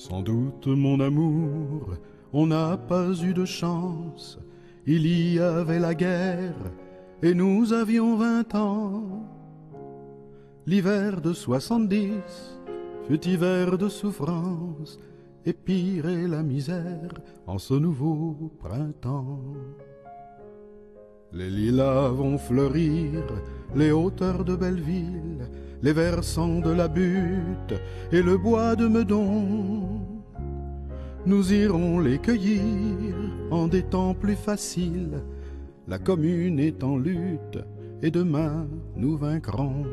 Sans 0.00 0.22
doute, 0.22 0.66
mon 0.66 0.98
amour, 0.98 1.98
on 2.32 2.46
n'a 2.46 2.78
pas 2.78 3.12
eu 3.22 3.34
de 3.34 3.44
chance. 3.44 4.38
Il 4.86 5.06
y 5.06 5.38
avait 5.38 5.78
la 5.78 5.94
guerre 5.94 6.56
et 7.22 7.34
nous 7.34 7.74
avions 7.74 8.16
vingt 8.16 8.54
ans. 8.54 9.28
L'hiver 10.64 11.20
de 11.20 11.34
soixante-dix 11.34 12.58
fut 13.06 13.28
hiver 13.28 13.76
de 13.76 13.90
souffrance 13.90 14.98
et 15.44 15.52
pire 15.52 16.08
est 16.08 16.28
la 16.28 16.42
misère 16.42 17.12
en 17.46 17.58
ce 17.58 17.74
nouveau 17.74 18.50
printemps. 18.58 19.52
Les 21.32 21.48
lilas 21.48 22.08
vont 22.08 22.38
fleurir, 22.38 23.22
les 23.76 23.92
hauteurs 23.92 24.44
de 24.44 24.56
Belleville, 24.56 25.48
les 25.80 25.92
versants 25.92 26.58
de 26.58 26.70
la 26.70 26.88
butte 26.88 27.74
et 28.10 28.20
le 28.20 28.36
bois 28.36 28.74
de 28.74 28.88
Meudon. 28.88 30.00
Nous 31.26 31.52
irons 31.52 32.00
les 32.00 32.18
cueillir 32.18 33.14
en 33.50 33.68
des 33.68 33.84
temps 33.84 34.14
plus 34.14 34.34
faciles. 34.34 35.22
La 35.86 35.98
commune 35.98 36.58
est 36.58 36.82
en 36.82 36.96
lutte 36.96 37.58
et 38.02 38.10
demain 38.10 38.66
nous 38.96 39.16
vaincrons. 39.16 39.84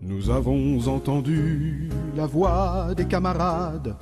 Nous 0.00 0.30
avons 0.30 0.88
entendu 0.88 1.90
la 2.16 2.26
voix 2.26 2.94
des 2.96 3.04
camarades, 3.04 3.94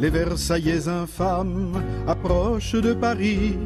les 0.00 0.08
Versaillais 0.08 0.88
infâmes 0.88 1.82
approchent 2.06 2.80
de 2.80 2.94
Paris. 2.94 3.58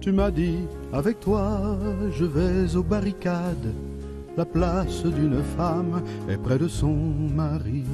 Tu 0.00 0.12
m'as 0.12 0.30
dit, 0.30 0.58
avec 0.92 1.18
toi, 1.18 1.76
je 2.12 2.24
vais 2.24 2.76
aux 2.76 2.82
barricades. 2.84 3.74
La 4.36 4.44
place 4.44 5.04
d'une 5.04 5.42
femme 5.56 6.02
est 6.28 6.36
près 6.36 6.58
de 6.58 6.68
son 6.68 6.94
mari. 6.94 7.84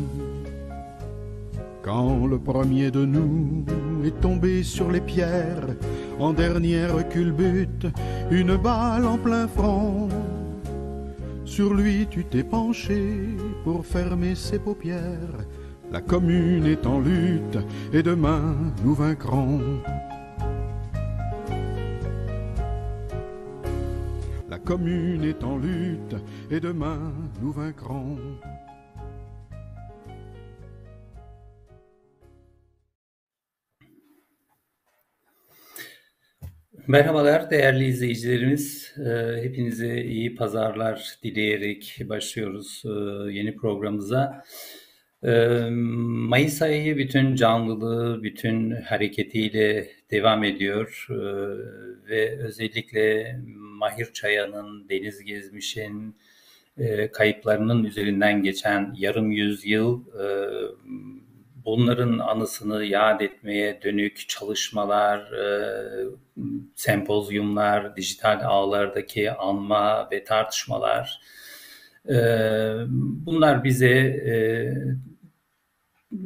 Quand 1.82 2.26
le 2.26 2.38
premier 2.38 2.90
de 2.90 3.06
nous 3.06 3.64
est 4.04 4.20
tombé 4.20 4.62
sur 4.62 4.90
les 4.90 5.00
pierres, 5.00 5.74
en 6.18 6.34
dernière 6.34 7.08
culbute, 7.08 7.86
une 8.30 8.56
balle 8.56 9.06
en 9.06 9.16
plein 9.16 9.48
front. 9.48 10.08
Sur 11.46 11.72
lui 11.72 12.06
tu 12.10 12.24
t'es 12.24 12.42
penché 12.42 13.14
pour 13.64 13.86
fermer 13.86 14.34
ses 14.34 14.58
paupières. 14.58 15.46
La 15.90 16.02
commune 16.02 16.66
est 16.66 16.86
en 16.86 17.00
lutte 17.00 17.58
et 17.94 18.02
demain 18.02 18.74
nous 18.84 18.94
vaincrons. 18.94 19.82
La 24.50 24.58
commune 24.58 25.24
est 25.24 25.42
en 25.42 25.56
lutte 25.56 26.16
et 26.50 26.60
demain 26.60 27.14
nous 27.40 27.52
vaincrons. 27.52 28.18
Merhabalar 36.86 37.50
değerli 37.50 37.84
izleyicilerimiz. 37.84 38.94
Hepinize 39.42 40.04
iyi 40.04 40.34
pazarlar 40.34 41.18
dileyerek 41.22 42.00
başlıyoruz 42.08 42.82
yeni 43.30 43.56
programımıza. 43.56 44.44
Mayıs 45.22 46.62
ayı 46.62 46.96
bütün 46.96 47.34
canlılığı, 47.34 48.22
bütün 48.22 48.70
hareketiyle 48.70 49.88
devam 50.10 50.44
ediyor. 50.44 51.06
Ve 52.08 52.38
özellikle 52.38 53.36
Mahir 53.56 54.12
Çaya'nın, 54.12 54.88
Deniz 54.88 55.24
Gezmiş'in 55.24 56.16
kayıplarının 57.12 57.84
üzerinden 57.84 58.42
geçen 58.42 58.94
yarım 58.98 59.30
yüzyıl 59.30 60.04
bunların 61.64 62.18
anısını 62.18 62.84
yad 62.84 63.20
etmeye 63.20 63.82
dönük 63.82 64.28
çalışmalar, 64.28 65.30
sempozyumlar, 66.74 67.96
dijital 67.96 68.40
ağlardaki 68.44 69.30
anma 69.30 70.08
ve 70.12 70.24
tartışmalar, 70.24 71.20
bunlar 73.26 73.64
bize 73.64 74.24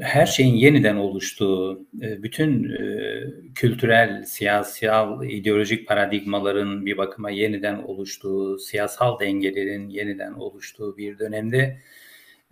her 0.01 0.27
şeyin 0.27 0.55
yeniden 0.55 0.97
oluştuğu, 0.97 1.87
e, 2.03 2.23
bütün 2.23 2.71
e, 2.71 3.23
kültürel, 3.55 4.25
siyasal, 4.25 5.25
ideolojik 5.25 5.89
paradigmaların 5.89 6.87
bir 6.87 6.97
bakıma 6.97 7.31
yeniden 7.31 7.79
oluştuğu, 7.79 8.59
siyasal 8.59 9.21
dengelerin 9.21 9.89
yeniden 9.89 10.33
oluştuğu 10.33 10.97
bir 10.97 11.19
dönemde 11.19 11.79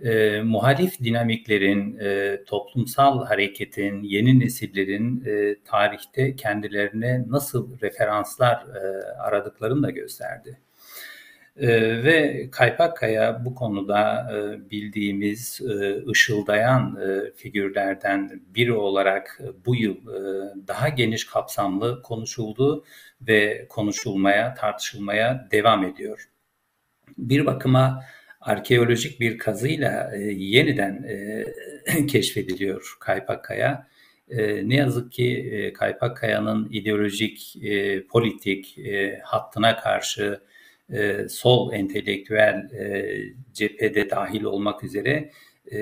e, 0.05 0.41
muhalif 0.43 1.01
dinamiklerin, 1.01 1.99
e, 1.99 2.39
toplumsal 2.45 3.25
hareketin, 3.25 4.03
yeni 4.03 4.41
nesillerin 4.41 5.25
e, 5.27 5.57
tarihte 5.65 6.37
kendilerine 6.37 7.25
nasıl 7.29 7.81
referanslar 7.81 8.55
e, 8.57 9.05
aradıklarını 9.19 9.83
da 9.83 9.91
gösterdi. 9.91 10.59
E, 11.57 11.69
ve 12.05 12.49
Kaypakkaya 12.51 13.45
bu 13.45 13.55
konuda 13.55 14.31
e, 14.35 14.71
bildiğimiz 14.71 15.61
e, 15.61 16.05
ışıldayan 16.11 16.99
e, 17.03 17.33
figürlerden 17.37 18.41
biri 18.55 18.73
olarak 18.73 19.41
bu 19.67 19.77
yıl 19.77 19.97
daha 20.69 20.89
geniş 20.89 21.27
kapsamlı 21.27 22.03
konuşuldu 22.03 22.85
ve 23.21 23.67
konuşulmaya, 23.69 24.55
tartışılmaya 24.55 25.49
devam 25.53 25.85
ediyor. 25.85 26.29
Bir 27.19 27.47
bakıma 27.47 28.05
arkeolojik 28.41 29.21
bir 29.21 29.39
kazıyla 29.39 30.13
yeniden 30.37 31.07
keşfediliyor 32.09 32.97
Kaypakkaya. 33.01 33.87
Ne 34.63 34.75
yazık 34.75 35.13
ki 35.13 35.73
Kaypakkaya'nın 35.79 36.69
ideolojik, 36.73 37.57
politik 38.09 38.79
hattına 39.23 39.77
karşı 39.77 40.41
e, 40.93 41.29
sol 41.29 41.73
entelektüel 41.73 42.55
e, 42.55 43.17
cephede 43.53 44.11
dahil 44.11 44.43
olmak 44.43 44.85
üzere 44.85 45.31
e, 45.73 45.79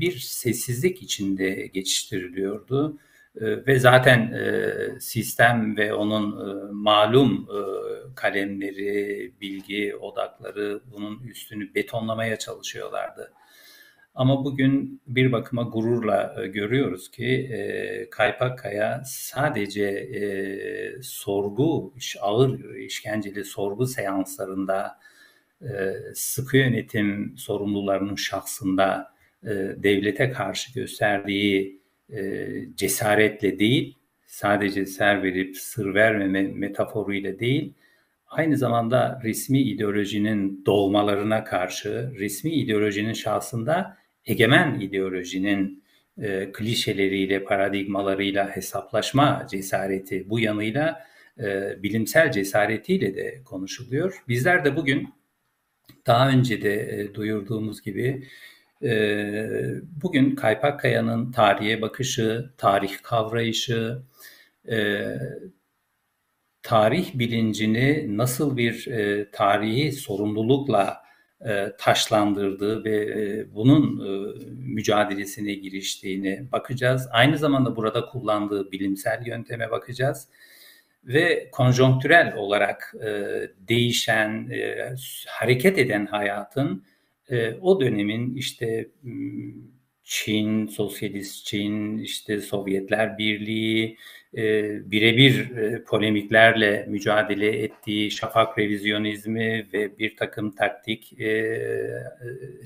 bir 0.00 0.18
sessizlik 0.18 1.02
içinde 1.02 1.66
geçiştiriliyordu. 1.66 2.98
Ee, 3.40 3.66
ve 3.66 3.78
zaten 3.78 4.32
e, 4.32 5.00
sistem 5.00 5.76
ve 5.76 5.94
onun 5.94 6.50
e, 6.50 6.72
malum 6.72 7.48
e, 7.50 7.60
kalemleri, 8.14 9.32
bilgi 9.40 9.96
odakları 9.96 10.80
bunun 10.92 11.22
üstünü 11.22 11.74
betonlamaya 11.74 12.38
çalışıyorlardı. 12.38 13.32
Ama 14.14 14.44
bugün 14.44 15.00
bir 15.06 15.32
bakıma 15.32 15.62
gururla 15.62 16.36
e, 16.42 16.46
görüyoruz 16.46 17.10
ki 17.10 17.26
e, 17.26 18.10
Kaypakkaya 18.10 19.02
sadece 19.06 19.84
e, 19.84 21.02
sorgu, 21.02 21.94
ağır 22.20 22.74
işkenceli 22.74 23.44
sorgu 23.44 23.86
seanslarında 23.86 24.98
e, 25.62 25.66
sıkı 26.14 26.56
yönetim 26.56 27.34
sorumlularının 27.38 28.14
şahsında 28.14 29.14
e, 29.44 29.48
devlete 29.76 30.30
karşı 30.30 30.74
gösterdiği 30.74 31.80
e, 32.12 32.48
cesaretle 32.76 33.58
değil, 33.58 33.98
sadece 34.26 34.86
ser 34.86 35.22
verip 35.22 35.56
sır 35.56 35.94
vermeme 35.94 36.42
metaforuyla 36.42 37.38
değil, 37.38 37.72
aynı 38.26 38.56
zamanda 38.56 39.20
resmi 39.24 39.60
ideolojinin 39.60 40.62
doğmalarına 40.66 41.44
karşı, 41.44 42.12
resmi 42.18 42.50
ideolojinin 42.50 43.12
şahsında 43.12 44.01
egemen 44.26 44.80
ideolojinin 44.80 45.84
e, 46.22 46.52
klişeleriyle, 46.52 47.44
paradigmalarıyla 47.44 48.56
hesaplaşma 48.56 49.46
cesareti 49.50 50.30
bu 50.30 50.40
yanıyla 50.40 51.06
e, 51.38 51.76
bilimsel 51.82 52.32
cesaretiyle 52.32 53.14
de 53.14 53.42
konuşuluyor. 53.44 54.24
Bizler 54.28 54.64
de 54.64 54.76
bugün 54.76 55.08
daha 56.06 56.28
önce 56.28 56.62
de 56.62 57.00
e, 57.00 57.14
duyurduğumuz 57.14 57.82
gibi 57.82 58.28
ee, 58.82 59.80
bugün 60.02 60.34
Kaypakkaya'nın 60.34 61.32
tarihe 61.32 61.82
bakışı, 61.82 62.50
tarih 62.58 63.02
kavrayışı, 63.02 64.02
e, 64.70 65.04
tarih 66.62 67.18
bilincini 67.18 68.16
nasıl 68.16 68.56
bir 68.56 68.86
e, 68.86 69.30
tarihi 69.30 69.92
sorumlulukla 69.92 70.82
e, 70.92 71.01
taşlandırdığı 71.78 72.84
ve 72.84 73.54
bunun 73.54 74.02
mücadelesine 74.58 75.54
giriştiğini 75.54 76.46
bakacağız. 76.52 77.08
Aynı 77.12 77.38
zamanda 77.38 77.76
burada 77.76 78.06
kullandığı 78.06 78.72
bilimsel 78.72 79.26
yönteme 79.26 79.70
bakacağız 79.70 80.28
ve 81.04 81.50
konjonktürel 81.52 82.34
olarak 82.36 82.94
değişen, 83.68 84.50
hareket 85.26 85.78
eden 85.78 86.06
hayatın 86.06 86.84
e, 87.32 87.54
o 87.60 87.80
dönemin 87.80 88.34
işte 88.34 88.88
Çin, 90.04 90.66
Sosyalist 90.66 91.46
Çin, 91.46 91.98
işte 91.98 92.40
Sovyetler 92.40 93.18
Birliği, 93.18 93.96
e, 94.36 94.90
birebir 94.90 95.56
e, 95.56 95.84
polemiklerle 95.84 96.86
mücadele 96.88 97.62
ettiği 97.62 98.10
şafak 98.10 98.58
revizyonizmi 98.58 99.68
ve 99.72 99.98
bir 99.98 100.16
takım 100.16 100.50
taktik 100.54 101.20
e, 101.20 101.58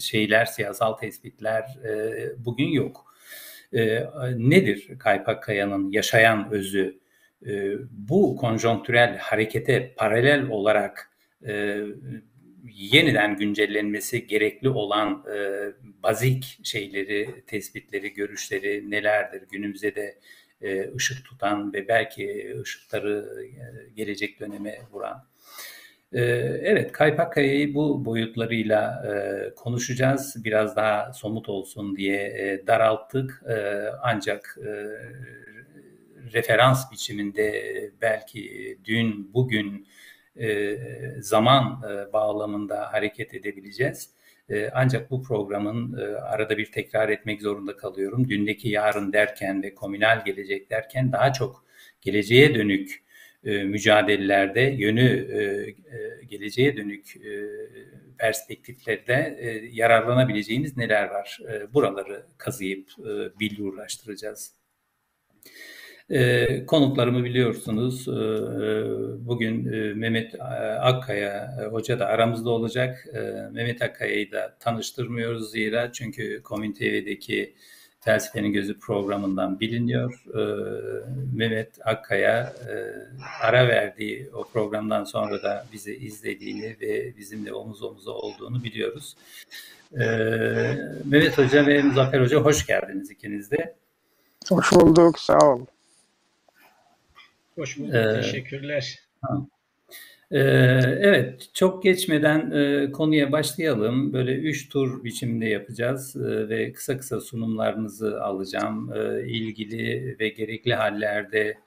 şeyler, 0.00 0.44
siyasal 0.44 0.92
tespitler 0.92 1.62
e, 1.84 2.14
bugün 2.44 2.68
yok. 2.68 3.06
E, 3.72 4.02
nedir 4.36 4.98
Kaypak 4.98 5.42
Kaya'nın 5.42 5.90
yaşayan 5.92 6.52
özü? 6.52 6.98
E, 7.46 7.72
bu 7.90 8.36
konjonktürel 8.36 9.18
harekete 9.18 9.94
paralel 9.96 10.48
olarak 10.48 11.10
e, 11.46 11.82
yeniden 12.72 13.36
güncellenmesi 13.36 14.26
gerekli 14.26 14.68
olan 14.68 15.24
e, 15.34 15.38
bazik 16.02 16.58
şeyleri, 16.62 17.44
tespitleri, 17.46 18.12
görüşleri 18.12 18.90
nelerdir? 18.90 19.42
Günümüzde 19.50 19.94
de 19.94 20.18
e, 20.60 20.94
ışık 20.94 21.24
tutan 21.24 21.72
ve 21.72 21.88
belki 21.88 22.56
ışıkları 22.60 23.42
e, 23.42 23.46
gelecek 23.96 24.40
döneme 24.40 24.78
vuran. 24.92 25.24
E, 26.12 26.20
evet, 26.62 26.92
Kaypak 26.92 27.32
Kaya'yı 27.32 27.74
bu 27.74 28.04
boyutlarıyla 28.04 29.04
konuşacağız. 29.56 30.44
Biraz 30.44 30.76
daha 30.76 31.12
somut 31.12 31.48
olsun 31.48 31.96
diye 31.96 32.62
daralttık. 32.66 33.42
Ancak 34.02 34.58
referans 36.32 36.92
biçiminde 36.92 37.52
belki 38.02 38.78
dün, 38.84 39.34
bugün 39.34 39.86
zaman 41.20 41.82
bağlamında 42.12 42.92
hareket 42.92 43.34
edebileceğiz. 43.34 44.15
E, 44.50 44.70
ancak 44.74 45.10
bu 45.10 45.22
programın 45.22 45.98
e, 45.98 46.04
arada 46.04 46.58
bir 46.58 46.72
tekrar 46.72 47.08
etmek 47.08 47.42
zorunda 47.42 47.76
kalıyorum. 47.76 48.28
Dündeki 48.28 48.68
yarın 48.68 49.12
derken 49.12 49.62
ve 49.62 49.74
komünal 49.74 50.24
gelecek 50.24 50.70
derken 50.70 51.12
daha 51.12 51.32
çok 51.32 51.64
geleceğe 52.00 52.54
dönük 52.54 53.04
e, 53.44 53.64
mücadelelerde 53.64 54.60
yönü 54.60 55.08
e, 55.10 56.24
geleceğe 56.26 56.76
dönük 56.76 57.16
perspektiflerde 58.18 59.36
e, 59.40 59.68
yararlanabileceğimiz 59.72 60.76
neler 60.76 61.08
var? 61.08 61.38
Buraları 61.74 62.26
kazıyıp 62.38 62.90
e, 62.98 63.40
billurlaştıracağız. 63.40 64.52
E, 66.10 66.66
konuklarımı 66.66 67.24
biliyorsunuz. 67.24 68.08
E, 68.08 68.12
bugün 69.26 69.72
e, 69.72 69.94
Mehmet 69.94 70.34
Akkaya 70.80 71.56
e, 71.62 71.66
hoca 71.66 71.98
da 71.98 72.06
aramızda 72.06 72.50
olacak. 72.50 73.06
E, 73.14 73.20
Mehmet 73.52 73.82
Akkaya'yı 73.82 74.32
da 74.32 74.56
tanıştırmıyoruz 74.60 75.50
zira 75.50 75.92
çünkü 75.92 76.42
Komün 76.42 76.72
TV'deki 76.72 77.54
Felsefenin 78.00 78.52
Gözü 78.52 78.78
programından 78.78 79.60
biliniyor. 79.60 80.24
E, 80.34 80.42
Mehmet 81.36 81.78
Akkaya 81.84 82.52
e, 82.68 82.74
ara 83.42 83.68
verdiği 83.68 84.30
o 84.34 84.44
programdan 84.44 85.04
sonra 85.04 85.42
da 85.42 85.66
bizi 85.72 85.96
izlediğini 85.96 86.76
ve 86.80 87.16
bizimle 87.16 87.52
omuz 87.52 87.82
omuza 87.82 88.10
olduğunu 88.10 88.64
biliyoruz. 88.64 89.16
E, 89.92 90.04
Mehmet 91.04 91.38
Hoca 91.38 91.66
ve 91.66 91.82
Muzaffer 91.82 92.20
Hoca 92.20 92.36
hoş 92.38 92.66
geldiniz 92.66 93.10
ikiniz 93.10 93.50
de. 93.50 93.74
Hoş 94.48 94.72
bulduk, 94.72 95.18
sağ 95.18 95.38
olun. 95.38 95.68
Hoş 97.56 97.78
bulduk. 97.78 97.94
Ee, 97.94 98.20
Teşekkürler. 98.20 98.98
Ee, 100.30 100.38
evet, 101.00 101.50
çok 101.54 101.82
geçmeden 101.82 102.50
e, 102.50 102.92
konuya 102.92 103.32
başlayalım. 103.32 104.12
Böyle 104.12 104.34
üç 104.34 104.68
tur 104.68 105.04
biçimde 105.04 105.46
yapacağız 105.46 106.16
e, 106.16 106.48
ve 106.48 106.72
kısa 106.72 106.98
kısa 106.98 107.20
sunumlarınızı 107.20 108.22
alacağım. 108.22 108.92
E, 108.92 109.28
ilgili 109.28 110.16
ve 110.20 110.28
gerekli 110.28 110.74
hallerde 110.74 111.58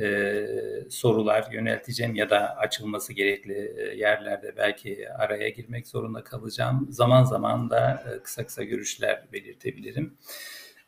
e, 0.00 0.46
sorular 0.90 1.52
yönelteceğim 1.52 2.14
ya 2.14 2.30
da 2.30 2.56
açılması 2.56 3.12
gerekli 3.12 3.74
e, 3.76 3.96
yerlerde 3.96 4.54
belki 4.56 5.12
araya 5.12 5.48
girmek 5.48 5.88
zorunda 5.88 6.24
kalacağım. 6.24 6.86
Zaman 6.90 7.24
zaman 7.24 7.70
da 7.70 8.04
e, 8.14 8.22
kısa 8.22 8.46
kısa 8.46 8.64
görüşler 8.64 9.22
belirtebilirim. 9.32 10.14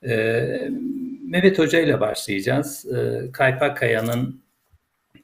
E, 0.02 0.12
Mehmet 1.22 1.58
Hoca 1.58 1.80
ile 1.80 2.00
başlayacağız. 2.00 2.86
E, 2.92 3.32
Kaypak 3.32 3.76
Kaya'nın 3.76 4.41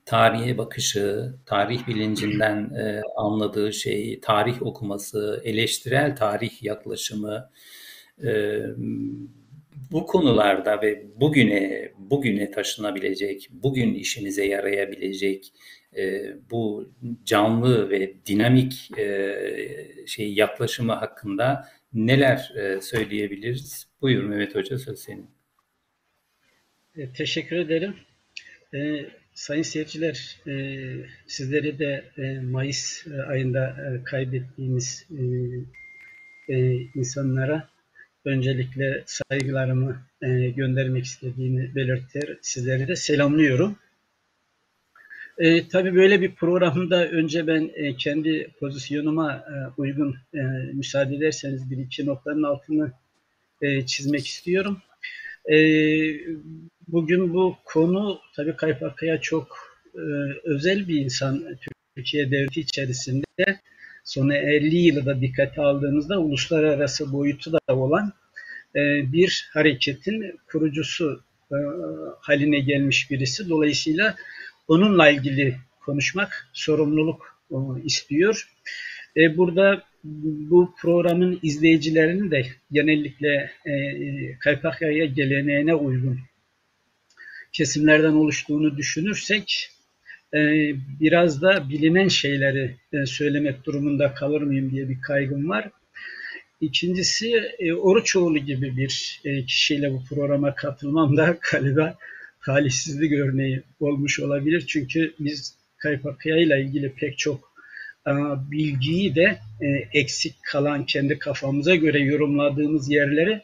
tarihe 0.04 0.58
bakışı, 0.58 1.34
tarih 1.46 1.86
bilincinden 1.86 2.74
e, 2.74 3.02
anladığı 3.16 3.72
şey, 3.72 4.20
tarih 4.20 4.62
okuması, 4.62 5.42
eleştirel 5.44 6.16
tarih 6.16 6.62
yaklaşımı 6.62 7.50
e, 8.24 8.60
bu 9.90 10.06
konularda 10.06 10.82
ve 10.82 11.06
bugüne 11.20 11.92
bugüne 11.98 12.50
taşınabilecek, 12.50 13.48
bugün 13.50 13.94
işimize 13.94 14.46
yarayabilecek 14.46 15.52
e, 15.96 16.32
bu 16.50 16.92
canlı 17.24 17.90
ve 17.90 18.14
dinamik 18.26 18.98
e, 18.98 19.36
şey 20.06 20.32
yaklaşımı 20.34 20.92
hakkında 20.92 21.68
neler 21.92 22.52
e, 22.56 22.80
söyleyebiliriz? 22.80 23.88
Buyur 24.00 24.24
Mehmet 24.24 24.54
Hoca 24.54 24.78
söz 24.78 24.98
senin. 24.98 25.30
E, 26.96 27.12
teşekkür 27.12 27.56
ederim. 27.56 27.96
E, 28.74 28.78
Sayın 29.38 29.62
seyirciler, 29.62 30.40
e, 30.46 30.52
sizleri 31.26 31.78
de 31.78 32.04
e, 32.18 32.40
Mayıs 32.40 33.06
e, 33.06 33.22
ayında 33.22 33.68
e, 33.68 34.04
kaybettiğimiz 34.04 35.06
e, 35.10 35.22
e, 36.54 36.76
insanlara 36.94 37.68
öncelikle 38.24 39.04
saygılarımı 39.06 40.02
e, 40.22 40.50
göndermek 40.50 41.04
istediğimi 41.04 41.74
belirtir. 41.74 42.38
Sizleri 42.42 42.88
de 42.88 42.96
selamlıyorum. 42.96 43.78
E, 45.38 45.68
tabii 45.68 45.94
böyle 45.94 46.20
bir 46.20 46.34
programda 46.34 47.08
önce 47.08 47.46
ben 47.46 47.70
e, 47.74 47.96
kendi 47.96 48.50
pozisyonuma 48.60 49.32
e, 49.32 49.54
uygun 49.76 50.16
e, 50.34 50.40
müsaade 50.72 51.16
ederseniz 51.16 51.70
bir 51.70 51.78
iki 51.78 52.06
noktanın 52.06 52.42
altını 52.42 52.92
e, 53.62 53.86
çizmek 53.86 54.26
istiyorum. 54.26 54.82
E, 55.48 55.56
bugün 56.88 57.34
bu 57.34 57.56
konu 57.64 58.20
tabii 58.36 58.56
Kaypak 58.56 59.02
çok 59.22 59.58
e, 59.94 60.02
özel 60.44 60.88
bir 60.88 61.00
insan 61.00 61.44
Türkiye 61.96 62.30
devleti 62.30 62.60
içerisinde. 62.60 63.24
Son 64.04 64.28
50 64.30 64.76
yılı 64.76 65.06
da 65.06 65.20
dikkate 65.20 65.60
aldığımızda 65.60 66.18
uluslararası 66.18 67.12
boyutu 67.12 67.52
da 67.52 67.58
olan 67.68 68.12
e, 68.76 69.12
bir 69.12 69.50
hareketin 69.52 70.38
kurucusu 70.46 71.22
e, 71.52 71.56
haline 72.20 72.60
gelmiş 72.60 73.10
birisi. 73.10 73.48
Dolayısıyla 73.48 74.16
onunla 74.68 75.10
ilgili 75.10 75.56
konuşmak 75.84 76.48
sorumluluk 76.52 77.38
istiyor. 77.84 78.48
E, 79.18 79.36
burada 79.36 79.82
bu 80.50 80.74
programın 80.80 81.38
izleyicilerinin 81.42 82.30
de 82.30 82.46
genellikle 82.72 83.50
e, 83.66 83.72
Kaypakya'ya 84.38 85.04
geleneğine 85.04 85.74
uygun 85.74 86.18
kesimlerden 87.52 88.12
oluştuğunu 88.12 88.76
düşünürsek 88.76 89.70
e, 90.34 90.38
biraz 91.00 91.42
da 91.42 91.70
bilinen 91.70 92.08
şeyleri 92.08 92.76
e, 92.92 93.06
söylemek 93.06 93.64
durumunda 93.64 94.14
kalır 94.14 94.42
mıyım 94.42 94.70
diye 94.70 94.88
bir 94.88 95.00
kaygım 95.00 95.48
var. 95.48 95.70
İkincisi 96.60 97.34
e, 97.58 97.74
Oruçoğlu 97.74 98.38
gibi 98.38 98.76
bir 98.76 99.20
e, 99.24 99.44
kişiyle 99.44 99.92
bu 99.92 100.04
programa 100.04 100.54
katılmam 100.54 101.16
da 101.16 101.38
galiba 101.52 101.98
talihsizlik 102.44 103.12
örneği 103.12 103.62
olmuş 103.80 104.20
olabilir. 104.20 104.64
Çünkü 104.68 105.14
biz 105.18 105.54
Kaypakya 105.76 106.36
ile 106.36 106.62
ilgili 106.62 106.92
pek 106.92 107.18
çok 107.18 107.47
bilgiyi 108.50 109.14
de 109.14 109.38
e, 109.60 109.66
eksik 109.92 110.34
kalan 110.42 110.86
kendi 110.86 111.18
kafamıza 111.18 111.74
göre 111.74 112.00
yorumladığımız 112.00 112.90
yerleri 112.90 113.42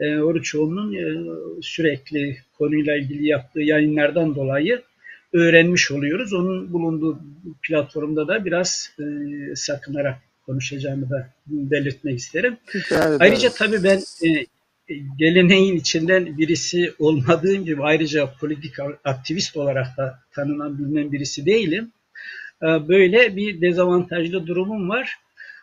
e, 0.00 0.18
Oruçoğlu'nun 0.18 0.94
e, 0.94 1.04
sürekli 1.62 2.36
konuyla 2.58 2.96
ilgili 2.96 3.26
yaptığı 3.26 3.60
yayınlardan 3.60 4.34
dolayı 4.34 4.82
öğrenmiş 5.32 5.90
oluyoruz. 5.90 6.32
Onun 6.32 6.72
bulunduğu 6.72 7.20
platformda 7.62 8.28
da 8.28 8.44
biraz 8.44 8.90
sakınarak 9.54 10.18
konuşacağımı 10.46 11.10
da 11.10 11.28
belirtmek 11.46 12.18
isterim. 12.18 12.56
Evet, 12.74 13.20
Ayrıca 13.20 13.50
tabii 13.50 13.84
ben 13.84 14.00
geleneğin 15.18 15.76
içinden 15.76 16.38
birisi 16.38 16.92
olmadığım 16.98 17.64
gibi 17.64 17.82
ayrıca 17.82 18.32
politik 18.40 18.74
aktivist 19.04 19.56
olarak 19.56 19.96
da 19.96 20.18
tanınan 20.32 20.78
bilinen 20.78 21.12
birisi 21.12 21.46
değilim. 21.46 21.92
E, 22.62 22.88
böyle 22.88 23.36
bir 23.36 23.60
dezavantajlı 23.60 24.46
durumum 24.46 24.88
var. 24.88 25.16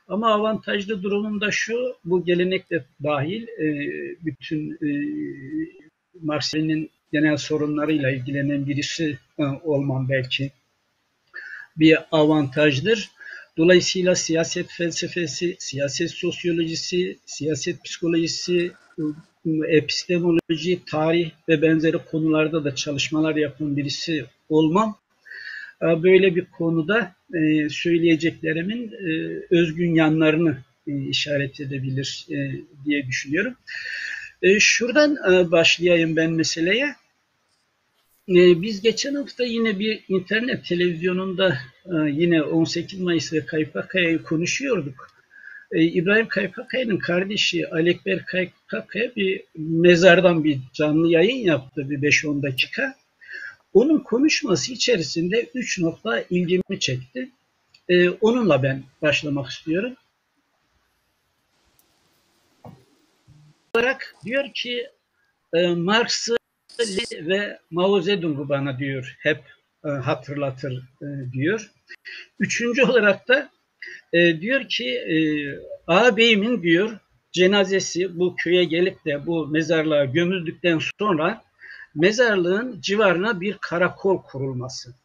Ama 0.07 0.33
avantajlı 0.33 1.03
durumum 1.03 1.41
da 1.41 1.51
şu, 1.51 1.95
bu 2.05 2.25
gelenek 2.25 2.69
de 2.69 2.85
dahil 3.03 3.47
e, 3.47 3.67
bütün 4.25 4.71
e, 4.71 4.89
Marsilya'nın 6.21 6.89
genel 7.11 7.37
sorunlarıyla 7.37 8.11
ilgilenen 8.11 8.67
birisi 8.67 9.17
e, 9.39 9.43
olmam 9.43 10.09
belki 10.09 10.51
bir 11.77 11.97
avantajdır. 12.11 13.11
Dolayısıyla 13.57 14.15
siyaset 14.15 14.71
felsefesi, 14.71 15.55
siyaset 15.59 16.11
sosyolojisi, 16.11 17.17
siyaset 17.25 17.83
psikolojisi, 17.83 18.71
epistemoloji, 19.67 20.79
tarih 20.85 21.31
ve 21.49 21.61
benzeri 21.61 21.97
konularda 21.97 22.63
da 22.63 22.75
çalışmalar 22.75 23.35
yapan 23.35 23.77
birisi 23.77 24.25
olmam. 24.49 25.02
E, 25.83 26.03
böyle 26.03 26.35
bir 26.35 26.45
konuda 26.45 27.15
e, 27.33 27.69
söyleyeceklerimin 27.69 28.91
e, 28.91 29.41
özgün 29.55 29.95
yanlarını 29.95 30.57
işaret 30.87 31.59
edebilir 31.59 32.27
diye 32.85 33.07
düşünüyorum. 33.07 33.55
Şuradan 34.59 35.17
başlayayım 35.51 36.15
ben 36.15 36.31
meseleye. 36.31 36.95
Biz 38.27 38.81
geçen 38.81 39.15
hafta 39.15 39.43
yine 39.43 39.79
bir 39.79 40.03
internet 40.07 40.65
televizyonunda 40.65 41.57
yine 42.07 42.41
18 42.41 42.99
Mayıs 42.99 43.33
ve 43.33 43.45
Kaypakaya'yı 43.45 44.23
konuşuyorduk. 44.23 45.11
İbrahim 45.75 46.27
Kaypakaya'nın 46.27 46.97
kardeşi 46.97 47.69
Alekber 47.69 48.25
Kaypakaya 48.25 49.15
bir 49.15 49.43
mezardan 49.55 50.43
bir 50.43 50.59
canlı 50.73 51.11
yayın 51.11 51.45
yaptı 51.45 51.89
bir 51.89 51.97
5-10 51.97 52.43
dakika. 52.43 52.95
Onun 53.73 53.99
konuşması 53.99 54.73
içerisinde 54.73 55.49
üç 55.53 55.79
nokta 55.79 56.21
ilgimi 56.29 56.79
çekti. 56.79 57.31
Ee, 57.89 58.09
onunla 58.09 58.63
ben 58.63 58.83
başlamak 59.01 59.49
istiyorum. 59.49 59.93
olarak 63.75 64.15
diyor 64.25 64.53
ki 64.53 64.87
e, 65.53 65.67
Marx'ı 65.67 66.35
ve 67.11 67.59
Mao 67.71 68.01
Zedong'u 68.01 68.49
bana 68.49 68.79
diyor 68.79 69.15
hep 69.19 69.39
e, 69.85 69.89
hatırlatır 69.89 70.83
e, 71.01 71.31
diyor. 71.33 71.71
Üçüncü 72.39 72.83
olarak 72.83 73.27
da 73.27 73.49
e, 74.13 74.41
diyor 74.41 74.69
ki 74.69 74.89
e, 74.89 75.17
ağabeyimin 75.87 76.63
diyor 76.63 76.99
cenazesi 77.31 78.19
bu 78.19 78.35
köye 78.35 78.63
gelip 78.63 79.05
de 79.05 79.25
bu 79.25 79.47
mezarlığa 79.47 80.05
gömüldükten 80.05 80.79
sonra 80.99 81.43
mezarlığın 81.95 82.81
civarına 82.81 83.41
bir 83.41 83.57
karakol 83.61 84.23
kurulması. 84.23 84.95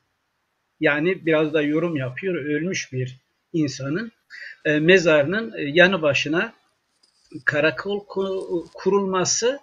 Yani 0.81 1.27
biraz 1.27 1.55
da 1.55 1.63
yorum 1.63 1.97
yapıyor 1.97 2.35
ölmüş 2.35 2.93
bir 2.93 3.21
insanın 3.53 4.13
e, 4.65 4.79
mezarının 4.79 5.53
e, 5.59 5.63
yanı 5.63 6.03
başına 6.03 6.53
karakol 7.45 8.07
kurulması 8.75 9.61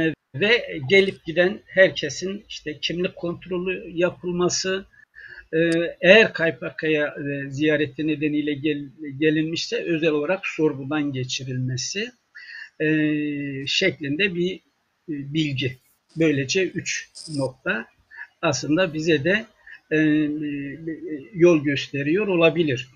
e, 0.00 0.14
ve 0.34 0.78
gelip 0.88 1.24
giden 1.24 1.60
herkesin 1.66 2.44
işte 2.48 2.78
kimlik 2.80 3.16
kontrolü 3.16 3.90
yapılması, 3.90 4.86
e, 5.52 5.58
eğer 6.00 6.32
Kaypakaya 6.32 7.14
ziyareti 7.48 8.06
nedeniyle 8.06 8.54
gel, 8.54 8.88
gelinmişse 9.18 9.84
özel 9.84 10.10
olarak 10.10 10.46
sorgudan 10.46 11.12
geçirilmesi 11.12 12.12
şeklinde 13.66 14.34
bir 14.34 14.60
bilgi. 15.08 15.78
Böylece 16.16 16.66
üç 16.66 17.10
nokta 17.36 17.86
aslında 18.42 18.94
bize 18.94 19.24
de 19.24 19.46
yol 21.34 21.64
gösteriyor 21.64 22.26
olabilir. 22.26 22.88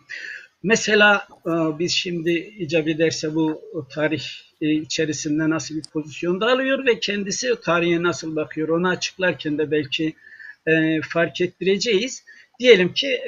Mesela 0.65 1.29
e, 1.47 1.51
biz 1.79 1.93
şimdi 1.93 2.31
icap 2.59 2.89
ederse 2.89 3.35
bu 3.35 3.63
tarih 3.91 4.25
e, 4.61 4.71
içerisinde 4.71 5.51
nasıl 5.51 5.77
bir 5.77 5.83
pozisyonda 5.93 6.47
alıyor 6.53 6.87
ve 6.87 7.01
kendisi 7.01 7.55
tarihe 7.65 8.03
nasıl 8.03 8.37
bakıyor 8.37 8.69
onu 8.69 8.89
açıklarken 8.89 9.59
de 9.59 9.71
belki 9.71 10.15
e, 10.67 11.01
fark 11.01 11.41
ettireceğiz. 11.41 12.25
Diyelim 12.61 12.93
ki 12.93 13.21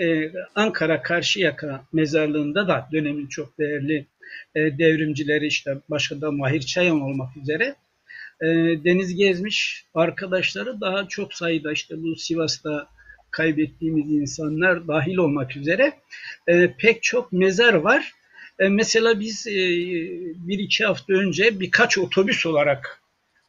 Ankara 0.55 1.03
Karşıyaka 1.03 1.85
mezarlığında 1.93 2.69
da 2.69 2.89
dönemin 2.93 3.27
çok 3.27 3.59
değerli 3.59 4.07
devrimcileri 4.57 5.47
işte 5.47 5.79
başka 5.91 6.21
da 6.21 6.33
Mahir 6.33 6.61
Çayan 6.61 7.01
olmak 7.01 7.37
üzere 7.37 7.75
deniz 8.85 9.15
gezmiş 9.15 9.85
arkadaşları 9.95 10.81
daha 10.81 11.09
çok 11.09 11.35
sayıda 11.35 11.73
işte 11.73 12.03
bu 12.03 12.17
Sivas'ta 12.17 12.89
kaybettiğimiz 13.37 14.13
insanlar 14.13 14.89
dahil 14.89 15.17
olmak 15.17 15.57
üzere 15.57 15.93
e, 16.47 16.75
pek 16.79 17.03
çok 17.03 17.33
mezar 17.33 17.75
var. 17.75 18.13
E, 18.59 18.69
mesela 18.69 19.21
biz 19.21 19.47
e, 19.47 19.61
bir 20.49 20.59
iki 20.59 20.85
hafta 20.85 21.13
önce 21.13 21.61
birkaç 21.61 21.99
otobüs 21.99 22.47
olarak 22.47 23.03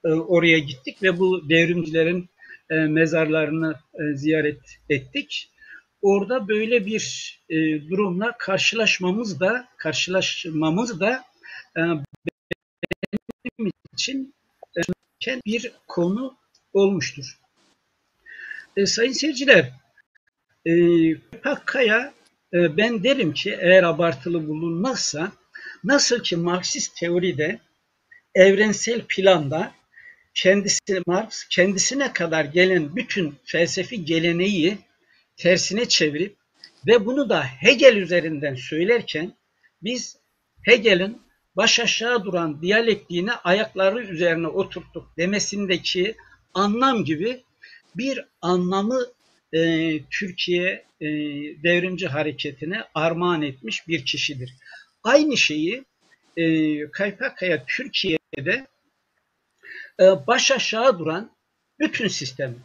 e, 0.05 0.07
oraya 0.07 0.59
gittik 0.59 1.03
ve 1.03 1.19
bu 1.19 1.49
devrimcilerin 1.49 2.29
e, 2.69 2.75
mezarlarını 2.75 3.75
e, 3.93 4.17
ziyaret 4.17 4.79
ettik. 4.89 5.49
Orada 6.01 6.47
böyle 6.47 6.85
bir 6.85 7.37
e, 7.49 7.55
durumla 7.89 8.35
karşılaşmamız 8.37 9.39
da 9.39 9.67
karşılaşmamız 9.77 10.99
da 10.99 11.23
e, 11.77 11.81
benim 13.45 13.71
için 13.93 14.33
e, 14.45 14.46
bir 15.45 15.71
konu 15.87 16.37
olmuştur. 16.73 17.39
E, 18.77 18.85
sayın 18.85 19.11
seyirciler, 19.11 19.71
e, 20.65 20.71
Pakkaya 21.43 22.13
e, 22.53 22.77
ben 22.77 23.03
derim 23.03 23.33
ki 23.33 23.57
eğer 23.61 23.83
abartılı 23.83 24.47
bulunmazsa 24.47 25.31
nasıl 25.83 26.23
ki 26.23 26.35
Marksist 26.35 26.95
teoride 26.97 27.59
evrensel 28.35 29.01
planda 29.09 29.71
kendisi 30.33 31.01
Marx 31.07 31.43
kendisine 31.49 32.13
kadar 32.13 32.45
gelen 32.45 32.95
bütün 32.95 33.35
felsefi 33.45 34.05
geleneği 34.05 34.77
tersine 35.37 35.87
çevirip 35.87 36.35
ve 36.87 37.05
bunu 37.05 37.29
da 37.29 37.43
Hegel 37.43 37.95
üzerinden 37.95 38.55
söylerken 38.55 39.33
biz 39.83 40.17
Hegel'in 40.63 41.21
baş 41.57 41.79
aşağı 41.79 42.25
duran 42.25 42.61
diyalektiğini 42.61 43.31
ayakları 43.31 44.03
üzerine 44.03 44.47
oturttuk 44.47 45.17
demesindeki 45.17 46.15
anlam 46.53 47.05
gibi 47.05 47.43
bir 47.95 48.25
anlamı 48.41 49.05
e, 49.53 49.59
Türkiye 50.03 50.85
e, 51.01 51.07
devrimci 51.63 52.07
hareketine 52.07 52.83
armağan 52.95 53.41
etmiş 53.41 53.87
bir 53.87 54.05
kişidir. 54.05 54.53
Aynı 55.03 55.37
şeyi 55.37 55.85
e, 56.37 56.91
Kaypakaya 56.91 57.65
Türkiye'de 57.65 58.67
e, 59.99 60.03
baş 60.27 60.51
aşağı 60.51 60.99
duran 60.99 61.31
bütün 61.79 62.07
sistem, 62.07 62.55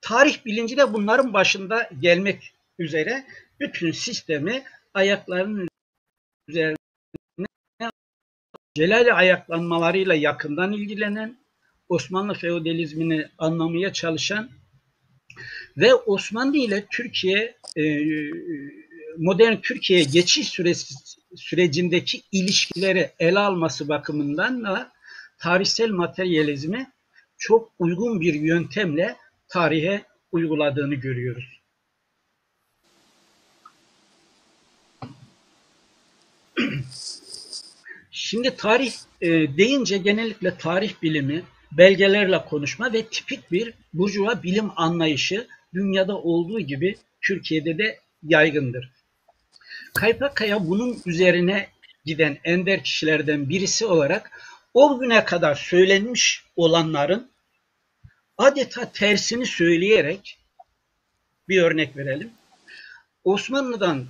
tarih 0.00 0.44
bilinci 0.44 0.76
de 0.76 0.92
bunların 0.92 1.32
başında 1.32 1.90
gelmek 2.00 2.54
üzere 2.78 3.24
bütün 3.60 3.92
sistemi 3.92 4.64
ayaklarının 4.94 5.68
üzerine 6.48 6.76
Celali 8.74 9.12
ayaklanmalarıyla 9.12 10.14
yakından 10.14 10.72
ilgilenen, 10.72 11.38
Osmanlı 11.88 12.34
feodalizmini 12.34 13.28
anlamaya 13.38 13.92
çalışan 13.92 14.50
ve 15.76 15.94
Osmanlı 15.94 16.56
ile 16.56 16.86
Türkiye 16.92 17.56
e, 17.76 17.82
modern 19.18 19.56
Türkiye'ye 19.56 20.04
geçiş 20.04 20.48
süresi, 20.48 20.94
sürecindeki 21.36 22.22
ilişkileri 22.32 23.10
ele 23.18 23.38
alması 23.38 23.88
bakımından 23.88 24.64
da 24.64 24.92
tarihsel 25.38 25.90
materyalizmi 25.90 26.92
çok 27.38 27.72
uygun 27.78 28.20
bir 28.20 28.34
yöntemle 28.34 29.16
tarihe 29.48 30.02
uyguladığını 30.32 30.94
görüyoruz. 30.94 31.61
Şimdi 38.32 38.56
tarih 38.56 38.92
e, 39.20 39.28
deyince 39.56 39.98
genellikle 39.98 40.56
tarih 40.56 40.92
bilimi, 41.02 41.42
belgelerle 41.72 42.44
konuşma 42.44 42.92
ve 42.92 43.06
tipik 43.06 43.52
bir 43.52 43.74
burjuva 43.94 44.42
bilim 44.42 44.70
anlayışı 44.76 45.46
dünyada 45.74 46.18
olduğu 46.18 46.60
gibi 46.60 46.96
Türkiye'de 47.20 47.78
de 47.78 47.98
yaygındır. 48.22 48.90
Kaypakaya 49.94 50.68
bunun 50.68 51.02
üzerine 51.06 51.68
giden 52.04 52.38
ender 52.44 52.84
kişilerden 52.84 53.48
birisi 53.48 53.86
olarak 53.86 54.30
o 54.74 54.98
güne 54.98 55.24
kadar 55.24 55.54
söylenmiş 55.54 56.44
olanların 56.56 57.30
adeta 58.38 58.92
tersini 58.92 59.46
söyleyerek 59.46 60.38
bir 61.48 61.62
örnek 61.62 61.96
verelim. 61.96 62.30
Osmanlı'dan 63.24 64.06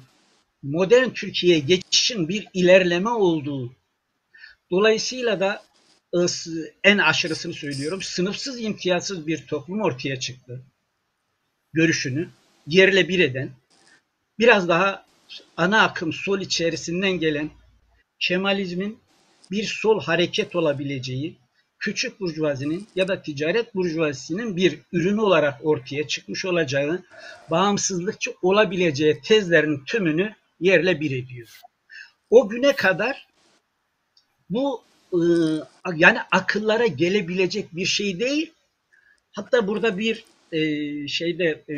modern 0.62 1.10
Türkiye'ye 1.10 1.58
geçişin 1.58 2.28
bir 2.28 2.48
ilerleme 2.54 3.10
olduğu 3.10 3.72
dolayısıyla 4.72 5.40
da 5.40 5.62
en 6.84 6.98
aşırısını 6.98 7.52
söylüyorum 7.52 8.02
sınıfsız 8.02 8.60
imtiyazsız 8.60 9.26
bir 9.26 9.46
toplum 9.46 9.82
ortaya 9.82 10.20
çıktı 10.20 10.62
görüşünü 11.72 12.28
yerle 12.66 13.08
bir 13.08 13.18
eden, 13.18 13.50
biraz 14.38 14.68
daha 14.68 15.06
ana 15.56 15.82
akım 15.82 16.12
sol 16.12 16.40
içerisinden 16.40 17.12
gelen 17.12 17.50
Kemalizmin 18.20 18.98
bir 19.50 19.64
sol 19.64 20.00
hareket 20.00 20.56
olabileceği, 20.56 21.38
küçük 21.78 22.20
burjuvazinin 22.20 22.88
ya 22.94 23.08
da 23.08 23.22
ticaret 23.22 23.74
burjuvazisinin 23.74 24.56
bir 24.56 24.78
ürünü 24.92 25.20
olarak 25.20 25.66
ortaya 25.66 26.08
çıkmış 26.08 26.44
olacağı, 26.44 27.02
bağımsızlıkçı 27.50 28.34
olabileceği 28.42 29.20
tezlerin 29.20 29.84
tümünü 29.84 30.34
yerle 30.60 31.00
bir 31.00 31.10
ediyor. 31.10 31.60
O 32.30 32.48
güne 32.48 32.72
kadar 32.72 33.26
bu 34.52 34.82
e, 35.12 35.20
yani 35.96 36.18
akıllara 36.30 36.86
gelebilecek 36.86 37.76
bir 37.76 37.86
şey 37.86 38.20
değil. 38.20 38.52
Hatta 39.32 39.66
burada 39.66 39.98
bir 39.98 40.24
e, 40.52 40.58
şeyde 41.08 41.64
e, 41.68 41.74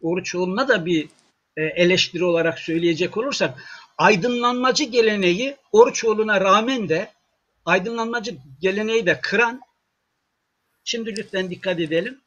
Oruçoğlu'na 0.00 0.68
da 0.68 0.86
bir 0.86 1.08
eleştiri 1.56 2.24
olarak 2.24 2.58
söyleyecek 2.58 3.16
olursak 3.16 3.64
aydınlanmacı 3.98 4.84
geleneği 4.84 5.56
Oruçoğlu'na 5.72 6.40
rağmen 6.40 6.88
de 6.88 7.12
aydınlanmacı 7.64 8.36
geleneği 8.60 9.06
de 9.06 9.20
kıran 9.22 9.60
şimdi 10.84 11.16
lütfen 11.16 11.50
dikkat 11.50 11.80
edelim. 11.80 12.20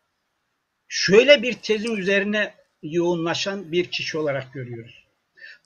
Şöyle 0.87 1.43
bir 1.43 1.53
tezin 1.53 1.95
üzerine 1.95 2.53
yoğunlaşan 2.83 3.71
bir 3.71 3.91
kişi 3.91 4.17
olarak 4.17 4.53
görüyoruz. 4.53 5.03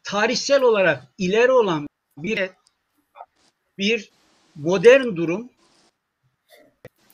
Tarihsel 0.03 0.62
olarak 0.62 1.03
ileri 1.17 1.51
olan 1.51 1.88
bir 2.17 2.50
bir 3.77 4.10
modern 4.55 5.15
durum 5.15 5.50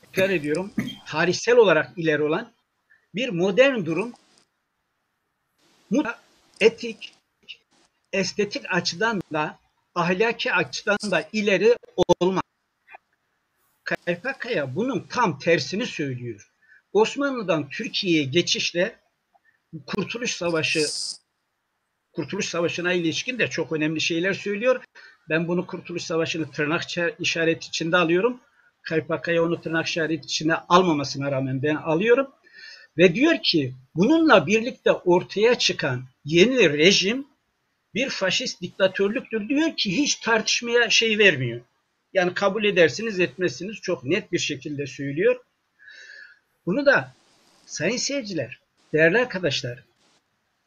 tekrar 0.01 0.29
ediyorum 0.29 0.73
tarihsel 1.07 1.57
olarak 1.57 1.97
ileri 1.97 2.23
olan 2.23 2.53
bir 3.15 3.29
modern 3.29 3.85
durum 3.85 4.13
etik, 6.59 7.13
estetik 8.13 8.63
açıdan 8.69 9.21
da 9.33 9.59
ahlaki 9.95 10.53
açıdan 10.53 10.97
da 11.11 11.29
ileri 11.33 11.75
olmaz. 12.19 12.43
Kaypakaya 13.83 14.75
bunun 14.75 15.07
tam 15.09 15.39
tersini 15.39 15.85
söylüyor. 15.85 16.51
Osmanlı'dan 16.93 17.69
Türkiye'ye 17.69 18.23
geçişle 18.23 18.99
Kurtuluş 19.85 20.35
Savaşı 20.35 20.85
Kurtuluş 22.13 22.45
Savaşı'na 22.45 22.93
ilişkin 22.93 23.39
de 23.39 23.49
çok 23.49 23.71
önemli 23.71 24.01
şeyler 24.01 24.33
söylüyor. 24.33 24.83
Ben 25.29 25.47
bunu 25.47 25.67
Kurtuluş 25.67 26.03
Savaşı'nı 26.03 26.51
tırnak 26.51 26.83
işareti 27.19 27.67
içinde 27.67 27.97
alıyorum. 27.97 28.41
Kaypakaya 28.81 29.43
onu 29.43 29.61
tırnak 29.61 29.87
işareti 29.87 30.25
içinde 30.25 30.55
almamasına 30.55 31.31
rağmen 31.31 31.63
ben 31.63 31.75
alıyorum. 31.75 32.27
Ve 32.97 33.15
diyor 33.15 33.35
ki 33.43 33.73
bununla 33.95 34.47
birlikte 34.47 34.91
ortaya 34.91 35.55
çıkan 35.55 36.03
yeni 36.25 36.73
rejim 36.73 37.27
bir 37.93 38.09
faşist 38.09 38.61
diktatörlüktür 38.61 39.49
diyor 39.49 39.77
ki 39.77 39.97
hiç 39.97 40.15
tartışmaya 40.15 40.89
şey 40.89 41.17
vermiyor. 41.17 41.61
Yani 42.13 42.33
kabul 42.33 42.63
edersiniz 42.63 43.19
etmezsiniz 43.19 43.75
çok 43.75 44.03
net 44.03 44.31
bir 44.31 44.39
şekilde 44.39 44.87
söylüyor. 44.87 45.39
Bunu 46.65 46.85
da 46.85 47.13
sayın 47.65 47.97
seyirciler, 47.97 48.59
değerli 48.93 49.17
arkadaşlar 49.17 49.83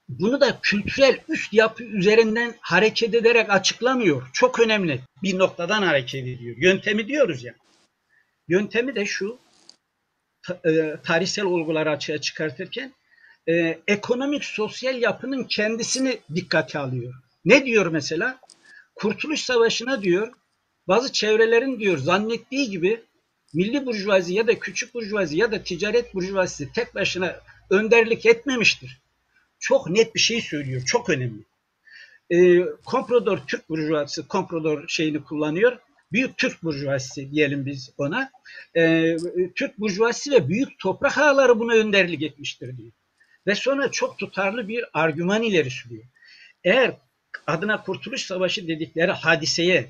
bunu 0.09 0.41
da 0.41 0.59
kültürel 0.63 1.19
üst 1.29 1.53
yapı 1.53 1.85
üzerinden 1.85 2.55
hareket 2.61 3.15
ederek 3.15 3.51
açıklamıyor. 3.51 4.31
Çok 4.33 4.61
önemli 4.61 5.01
bir 5.23 5.39
noktadan 5.39 5.83
hareket 5.83 6.27
ediyor. 6.27 6.57
Yöntemi 6.59 7.09
diyoruz 7.09 7.45
ya. 7.45 7.55
Yöntemi 8.49 8.95
de 8.95 9.07
şu, 9.07 9.39
e, 10.65 10.97
tarihsel 11.05 11.45
olguları 11.45 11.91
açığa 11.91 12.21
çıkartırken 12.21 12.95
e, 13.49 13.79
ekonomik 13.89 14.45
sosyal 14.45 15.03
yapının 15.03 15.45
kendisini 15.45 16.19
dikkate 16.35 16.79
alıyor. 16.79 17.15
Ne 17.45 17.65
diyor 17.65 17.87
mesela? 17.87 18.39
Kurtuluş 18.95 19.41
Savaşı'na 19.41 20.03
diyor, 20.03 20.33
bazı 20.89 21.13
çevrelerin 21.13 21.81
diyor 21.81 21.99
zannettiği 21.99 22.71
gibi 22.71 23.03
milli 23.55 23.87
burjuvazi 23.87 24.35
ya 24.35 24.47
da 24.47 24.59
küçük 24.59 24.95
burjuvazi 24.95 25.39
ya 25.39 25.53
da 25.53 25.63
ticaret 25.63 26.15
burjuvazisi 26.15 26.73
tek 26.73 26.95
başına 26.95 27.41
önderlik 27.71 28.27
etmemiştir. 28.27 29.01
Çok 29.59 29.91
net 29.91 30.15
bir 30.15 30.21
şey 30.21 30.41
söylüyor, 30.41 30.83
çok 30.87 31.11
önemli. 31.11 31.43
E, 32.31 32.61
komprador 32.85 33.39
Türk 33.47 33.69
burjuvazisi 33.69 34.29
komprador 34.29 34.89
şeyini 34.89 35.25
kullanıyor. 35.25 35.79
Büyük 36.13 36.37
Türk 36.37 36.63
burjuvazisi 36.63 37.31
diyelim 37.31 37.67
biz 37.67 37.91
ona. 37.99 38.31
E, 38.77 39.17
Türk 39.55 39.79
burjuvazisi 39.79 40.31
ve 40.31 40.49
büyük 40.49 40.79
toprak 40.79 41.19
ağları 41.19 41.59
buna 41.59 41.75
önderlik 41.75 42.23
etmiştir 42.23 42.79
diyor. 42.79 42.93
Ve 43.47 43.55
sonra 43.55 43.91
çok 43.91 44.19
tutarlı 44.19 44.69
bir 44.69 44.85
argüman 44.93 45.43
ileri 45.43 45.71
sürüyor. 45.71 46.05
Eğer 46.65 46.97
adına 47.47 47.83
Kurtuluş 47.83 48.23
Savaşı 48.23 48.69
dedikleri 48.69 49.13
hadiseye 49.13 49.87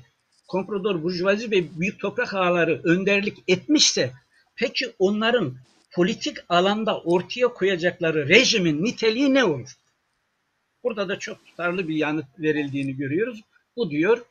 komprador 0.47 1.03
burjuvazi 1.03 1.51
ve 1.51 1.79
büyük 1.79 1.99
toprak 1.99 2.33
ağları 2.33 2.81
önderlik 2.83 3.37
etmişse 3.47 4.11
peki 4.55 4.93
onların 4.99 5.57
politik 5.91 6.37
alanda 6.49 7.01
ortaya 7.01 7.47
koyacakları 7.47 8.29
rejimin 8.29 8.83
niteliği 8.83 9.33
ne 9.33 9.43
olur? 9.43 9.69
Burada 10.83 11.09
da 11.09 11.19
çok 11.19 11.45
tutarlı 11.45 11.87
bir 11.87 11.95
yanıt 11.95 12.39
verildiğini 12.39 12.97
görüyoruz. 12.97 13.41
Bu 13.75 13.91
diyor 13.91 14.25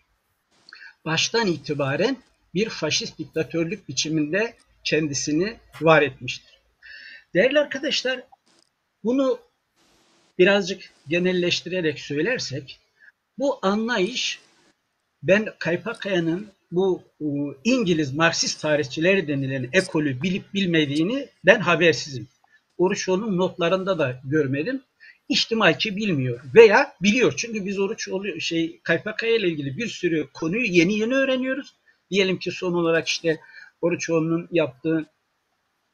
baştan 1.05 1.47
itibaren 1.47 2.16
bir 2.55 2.69
faşist 2.69 3.19
diktatörlük 3.19 3.88
biçiminde 3.88 4.55
kendisini 4.85 5.57
var 5.81 6.03
etmiştir. 6.03 6.61
Değerli 7.35 7.61
arkadaşlar, 7.61 8.23
bunu 9.05 9.40
birazcık 10.38 10.92
genelleştirerek 11.09 12.01
söylersek, 12.01 12.81
bu 13.38 13.59
anlayış 13.62 14.40
ben 15.23 15.55
Kaypakaya'nın 15.59 16.56
bu 16.71 17.03
e, 17.21 17.27
İngiliz 17.65 18.15
Marksist 18.15 18.61
tarihçileri 18.61 19.29
denilen 19.29 19.69
ekolü 19.73 20.23
bilip 20.23 20.55
bilmediğini 20.55 21.29
ben 21.45 21.61
habersizim. 21.61 22.29
Oruçoğlu'nun 22.79 23.39
notlarında 23.39 23.99
da 23.99 24.21
görmedim. 24.25 24.83
İhtimal 25.29 25.79
ki 25.79 25.97
bilmiyor 25.97 26.41
veya 26.55 26.95
biliyor. 27.03 27.35
Çünkü 27.37 27.67
biz 27.67 27.79
Oruçoğlu 27.79 28.41
şey 28.41 28.81
Kaypakaya 28.83 29.37
ile 29.37 29.49
ilgili 29.49 29.77
bir 29.77 29.87
sürü 29.87 30.29
konuyu 30.35 30.65
yeni 30.65 30.99
yeni 30.99 31.15
öğreniyoruz. 31.15 31.75
Diyelim 32.11 32.39
ki 32.39 32.51
son 32.51 32.73
olarak 32.73 33.09
işte 33.09 33.41
Oruçoğlu'nun 33.81 34.49
yaptığı 34.51 35.07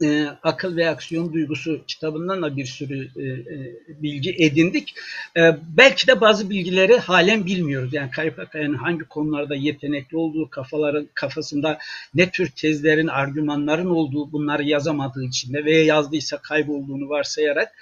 e, 0.03 0.27
Akıl 0.43 0.77
ve 0.77 0.89
Aksiyon 0.89 1.33
Duygusu 1.33 1.81
kitabından 1.87 2.43
da 2.43 2.57
bir 2.57 2.67
sürü 2.67 3.09
e, 3.17 3.23
e, 3.23 3.75
bilgi 4.03 4.35
edindik. 4.39 4.95
E, 5.37 5.41
belki 5.77 6.07
de 6.07 6.21
bazı 6.21 6.51
bilgileri 6.51 6.99
halen 6.99 7.47
bilmiyoruz. 7.47 7.95
Yani 7.95 8.11
Kaypakaya'nın 8.11 8.75
hangi 8.75 9.05
konularda 9.05 9.55
yetenekli 9.55 10.17
olduğu, 10.17 10.51
kafaların 10.51 11.09
kafasında 11.15 11.79
ne 12.15 12.31
tür 12.31 12.51
tezlerin, 12.51 13.07
argümanların 13.07 13.91
olduğu 13.91 14.33
bunları 14.33 14.63
yazamadığı 14.63 15.25
için 15.25 15.53
de 15.53 15.65
veya 15.65 15.85
yazdıysa 15.85 16.39
kaybolduğunu 16.39 17.09
varsayarak 17.09 17.73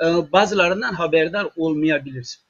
e, 0.00 0.04
bazılarından 0.32 0.94
haberdar 0.94 1.46
olmayabiliriz. 1.56 2.40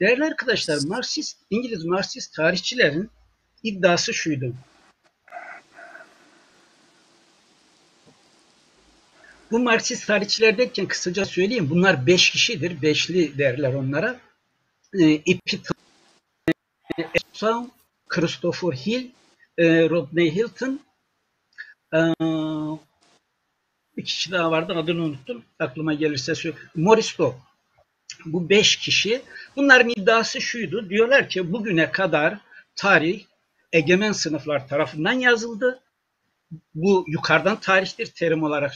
Değerli 0.00 0.24
arkadaşlar, 0.24 0.78
Marksist, 0.86 1.38
İngiliz 1.50 1.84
Marksist 1.84 2.34
tarihçilerin 2.34 3.10
iddiası 3.62 4.14
şuydu. 4.14 4.54
Bu 9.50 9.58
Marksist 9.58 10.06
tarihçiler 10.06 10.58
derken 10.58 10.86
kısaca 10.86 11.24
söyleyeyim. 11.24 11.70
Bunlar 11.70 12.06
beş 12.06 12.30
kişidir. 12.30 12.82
Beşli 12.82 13.38
derler 13.38 13.74
onlara. 13.74 14.20
E, 15.00 15.04
Epitaph, 15.04 15.78
Christopher 18.08 18.72
Hill, 18.72 19.10
e, 19.58 19.90
Rodney 19.90 20.34
Hilton, 20.34 20.80
e, 21.94 21.98
bir 23.96 24.04
kişi 24.04 24.32
daha 24.32 24.50
vardı 24.50 24.74
adını 24.76 25.02
unuttum. 25.02 25.44
Aklıma 25.58 25.94
gelirse 25.94 26.34
söyleyeyim. 26.34 26.68
Morris 26.74 27.18
Doe. 27.18 27.34
Bu 28.24 28.48
beş 28.48 28.76
kişi. 28.76 29.22
Bunların 29.56 29.88
iddiası 29.88 30.40
şuydu. 30.40 30.90
Diyorlar 30.90 31.28
ki 31.28 31.52
bugüne 31.52 31.92
kadar 31.92 32.38
tarih 32.76 33.24
egemen 33.72 34.12
sınıflar 34.12 34.68
tarafından 34.68 35.12
yazıldı 35.12 35.80
bu 36.74 37.04
yukarıdan 37.08 37.60
tarihtir 37.60 38.06
terim 38.06 38.42
olarak 38.42 38.72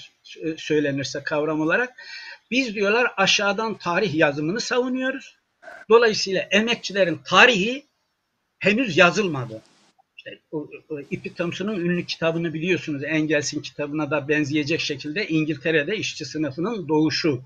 söylenirse 0.57 1.23
kavram 1.23 1.61
olarak. 1.61 1.93
Biz 2.51 2.75
diyorlar 2.75 3.13
aşağıdan 3.17 3.79
tarih 3.79 4.15
yazımını 4.15 4.61
savunuyoruz. 4.61 5.37
Dolayısıyla 5.91 6.49
emekçilerin 6.51 7.21
tarihi 7.25 7.87
henüz 8.59 8.97
yazılmadı. 8.97 9.63
İşte, 10.17 10.39
o, 10.53 10.69
o, 10.89 11.01
İpi 11.11 11.35
Thompson'un 11.35 11.81
ünlü 11.81 12.07
kitabını 12.07 12.55
biliyorsunuz. 12.55 13.05
Engels'in 13.05 13.63
kitabına 13.63 14.11
da 14.11 14.29
benzeyecek 14.29 14.81
şekilde 14.81 15.29
İngiltere'de 15.29 15.97
işçi 15.97 16.25
sınıfının 16.25 16.89
doğuşu. 16.89 17.43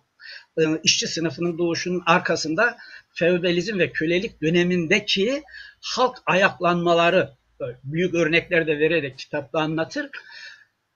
Ee, 0.59 0.63
işçi 0.83 1.07
sınıfının 1.07 1.59
doğuşunun 1.59 2.03
arkasında 2.07 2.77
feodalizm 3.15 3.79
ve 3.79 3.93
kölelik 3.93 4.43
dönemindeki 4.43 5.43
halk 5.81 6.17
ayaklanmaları 6.27 7.31
büyük 7.85 8.15
örnekler 8.15 8.67
de 8.67 8.79
vererek 8.79 9.19
kitapta 9.19 9.61
anlatır. 9.61 10.11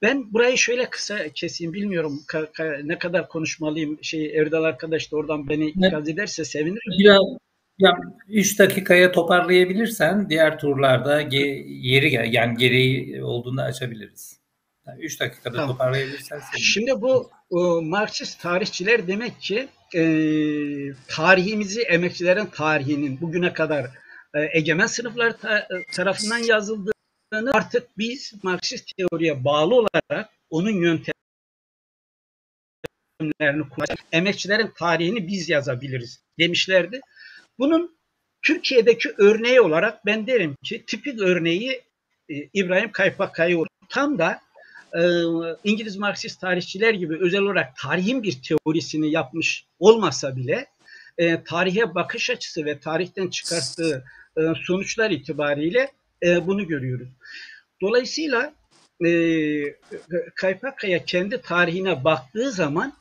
Ben 0.02 0.32
burayı 0.32 0.58
şöyle 0.58 0.90
kısa 0.90 1.28
keseyim 1.28 1.72
bilmiyorum 1.72 2.20
ka, 2.26 2.52
ka, 2.52 2.76
ne 2.84 2.98
kadar 2.98 3.28
konuşmalıyım. 3.28 3.98
Şey 4.02 4.36
Erdal 4.36 4.64
arkadaş 4.64 5.12
da 5.12 5.16
oradan 5.16 5.48
beni 5.48 5.66
ikaz 5.66 6.08
ederse 6.08 6.44
sevinirim. 6.44 6.98
Biraz 6.98 7.20
ya 7.78 7.96
3 8.28 8.58
dakikaya 8.58 9.12
toparlayabilirsen 9.12 10.30
diğer 10.30 10.58
turlarda 10.58 11.22
ge, 11.22 11.64
yeri 11.66 12.34
yani 12.34 12.56
gereği 12.56 13.22
olduğunda 13.24 13.62
açabiliriz. 13.62 14.40
3 14.98 15.20
yani 15.20 15.30
dakikada 15.30 15.56
tamam. 15.56 15.70
toparlayabilirsen 15.70 16.38
sevinirim. 16.38 16.58
Şimdi 16.58 17.00
bu 17.00 17.30
o, 17.50 17.82
Marksist 17.82 18.40
tarihçiler 18.42 19.06
demek 19.06 19.40
ki 19.40 19.68
e, 19.94 20.02
tarihimizi 21.08 21.82
emekçilerin 21.82 22.46
tarihinin 22.46 23.20
bugüne 23.20 23.52
kadar 23.52 23.84
e, 24.34 24.58
egemen 24.58 24.86
sınıflar 24.86 25.38
ta, 25.38 25.68
tarafından 25.92 26.38
yazıldığı 27.32 27.50
artık 27.54 27.98
biz 27.98 28.32
Marksist 28.42 28.96
teoriye 28.96 29.44
bağlı 29.44 29.74
olarak 29.74 30.30
onun 30.50 30.70
yöntemlerini 30.70 31.12
kullanacak. 33.68 33.98
Emekçilerin 34.12 34.72
tarihini 34.78 35.28
biz 35.28 35.48
yazabiliriz 35.48 36.20
demişlerdi. 36.38 37.00
Bunun 37.58 37.96
Türkiye'deki 38.42 39.14
örneği 39.18 39.60
olarak 39.60 40.06
ben 40.06 40.26
derim 40.26 40.56
ki 40.62 40.84
tipik 40.86 41.20
örneği 41.20 41.82
e, 42.28 42.34
İbrahim 42.54 42.92
Kaypakkaya 42.92 43.58
tam 43.88 44.18
da 44.18 44.40
e, 44.94 45.00
İngiliz 45.64 45.96
Marksist 45.96 46.40
tarihçiler 46.40 46.94
gibi 46.94 47.18
özel 47.20 47.40
olarak 47.40 47.76
tarihin 47.76 48.22
bir 48.22 48.42
teorisini 48.42 49.10
yapmış 49.10 49.64
olmasa 49.78 50.36
bile 50.36 50.66
e, 51.18 51.44
tarihe 51.44 51.94
bakış 51.94 52.30
açısı 52.30 52.64
ve 52.64 52.78
tarihten 52.78 53.28
çıkarttığı 53.28 54.04
e, 54.36 54.40
sonuçlar 54.66 55.10
itibariyle 55.10 55.92
e, 56.22 56.46
bunu 56.46 56.66
görüyoruz. 56.66 57.08
Dolayısıyla 57.82 58.54
e, 59.06 59.10
Kaypakkaya 60.34 61.04
kendi 61.04 61.40
tarihine 61.42 62.04
baktığı 62.04 62.52
zaman 62.52 62.92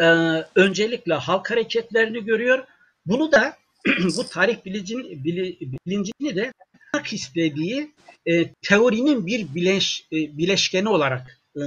e, 0.00 0.04
öncelikle 0.54 1.14
halk 1.14 1.50
hareketlerini 1.50 2.24
görüyor. 2.24 2.64
Bunu 3.06 3.32
da 3.32 3.56
bu 4.16 4.26
tarih 4.26 4.64
bilincini, 4.64 5.24
bilincini 5.24 6.36
de 6.36 6.52
yapmak 6.74 7.12
istediği 7.12 7.90
e, 8.26 8.52
teorinin 8.54 9.26
bir 9.26 9.54
bileş, 9.54 10.06
e, 10.12 10.16
bileşkeni 10.16 10.88
olarak 10.88 11.38
e, 11.56 11.62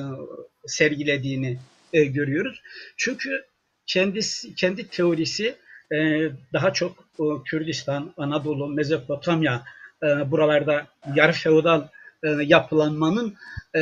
sergilediğini 0.65 1.57
e, 1.93 2.03
görüyoruz. 2.03 2.61
Çünkü 2.97 3.45
kendisi 3.85 4.55
kendi 4.55 4.87
teorisi 4.87 5.55
e, 5.91 6.29
daha 6.53 6.73
çok 6.73 7.07
e, 7.19 7.23
Kürdistan, 7.45 8.13
Anadolu, 8.17 8.67
Mezopotamya 8.67 9.63
e, 10.03 10.31
buralarda 10.31 10.87
yarı 11.15 11.31
feodal 11.31 11.87
e, 12.23 12.29
yapılanmanın 12.29 13.35
e, 13.73 13.79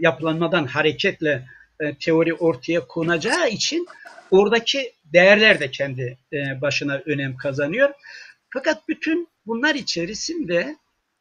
yapılanmadan 0.00 0.66
hareketle 0.66 1.44
e, 1.80 1.94
teori 1.94 2.34
ortaya 2.34 2.86
konacağı 2.86 3.48
için 3.48 3.86
oradaki 4.30 4.92
değerler 5.04 5.60
de 5.60 5.70
kendi 5.70 6.18
e, 6.32 6.60
başına 6.60 7.02
önem 7.06 7.36
kazanıyor. 7.36 7.90
Fakat 8.50 8.88
bütün 8.88 9.28
bunlar 9.46 9.74
içerisinde 9.74 10.76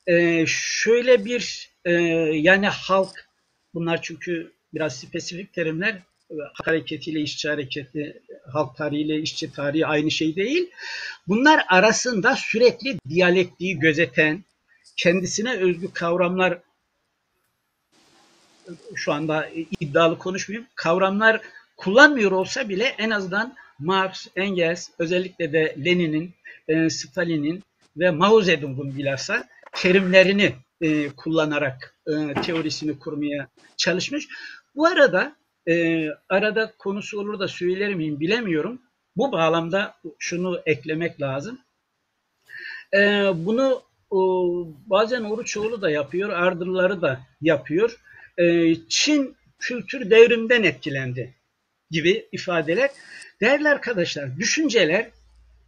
e, 0.08 0.46
şöyle 0.48 1.26
bir 1.26 1.70
e, 1.86 1.92
yani 2.34 2.68
halk 2.68 3.28
bunlar 3.74 4.02
çünkü 4.02 4.52
biraz 4.74 5.00
spesifik 5.00 5.54
terimler 5.54 6.00
halk 6.30 6.68
hareketiyle 6.68 7.22
işçi 7.22 7.50
hareketi, 7.50 8.22
halk 8.52 8.78
tarihiyle 8.78 9.20
işçi 9.20 9.52
tarihi 9.52 9.86
aynı 9.86 10.12
şey 10.12 10.36
değil. 10.36 10.70
Bunlar 11.28 11.66
arasında 11.70 12.36
sürekli 12.36 13.00
diyalektiği 13.10 13.80
gözeten, 13.80 14.44
kendisine 14.98 15.58
özgü 15.58 15.94
kavramlar 15.94 16.60
şu 18.96 19.14
anda 19.14 19.50
iddialı 19.80 20.18
konuşmayayım. 20.18 20.68
Kavramlar 20.76 21.42
kullanmıyor 21.78 22.32
olsa 22.32 22.70
bile 22.70 22.84
en 22.84 23.10
azından 23.10 23.56
Marx, 23.80 24.28
Engels, 24.36 24.90
özellikle 25.00 25.54
de 25.54 25.76
Lenin'in, 25.86 26.34
e, 26.68 26.90
Stalin'in 26.90 27.64
ve 27.98 28.12
Mao 28.12 28.42
Zedong'un 28.42 28.98
bilhassa 28.98 29.48
terimlerini 29.74 30.56
e, 30.82 31.10
kullanarak 31.10 31.96
e, 32.08 32.42
teorisini 32.42 33.00
kurmaya 33.00 33.48
çalışmış. 33.78 34.28
Bu 34.76 34.88
arada 34.88 35.36
e, 35.68 36.06
arada 36.30 36.74
konusu 36.78 37.20
olur 37.20 37.40
da 37.40 37.48
söyler 37.48 37.94
miyim 37.94 38.20
bilemiyorum. 38.20 38.82
Bu 39.16 39.32
bağlamda 39.32 39.96
şunu 40.20 40.62
eklemek 40.66 41.22
lazım. 41.22 41.60
E, 42.94 43.00
bunu 43.36 43.84
o, 44.10 44.52
bazen 44.86 45.24
Oruçoğlu 45.24 45.82
da 45.82 45.90
yapıyor, 45.90 46.30
Ardırları 46.30 47.02
da 47.02 47.20
yapıyor. 47.42 48.00
E, 48.38 48.76
Çin 48.90 49.36
kültür 49.60 50.10
devrimden 50.10 50.64
etkilendi 50.64 51.36
gibi 51.92 52.28
ifadeler. 52.32 52.90
Değerli 53.42 53.70
arkadaşlar, 53.70 54.38
düşünceler 54.38 55.10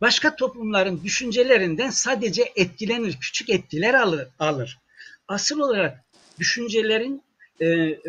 başka 0.01 0.36
toplumların 0.36 1.04
düşüncelerinden 1.04 1.89
sadece 1.89 2.51
etkilenir, 2.56 3.17
küçük 3.21 3.49
etkiler 3.49 3.93
alır. 3.93 4.27
alır. 4.39 4.80
Asıl 5.27 5.60
olarak 5.60 6.04
düşüncelerin 6.39 7.23
e, 7.62 7.65
e, 7.65 8.00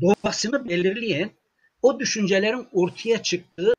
doğasını 0.00 0.68
belirleyen 0.68 1.30
o 1.82 2.00
düşüncelerin 2.00 2.66
ortaya 2.72 3.22
çıktığı 3.22 3.74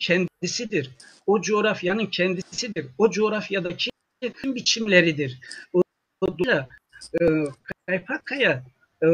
kendisidir. 0.00 0.90
O 1.26 1.40
coğrafyanın 1.40 2.06
kendisidir. 2.06 2.86
O 2.98 3.10
coğrafyadaki 3.10 3.90
biçimleridir. 4.44 5.38
O, 5.72 5.82
dolayısıyla 6.22 6.68
e, 7.20 7.24
Kaypakkaya 7.86 8.62
e, 9.02 9.08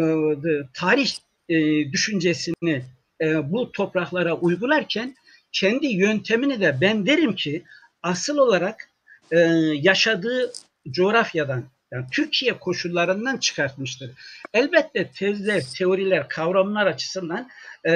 tarih 0.75 1.11
e, 1.49 1.57
düşüncesini 1.93 2.85
e, 3.21 3.53
bu 3.53 3.73
topraklara 3.73 4.35
uygularken 4.35 5.17
kendi 5.53 5.87
yöntemini 5.87 6.61
de 6.61 6.79
ben 6.81 7.07
derim 7.07 7.35
ki 7.35 7.63
asıl 8.03 8.39
olarak 8.39 8.89
e, 9.31 9.39
yaşadığı 9.75 10.53
coğrafyadan 10.91 11.65
yani 11.95 12.07
Türkiye 12.13 12.59
koşullarından 12.59 13.37
çıkartmıştır. 13.37 14.11
Elbette 14.55 15.11
tezler, 15.11 15.63
teoriler, 15.79 16.29
kavramlar 16.29 16.87
açısından 16.87 17.49
e, 17.87 17.91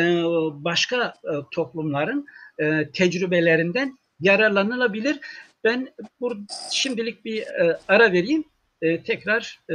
başka 0.52 1.14
e, 1.24 1.32
toplumların 1.50 2.26
e, 2.58 2.90
tecrübelerinden 2.90 3.98
yararlanılabilir. 4.20 5.20
Ben 5.64 5.88
burada 6.20 6.40
şimdilik 6.72 7.24
bir 7.24 7.42
e, 7.42 7.78
ara 7.88 8.12
vereyim. 8.12 8.44
E, 8.82 9.02
tekrar 9.02 9.60
e, 9.70 9.74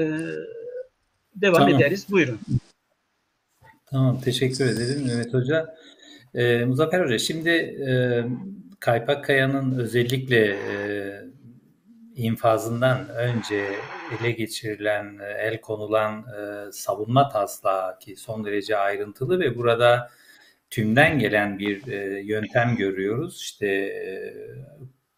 devam 1.36 1.60
tamam. 1.60 1.76
ederiz. 1.76 2.08
Buyurun. 2.10 2.40
Tamam, 3.86 4.22
teşekkür 4.22 4.66
ederim 4.66 5.06
Mehmet 5.08 5.34
Hoca. 5.34 5.76
E, 6.36 6.66
Muzaffer 6.66 7.06
Hoca, 7.06 7.18
şimdi 7.18 7.50
e, 7.50 8.24
Kaypak 8.80 9.26
Kaya'nın 9.26 9.80
özellikle 9.80 10.46
e, 10.46 11.33
infazından 12.15 13.10
önce 13.10 13.69
ele 14.19 14.32
geçirilen, 14.32 15.19
el 15.38 15.62
konulan 15.62 16.19
e, 16.19 16.71
savunma 16.71 17.30
taslağı 17.30 17.99
ki 17.99 18.15
son 18.15 18.45
derece 18.45 18.78
ayrıntılı 18.78 19.39
ve 19.39 19.58
burada 19.58 20.10
tümden 20.69 21.19
gelen 21.19 21.60
bir 21.60 21.88
e, 21.88 22.21
yöntem 22.21 22.76
görüyoruz. 22.76 23.41
İşte 23.41 23.67
e, 23.67 24.34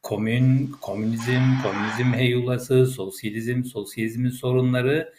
komün, 0.02 0.72
komünizm, 0.82 1.42
komünizm 1.64 2.14
heyulası, 2.14 2.88
sosyalizm, 2.88 3.64
sosyalizmin 3.64 4.30
sorunları 4.30 5.14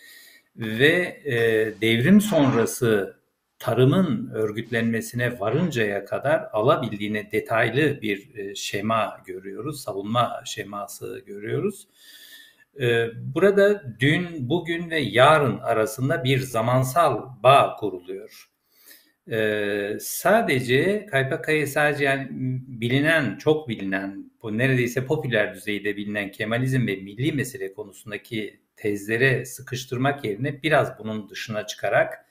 ve 0.57 1.21
e, 1.25 1.37
devrim 1.81 2.21
sonrası 2.21 3.16
tarımın 3.59 4.31
örgütlenmesine 4.31 5.41
varıncaya 5.41 6.05
kadar 6.05 6.49
alabildiğine 6.53 7.33
detaylı 7.33 8.03
bir 8.03 8.37
e, 8.37 8.55
şema 8.55 9.23
görüyoruz, 9.27 9.81
savunma 9.81 10.43
şeması 10.45 11.23
görüyoruz. 11.27 11.89
E, 12.81 13.09
burada 13.35 13.83
dün, 14.01 14.49
bugün 14.49 14.91
ve 14.91 14.99
yarın 15.01 15.59
arasında 15.59 16.25
bir 16.25 16.39
zamansal 16.39 17.23
bağ 17.43 17.77
kuruluyor. 17.77 18.51
E, 19.31 19.97
sadece 20.01 21.07
Kaypakaya 21.07 21.67
sadece 21.67 22.05
yani 22.05 22.29
bilinen, 22.69 23.39
çok 23.39 23.69
bilinen, 23.69 24.31
bu 24.43 24.59
neredeyse 24.59 25.07
popüler 25.07 25.55
düzeyde 25.55 25.97
bilinen 25.97 26.31
Kemalizm 26.31 26.87
ve 26.87 26.97
milli 26.97 27.33
mesele 27.33 27.75
konusundaki 27.75 28.61
tezlere 28.77 29.45
sıkıştırmak 29.45 30.25
yerine 30.25 30.63
biraz 30.63 30.99
bunun 30.99 31.29
dışına 31.29 31.67
çıkarak 31.67 32.26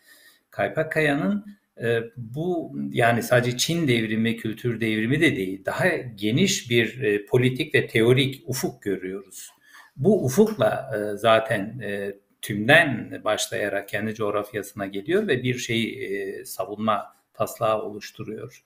Kaypakkaya'nın 0.56 1.46
e, 1.82 2.00
bu 2.18 2.76
yani 2.92 3.24
sadece 3.24 3.58
Çin 3.58 3.88
devrimi, 3.88 4.38
kültür 4.38 4.82
devrimi 4.82 5.22
de 5.22 5.36
değil, 5.36 5.66
daha 5.66 5.88
geniş 5.98 6.70
bir 6.70 7.02
e, 7.02 7.26
politik 7.26 7.76
ve 7.76 7.88
teorik 7.88 8.44
ufuk 8.48 8.82
görüyoruz. 8.82 9.50
Bu 9.96 10.26
ufukla 10.26 10.92
e, 10.96 11.18
zaten 11.18 11.80
e, 11.80 12.14
tümden 12.42 13.22
başlayarak 13.24 13.90
kendi 13.90 14.16
coğrafyasına 14.16 14.86
geliyor 14.86 15.28
ve 15.28 15.44
bir 15.44 15.58
şey 15.58 16.06
e, 16.06 16.46
savunma 16.46 17.16
taslağı 17.34 17.82
oluşturuyor. 17.82 18.64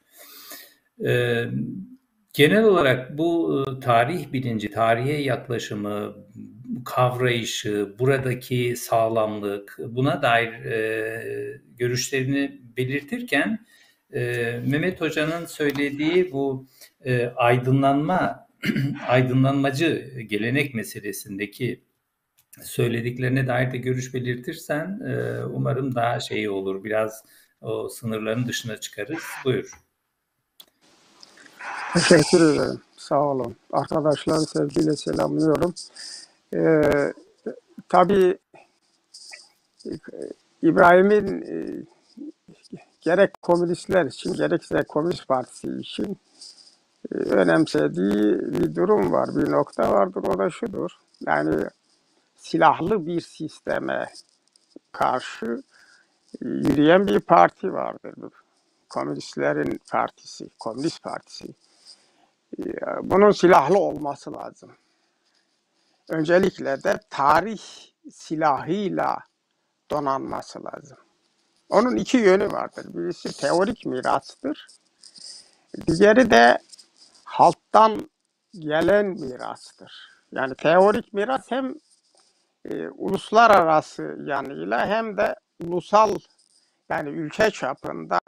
E, 1.05 1.43
genel 2.33 2.63
olarak 2.63 3.17
bu 3.17 3.63
e, 3.67 3.79
tarih 3.79 4.33
bilinci, 4.33 4.71
tarihe 4.71 5.13
yaklaşımı, 5.13 6.15
kavrayışı, 6.85 7.95
buradaki 7.99 8.75
sağlamlık, 8.77 9.77
buna 9.79 10.21
dair 10.21 10.65
e, 10.65 11.61
görüşlerini 11.77 12.61
belirtirken 12.77 13.65
e, 14.13 14.21
Mehmet 14.67 15.01
Hoca'nın 15.01 15.45
söylediği 15.45 16.31
bu 16.31 16.67
e, 17.05 17.27
aydınlanma, 17.27 18.47
aydınlanmacı 19.07 20.09
gelenek 20.27 20.73
meselesindeki 20.73 21.83
söylediklerine 22.63 23.47
dair 23.47 23.71
de 23.71 23.77
görüş 23.77 24.13
belirtirsen 24.13 24.99
e, 24.99 25.43
umarım 25.45 25.95
daha 25.95 26.19
şey 26.19 26.49
olur, 26.49 26.83
biraz 26.83 27.23
o 27.61 27.89
sınırların 27.89 28.47
dışına 28.47 28.77
çıkarız. 28.77 29.23
Buyur. 29.45 29.71
Teşekkür 31.93 32.53
ederim. 32.53 32.81
Sağ 32.97 33.21
olun. 33.21 33.55
Arkadaşlar 33.71 34.37
sevgiyle 34.37 34.95
selamlıyorum. 34.95 35.73
Ee, 36.55 37.13
tabii 37.89 38.37
İbrahim'in 40.61 41.41
e, 41.41 41.85
gerek 43.01 43.41
komünistler 43.41 44.05
için 44.05 44.33
gerekse 44.33 44.83
Komünist 44.83 45.27
Partisi 45.27 45.67
için 45.67 46.17
e, 47.11 47.15
önemsediği 47.15 48.39
bir 48.39 48.75
durum 48.75 49.11
var, 49.11 49.29
bir 49.35 49.51
nokta 49.51 49.91
vardır. 49.91 50.23
O 50.23 50.37
da 50.37 50.49
şudur. 50.49 50.91
Yani 51.27 51.65
silahlı 52.35 53.05
bir 53.05 53.21
sisteme 53.21 54.05
karşı 54.91 55.63
e, 56.41 56.47
yürüyen 56.47 57.07
bir 57.07 57.19
parti 57.19 57.73
vardır. 57.73 58.13
Bu 58.17 58.31
Komünistlerin 58.89 59.79
partisi, 59.91 60.49
Komünist 60.59 61.03
Partisi. 61.03 61.47
E, 62.59 62.63
Bunun 63.03 63.31
silahlı 63.31 63.77
olması 63.79 64.33
lazım. 64.33 64.71
Öncelikle 66.09 66.83
de 66.83 66.99
tarih 67.09 67.61
silahıyla 68.11 69.19
donanması 69.91 70.59
lazım. 70.65 70.97
Onun 71.69 71.95
iki 71.95 72.17
yönü 72.17 72.51
vardır. 72.51 72.85
Birisi 72.93 73.37
teorik 73.37 73.85
mirastır. 73.85 74.67
Diğeri 75.87 76.31
de 76.31 76.57
halktan 77.23 78.09
gelen 78.53 79.05
mirastır. 79.05 79.91
Yani 80.31 80.55
teorik 80.55 81.13
miras 81.13 81.51
hem 81.51 81.73
e, 82.65 82.89
uluslararası 82.89 84.17
yanıyla 84.25 84.87
hem 84.87 85.17
de 85.17 85.35
ulusal 85.63 86.15
yani 86.89 87.09
ülke 87.09 87.51
çapında 87.51 88.19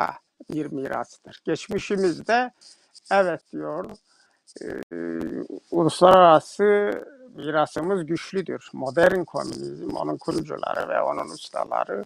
bir 0.49 0.71
mirastır. 0.71 1.41
Geçmişimizde 1.45 2.51
evet 3.11 3.41
diyor 3.51 3.85
e, 4.61 4.67
uluslararası 5.71 6.91
mirasımız 7.35 8.05
güçlüdür. 8.05 8.69
Modern 8.73 9.23
komünizm, 9.23 9.95
onun 9.95 10.17
kurucuları 10.17 10.89
ve 10.89 11.01
onun 11.01 11.29
ustaları, 11.29 12.05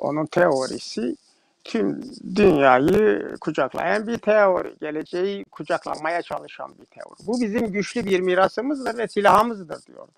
onun 0.00 0.26
teorisi 0.26 1.16
tüm 1.64 2.02
dünyayı 2.36 3.36
kucaklayan 3.40 4.06
bir 4.06 4.18
teori. 4.18 4.76
Geleceği 4.80 5.44
kucaklamaya 5.44 6.22
çalışan 6.22 6.74
bir 6.78 6.84
teori. 6.84 7.26
Bu 7.26 7.40
bizim 7.40 7.72
güçlü 7.72 8.04
bir 8.04 8.20
mirasımızdır 8.20 8.98
ve 8.98 9.08
silahımızdır 9.08 9.86
diyordu. 9.86 10.12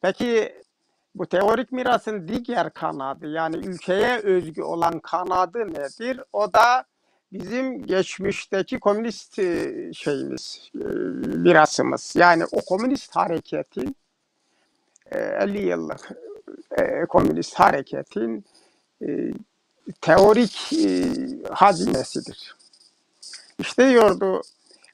Peki 0.00 0.62
bu 1.14 1.26
teorik 1.26 1.72
mirasın 1.72 2.28
diğer 2.28 2.70
kanadı 2.70 3.26
yani 3.26 3.56
ülkeye 3.56 4.18
özgü 4.18 4.62
olan 4.62 4.98
kanadı 4.98 5.72
nedir? 5.74 6.20
O 6.32 6.52
da 6.52 6.84
bizim 7.32 7.86
geçmişteki 7.86 8.80
komünist 8.80 9.38
e, 9.38 9.72
şeyimiz, 9.94 10.70
e, 10.74 10.84
mirasımız. 11.38 12.16
Yani 12.16 12.44
o 12.52 12.60
komünist 12.60 13.16
hareketin 13.16 13.96
e, 15.12 15.18
50 15.18 15.66
yıllık 15.66 16.10
e, 16.78 17.06
komünist 17.06 17.54
hareketin 17.54 18.44
teorik 20.00 20.72
hazinesidir. 21.50 22.56
İşte 23.58 23.88
diyordu 23.88 24.42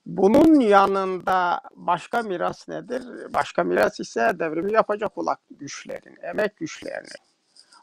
bunun 0.07 0.61
yanında 0.61 1.61
başka 1.77 2.23
miras 2.23 2.68
nedir? 2.68 3.03
Başka 3.35 3.64
miras 3.64 4.01
ise 4.01 4.33
devrimi 4.38 4.73
yapacak 4.73 5.18
olan 5.18 5.37
güçlerin, 5.51 6.18
emek 6.23 6.57
güçlerinin, 6.57 7.23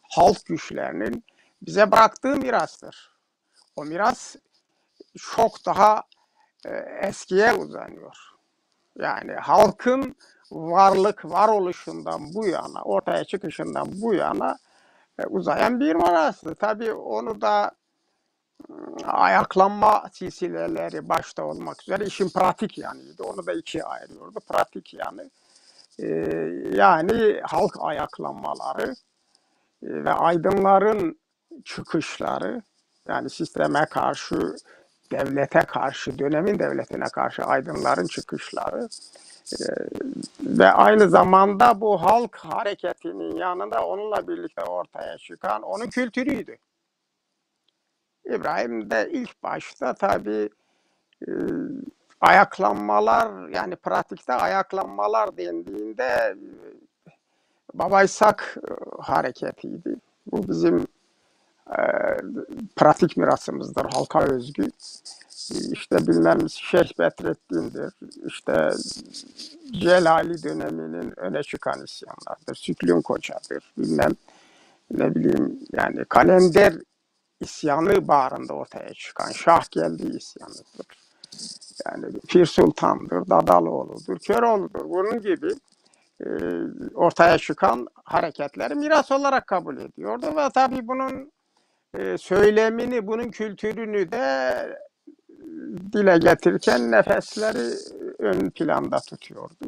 halk 0.10 0.46
güçlerinin 0.46 1.24
bize 1.62 1.92
bıraktığı 1.92 2.36
mirastır. 2.36 3.19
O 3.80 3.86
miras 3.86 4.36
çok 5.18 5.66
daha 5.66 6.04
e, 6.66 6.70
eskiye 7.08 7.54
uzanıyor. 7.54 8.18
Yani 8.98 9.34
halkın 9.34 10.16
varlık, 10.52 11.26
varoluşundan 11.26 12.34
bu 12.34 12.48
yana, 12.48 12.82
ortaya 12.84 13.24
çıkışından 13.24 13.88
bu 14.02 14.14
yana 14.14 14.58
e, 15.20 15.26
uzayan 15.26 15.80
bir 15.80 15.96
mirastı. 15.96 16.56
Tabii 16.56 16.94
onu 16.94 17.42
da 17.42 17.72
ayaklanma 19.06 20.10
silsileleri 20.14 21.10
başta 21.10 21.44
olmak 21.44 21.82
üzere 21.82 22.06
işin 22.06 22.30
pratik 22.30 22.78
yanıydı. 22.78 23.24
Onu 23.24 23.46
da 23.46 23.54
ikiye 23.54 23.84
ayırıyordu. 23.84 24.40
Pratik 24.40 24.94
yanı 24.94 25.30
e, 26.00 26.08
yani 26.76 27.42
halk 27.44 27.76
ayaklanmaları 27.80 28.96
e, 29.84 30.04
ve 30.04 30.14
aydınların 30.14 31.20
çıkışları 31.66 32.62
yani 33.10 33.30
sisteme 33.30 33.86
karşı, 33.86 34.56
devlete 35.12 35.60
karşı, 35.60 36.20
dönemin 36.20 36.60
devletine 36.60 37.06
karşı 37.14 37.44
aydınların 37.44 38.08
çıkışları 38.08 38.88
e, 39.54 39.66
ve 40.42 40.68
aynı 40.72 41.10
zamanda 41.10 41.82
bu 41.82 42.02
halk 42.04 42.36
hareketinin 42.38 43.36
yanında 43.36 43.86
onunla 43.86 44.28
birlikte 44.28 44.64
ortaya 44.64 45.18
çıkan 45.18 45.62
onun 45.62 45.88
kültürüydü. 45.88 46.58
İbrahim 48.26 48.92
de 48.92 49.10
ilk 49.12 49.44
başta 49.44 49.94
tabii 49.94 50.50
e, 51.28 51.32
ayaklanmalar 52.22 53.50
yani 53.50 53.76
pratikte 53.76 54.34
ayaklanmalar 54.34 55.38
dendiğinde 55.38 56.04
e, 56.04 56.38
Baba 57.74 58.04
İshak 58.04 58.58
e, 58.58 59.02
hareketiydi. 59.02 59.96
Bu 60.32 60.48
bizim 60.48 60.88
e, 61.70 61.82
pratik 62.76 63.18
mirasımızdır, 63.18 63.86
halka 63.86 64.20
özgü. 64.20 64.70
İşte 65.72 66.08
bilmem 66.08 66.50
Şeyh 66.50 67.00
Bedrettin'dir, 67.00 67.94
işte 68.26 68.70
Celali 69.72 70.44
döneminin 70.44 71.20
öne 71.20 71.44
çıkan 71.44 71.84
isyanlardır, 71.84 72.56
Süklüm 72.56 73.02
Koça'dır, 73.02 73.74
bilmem 73.78 74.12
ne 74.92 75.16
bileyim 75.16 75.60
yani 75.74 76.06
kalender 76.06 76.74
isyanı 77.40 78.08
bağrında 78.08 78.54
ortaya 78.54 78.94
çıkan 78.94 79.32
Şah 79.32 79.72
geldi 79.72 80.18
isyanıdır. 80.18 80.88
Yani 81.86 82.20
Pir 82.28 82.46
Sultan'dır, 82.46 83.30
Dadaloğlu'dur, 83.30 84.20
Köroğlu'dur. 84.20 84.90
Bunun 84.90 85.22
gibi 85.22 85.54
e, 86.26 86.28
ortaya 86.96 87.38
çıkan 87.38 87.88
hareketleri 88.04 88.76
miras 88.76 89.12
olarak 89.12 89.48
kabul 89.48 89.78
ediyordu 89.78 90.36
ve 90.36 90.50
tabii 90.54 90.88
bunun 90.88 91.32
e, 91.98 92.18
söylemini, 92.18 93.08
bunun 93.08 93.32
kültürünü 93.32 94.12
de 94.12 94.54
dile 95.94 96.18
getirirken 96.18 96.92
nefesleri 96.92 97.76
ön 98.20 98.50
planda 98.50 99.00
tutuyordu. 99.00 99.66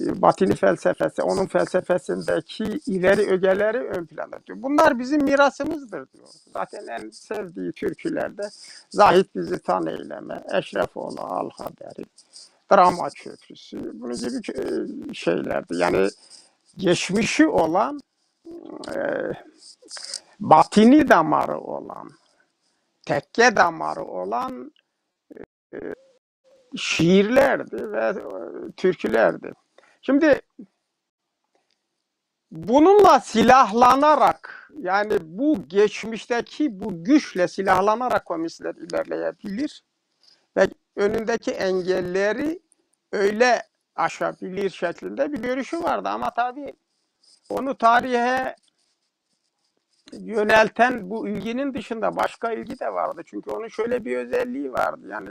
Batini 0.00 0.54
felsefesi, 0.54 1.22
onun 1.22 1.46
felsefesindeki 1.46 2.80
ileri 2.86 3.30
ögeleri 3.30 3.78
ön 3.78 4.06
planda 4.06 4.36
tutuyor. 4.38 4.62
Bunlar 4.62 4.98
bizim 4.98 5.22
mirasımızdır 5.22 6.12
diyor. 6.12 6.28
Zaten 6.52 6.86
en 6.86 7.10
sevdiği 7.10 7.72
türkülerde 7.72 8.42
Zahit 8.90 9.34
bizi 9.34 9.58
tan 9.58 9.86
eyleme, 9.86 10.42
Eşrefoğlu 10.54 11.20
al 11.20 11.50
haberi, 11.50 12.04
Drama 12.72 13.08
köprüsü, 13.10 14.00
bunun 14.00 14.16
gibi 14.16 15.14
şeylerdi. 15.14 15.76
Yani 15.76 16.08
geçmişi 16.76 17.46
olan, 17.46 18.00
e, 18.94 19.00
batini 20.40 21.08
damarı 21.08 21.58
olan, 21.58 22.10
tekke 23.06 23.56
damarı 23.56 24.04
olan 24.04 24.72
e, 25.74 25.78
şiirlerdi 26.76 27.92
ve 27.92 28.04
e, 28.06 28.72
türkülerdi. 28.76 29.52
Şimdi 30.02 30.40
bununla 32.50 33.20
silahlanarak 33.20 34.70
yani 34.78 35.18
bu 35.22 35.68
geçmişteki 35.68 36.80
bu 36.80 37.04
güçle 37.04 37.48
silahlanarak 37.48 38.24
komünistler 38.24 38.74
ilerleyebilir 38.74 39.84
ve 40.56 40.68
önündeki 40.96 41.50
engelleri 41.50 42.60
öyle 43.12 43.62
aşabilir 43.96 44.70
şeklinde 44.70 45.32
bir 45.32 45.38
görüşü 45.38 45.82
vardı 45.82 46.08
ama 46.08 46.34
tabii 46.34 46.72
onu 47.50 47.78
tarihe 47.78 48.56
yönelten 50.12 51.10
bu 51.10 51.28
ilginin 51.28 51.74
dışında 51.74 52.16
başka 52.16 52.52
ilgi 52.52 52.80
de 52.80 52.92
vardı. 52.92 53.22
Çünkü 53.26 53.50
onun 53.50 53.68
şöyle 53.68 54.04
bir 54.04 54.16
özelliği 54.16 54.72
vardı. 54.72 55.06
Yani 55.10 55.28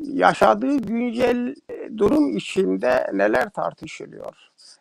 yaşadığı 0.00 0.76
güncel 0.76 1.54
e, 1.68 1.98
durum 1.98 2.36
içinde 2.36 3.10
neler 3.12 3.50
tartışılıyor? 3.50 4.34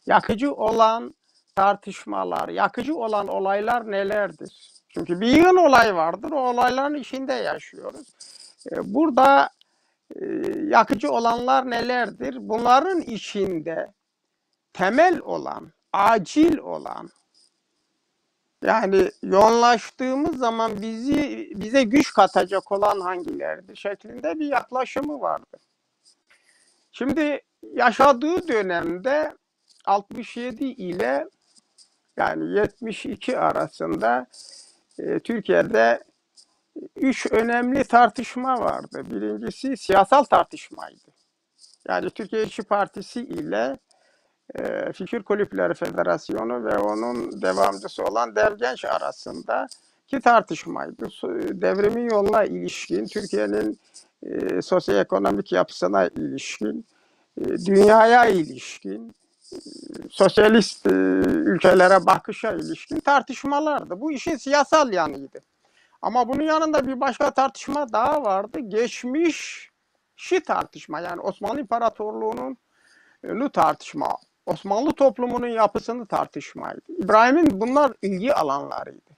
Yakıcı 0.06 0.54
olan 0.54 1.14
tartışmalar, 1.56 2.50
yakıcı 2.50 2.96
olan 2.96 3.28
olaylar 3.28 3.92
nelerdir? 3.92 4.72
Çünkü 4.90 5.22
bir 5.22 5.28
yığın 5.28 5.56
olay 5.56 5.96
vardır, 5.96 6.32
o 6.32 6.50
olayların 6.50 6.96
içinde 6.96 7.34
yaşıyoruz. 7.34 8.08
E, 8.72 8.94
burada 8.94 9.50
e, 10.16 10.26
yakıcı 10.68 11.12
olanlar 11.12 11.70
nelerdir? 11.70 12.38
Bunların 12.40 13.02
içinde 13.02 13.94
temel 14.74 15.20
olan, 15.20 15.72
acil 15.94 16.58
olan, 16.58 17.10
yani 18.66 19.12
yoğunlaştığımız 19.24 20.38
zaman 20.38 20.82
bizi 20.82 21.50
bize 21.56 21.84
güç 21.84 22.14
katacak 22.14 22.72
olan 22.72 23.00
hangilerdir 23.00 23.76
şeklinde 23.76 24.40
bir 24.40 24.48
yaklaşımı 24.48 25.22
vardı. 25.22 25.58
Şimdi 26.92 27.42
yaşadığı 27.74 28.48
dönemde 28.48 29.34
67 29.86 30.66
ile 30.66 31.28
yani 32.18 32.58
72 32.58 33.38
arasında 33.38 34.28
e, 35.00 35.20
Türkiye'de 35.20 36.04
üç 36.96 37.32
önemli 37.32 37.84
tartışma 37.84 38.60
vardı. 38.60 39.04
Birincisi 39.12 39.78
siyasal 39.78 40.24
tartışmaydı. 40.24 41.12
Yani 41.88 42.10
Türkiye 42.10 42.44
İşçi 42.44 42.64
Partisi 42.64 43.22
ile 43.22 43.78
e, 44.60 44.94
Fikir 44.94 45.24
Kulüpleri 45.24 45.74
Federasyonu 45.74 46.66
ve 46.66 46.78
onun 46.78 47.42
devamcısı 47.42 48.04
olan 48.04 48.36
Dergenç 48.36 48.86
arasında 48.86 49.68
ki 50.08 50.20
tartışmaydı. 50.20 51.08
Devrimin 51.62 52.10
yoluna 52.10 52.44
ilişkin, 52.44 53.06
Türkiye'nin 53.06 53.80
e, 54.24 54.62
sosyoekonomik 54.62 55.52
yapısına 55.52 56.08
ilişkin, 56.08 56.86
e, 57.42 57.44
dünyaya 57.66 58.26
ilişkin, 58.26 59.16
e, 59.54 59.58
sosyalist 60.10 60.88
e, 60.88 60.90
ülkelere 60.90 62.06
bakışa 62.06 62.52
ilişkin 62.52 63.00
tartışmalardı. 63.00 64.02
Bu 64.02 64.12
işin 64.12 64.38
siyasal 64.38 64.94
yanıydı. 64.94 65.40
Ama 66.02 66.28
bunun 66.30 66.44
yanında 66.44 66.88
bir 66.88 67.00
başka 67.00 67.32
tartışma 67.32 67.94
daha 67.94 68.24
vardı. 68.24 68.60
Geçmişi 68.60 70.44
tartışma 70.48 71.00
yani 71.00 71.22
Osmanlı 71.22 71.60
İmparatorluğu'nun 71.60 72.58
nu 73.24 73.50
tartışma. 73.50 74.18
Osmanlı 74.46 74.92
toplumunun 74.92 75.48
yapısını 75.48 76.06
tartışmaydı. 76.06 76.82
İbrahim'in 76.88 77.62
bunlar 77.62 77.94
ilgi 78.02 78.34
alanlarıydı. 78.34 79.16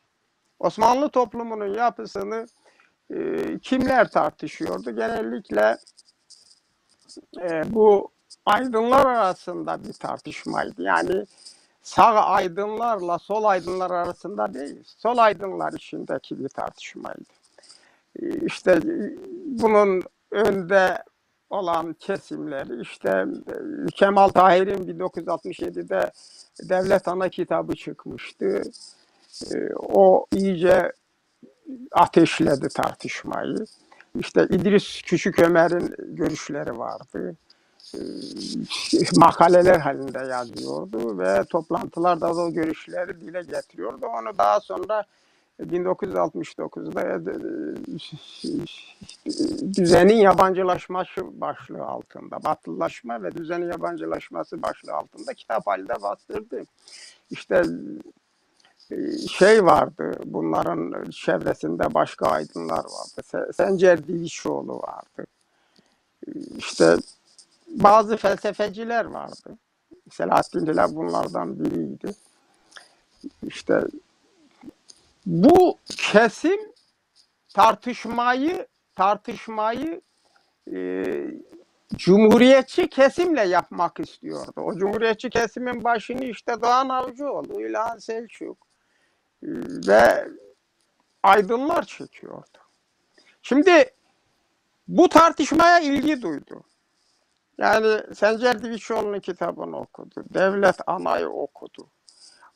Osmanlı 0.59 1.09
toplumunun 1.09 1.73
yapısını 1.73 2.47
e, 3.13 3.59
kimler 3.59 4.11
tartışıyordu? 4.11 4.95
Genellikle 4.95 5.77
e, 7.41 7.73
bu 7.73 8.11
aydınlar 8.45 9.05
arasında 9.05 9.83
bir 9.83 9.93
tartışmaydı. 9.93 10.81
Yani 10.81 11.25
sağ 11.81 12.25
aydınlarla 12.25 13.19
sol 13.19 13.43
aydınlar 13.43 13.91
arasında 13.91 14.53
değil, 14.53 14.83
sol 14.85 15.17
aydınlar 15.17 15.73
içindeki 15.73 16.39
bir 16.39 16.49
tartışmaydı. 16.49 17.23
İşte 18.41 18.79
bunun 19.45 20.03
önde 20.31 21.03
olan 21.49 21.93
kesimleri 21.93 22.81
işte 22.81 23.25
Kemal 23.95 24.27
Tahir'in 24.29 24.99
1967'de 24.99 26.11
Devlet 26.69 27.07
Ana 27.07 27.29
kitabı 27.29 27.75
çıkmıştı. 27.75 28.61
O 29.79 30.25
iyice 30.31 30.91
ateşledi 31.91 32.67
tartışmayı. 32.69 33.65
İşte 34.19 34.47
İdris 34.49 35.01
Küçük 35.01 35.39
Ömer'in 35.39 35.95
görüşleri 36.15 36.77
vardı. 36.77 37.35
Ee, 37.95 37.99
makaleler 39.15 39.79
halinde 39.79 40.19
yazıyordu 40.19 41.19
ve 41.19 41.43
toplantılarda 41.43 42.35
da 42.35 42.41
o 42.41 42.51
görüşleri 42.51 43.21
dile 43.21 43.41
getiriyordu. 43.41 44.05
Onu 44.05 44.37
daha 44.37 44.59
sonra 44.59 45.03
1969'da 45.59 47.01
e, 47.01 47.35
düzenin 49.75 50.15
yabancılaşması 50.15 51.41
başlığı 51.41 51.83
altında, 51.85 52.43
batılılaşma 52.43 53.23
ve 53.23 53.31
düzenin 53.31 53.71
yabancılaşması 53.71 54.61
başlığı 54.61 54.93
altında 54.93 55.33
kitap 55.33 55.67
halinde 55.67 56.01
bastırdı. 56.01 56.63
İşte 57.29 57.63
e, 58.91 59.17
şey 59.17 59.65
vardı, 59.65 60.19
bunların 60.25 61.09
çevresinde 61.11 61.93
başka 61.93 62.25
aydınlar 62.25 62.83
vardı. 62.83 63.53
Sencer 63.53 64.07
Divişoğlu 64.07 64.79
vardı. 64.79 65.27
İşte 66.57 66.97
bazı 67.67 68.17
felsefeciler 68.17 69.05
vardı. 69.05 69.57
Selahattin 70.11 70.67
Dila 70.67 70.95
bunlardan 70.95 71.59
biriydi. 71.59 72.13
İşte 73.43 73.83
bu 75.27 75.77
kesim 75.87 76.59
tartışmayı 77.53 78.67
tartışmayı 78.95 80.01
e, 80.73 81.03
cumhuriyetçi 81.95 82.89
kesimle 82.89 83.41
yapmak 83.41 83.99
istiyordu. 83.99 84.61
O 84.61 84.77
cumhuriyetçi 84.77 85.29
kesimin 85.29 85.83
başını 85.83 86.25
işte 86.25 86.61
Doğan 86.61 86.89
Avcıoğlu, 86.89 87.61
İlhan 87.61 87.97
Selçuk 87.97 88.67
e, 89.43 89.47
ve 89.87 90.27
aydınlar 91.23 91.83
çekiyordu. 91.83 92.57
Şimdi 93.41 93.93
bu 94.87 95.09
tartışmaya 95.09 95.79
ilgi 95.79 96.21
duydu. 96.21 96.63
Yani 97.57 98.15
Sencer 98.15 98.63
Divişoğlu'nun 98.63 99.19
kitabını 99.19 99.79
okudu. 99.79 100.23
Devlet 100.33 100.75
Ana'yı 100.87 101.29
okudu. 101.29 101.89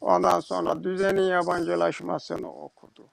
Ondan 0.01 0.39
sonra 0.39 0.83
düzenin 0.83 1.21
yabancılaşmasını 1.21 2.53
okudu. 2.53 3.09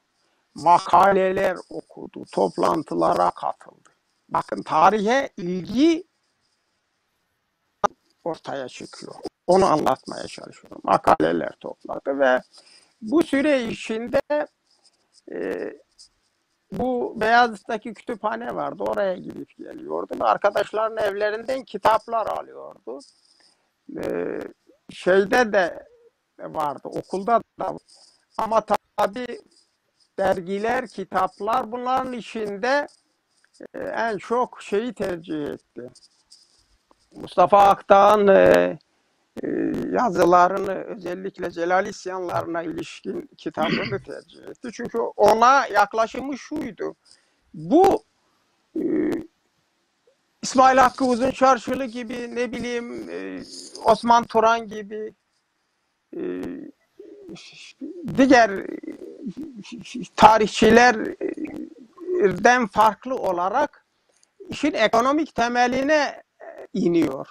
Makaleler 0.55 1.57
okudu. 1.71 2.25
Toplantılara 2.33 3.31
katıldı. 3.31 3.89
Bakın 4.29 4.63
tarihe 4.63 5.29
ilgi 5.37 6.05
ortaya 8.25 8.69
çıkıyor. 8.69 9.15
Onu 9.47 9.67
anlatmaya 9.67 10.27
çalışıyorum. 10.27 10.81
Makaleler 10.83 11.53
topladı 11.61 12.19
ve 12.19 12.41
bu 13.03 13.23
süre 13.23 13.65
içinde 13.65 14.21
e, 15.33 15.73
bu 16.73 17.15
Beyazıt'taki 17.21 17.95
kütüphane 17.95 18.55
vardı. 18.55 18.83
Oraya 18.83 19.17
gidip 19.17 19.57
geliyordu. 19.57 20.15
Arkadaşların 20.21 20.97
evlerinden 20.97 21.65
kitaplar 21.65 22.27
alıyordu. 22.27 23.01
Ee, 23.97 24.41
şeyde 24.91 25.53
de 25.53 25.89
vardı, 26.39 26.81
okulda 26.85 27.41
da 27.61 27.79
ama 28.39 28.65
tabii 28.97 29.41
dergiler, 30.19 30.89
kitaplar 30.89 31.73
bunların 31.73 32.13
içinde 32.13 32.87
e, 33.75 33.79
en 33.79 34.19
çok 34.19 34.63
şeyi 34.63 34.95
tercih 34.95 35.47
etti. 35.47 35.91
Mustafa 37.15 37.69
Akdağ'ın 37.69 38.29
e, 38.29 38.79
e, 39.43 39.49
yazılarını 39.93 40.75
özellikle 40.75 41.51
Celal 41.51 41.87
isyanlarına 41.87 42.63
ilişkin 42.63 43.31
kitabını 43.37 44.03
tercih 44.03 44.43
etti. 44.49 44.69
Çünkü 44.73 44.99
ona 44.99 45.67
yaklaşımı 45.67 46.39
şuydu. 46.39 46.95
Bu 47.55 48.05
İsmail 50.43 50.79
Hakkı 50.79 51.05
Uzun 51.05 51.31
Çarşılı 51.31 51.85
gibi 51.85 52.35
ne 52.35 52.53
bileyim 52.53 53.11
e, 53.11 53.43
Osman 53.85 54.25
Turan 54.25 54.69
gibi 54.69 55.15
diğer 58.17 58.67
tarihçilerden 60.17 62.67
farklı 62.67 63.17
olarak 63.17 63.87
işin 64.49 64.73
ekonomik 64.73 65.35
temeline 65.35 66.23
iniyor. 66.75 67.29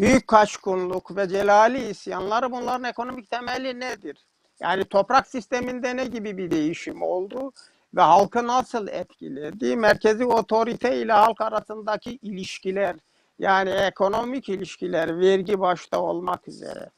Büyük 0.00 0.26
kaçkunluk 0.26 1.16
ve 1.16 1.28
celali 1.28 1.88
isyanları 1.88 2.52
bunların 2.52 2.84
ekonomik 2.84 3.30
temeli 3.30 3.80
nedir? 3.80 4.26
Yani 4.60 4.84
toprak 4.84 5.26
sisteminde 5.26 5.96
ne 5.96 6.04
gibi 6.04 6.36
bir 6.36 6.50
değişim 6.50 7.02
oldu 7.02 7.52
ve 7.94 8.00
halkı 8.00 8.46
nasıl 8.46 8.88
etkiledi? 8.88 9.76
Merkezi 9.76 10.24
otorite 10.24 10.96
ile 10.96 11.12
halk 11.12 11.40
arasındaki 11.40 12.18
ilişkiler 12.22 12.96
yani 13.38 13.70
ekonomik 13.70 14.48
ilişkiler 14.48 15.20
vergi 15.20 15.60
başta 15.60 16.00
olmak 16.00 16.48
üzere 16.48 16.90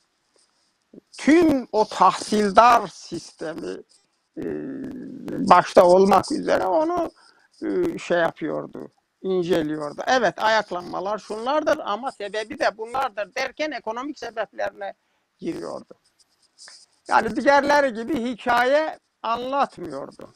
tüm 1.19 1.69
o 1.73 1.89
tahsildar 1.89 2.87
sistemi 2.87 3.83
e, 4.37 4.45
başta 5.49 5.87
olmak 5.87 6.33
üzere 6.33 6.67
onu 6.67 7.11
e, 7.63 7.99
şey 7.99 8.19
yapıyordu 8.19 8.91
inceliyordu. 9.23 10.03
Evet 10.07 10.43
ayaklanmalar 10.43 11.19
şunlardır 11.19 11.79
ama 11.85 12.13
sebebi 12.13 12.59
de 12.59 12.79
bunlardır 12.79 13.35
derken 13.35 13.71
ekonomik 13.71 14.19
sebeplerine 14.19 14.95
giriyordu. 15.39 15.95
Yani 17.09 17.37
diğerleri 17.37 17.95
gibi 17.95 18.25
hikaye 18.25 18.99
anlatmıyordu. 19.23 20.35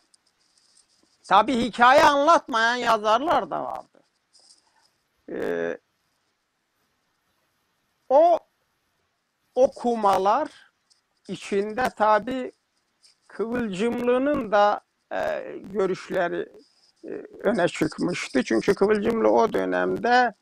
Tabi 1.25 1.57
hikaye 1.57 2.05
anlatmayan 2.05 2.77
yazarlar 2.77 3.51
da 3.51 3.65
vardı. 3.65 4.03
Ee, 5.31 5.79
o 8.09 8.39
okumalar 9.59 10.49
içinde 11.29 11.91
tabi 11.97 12.53
Kıvılcımlı'nın 13.29 14.53
da 14.53 14.81
e, 15.13 15.43
görüşleri 15.73 16.49
e, 17.05 17.09
öne 17.43 17.69
çıkmıştı. 17.69 18.45
Çünkü 18.45 18.75
Kıvılcımlı 18.75 19.29
o 19.29 19.53
dönemde 19.53 20.35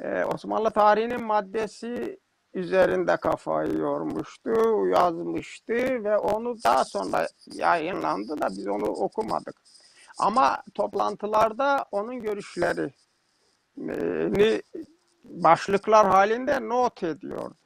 e, 0.00 0.24
Osmanlı 0.24 0.70
tarihinin 0.70 1.24
maddesi 1.24 2.20
üzerinde 2.54 3.16
kafayı 3.16 3.78
yormuştu, 3.78 4.50
yazmıştı 4.86 6.04
ve 6.04 6.18
onu 6.18 6.56
daha 6.64 6.84
sonra 6.84 7.28
yayınlandı 7.52 8.40
da 8.40 8.48
biz 8.50 8.68
onu 8.68 8.86
okumadık. 8.86 9.56
Ama 10.18 10.62
toplantılarda 10.74 11.84
onun 11.90 12.20
görüşleri 12.20 12.90
başlıklar 15.24 16.06
halinde 16.06 16.68
not 16.68 17.02
ediyordu. 17.02 17.65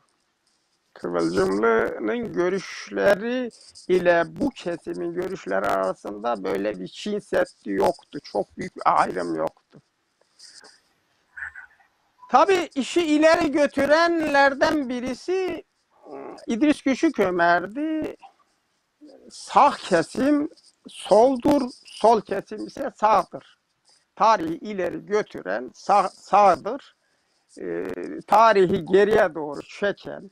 Kıvılcımlı'nın 0.95 2.33
görüşleri 2.33 3.51
ile 3.89 4.25
bu 4.27 4.51
kesimin 4.51 5.15
görüşleri 5.15 5.67
arasında 5.67 6.45
böyle 6.45 6.81
bir 6.81 6.89
Çin 6.89 7.19
Seddi 7.19 7.71
yoktu. 7.71 8.19
Çok 8.25 8.59
büyük 8.59 8.77
bir 8.77 8.83
ayrım 8.85 9.35
yoktu. 9.35 9.83
Tabii 12.31 12.69
işi 12.75 13.03
ileri 13.03 13.53
götürenlerden 13.53 14.89
birisi 14.89 15.65
ıı, 16.13 16.37
İdris 16.47 16.83
Küçük 16.83 17.21
Ömer'di. 17.21 18.17
Sağ 19.31 19.71
kesim 19.71 20.49
soldur, 20.89 21.63
sol 21.85 22.21
kesim 22.21 22.67
ise 22.67 22.91
sağdır. 22.97 23.59
Tarihi 24.17 24.55
ileri 24.55 25.07
götüren 25.07 25.71
sağ, 25.75 26.09
sağdır. 26.09 26.97
Ee, 27.61 27.87
tarihi 28.27 28.85
geriye 28.85 29.35
doğru 29.35 29.63
çeken, 29.63 30.31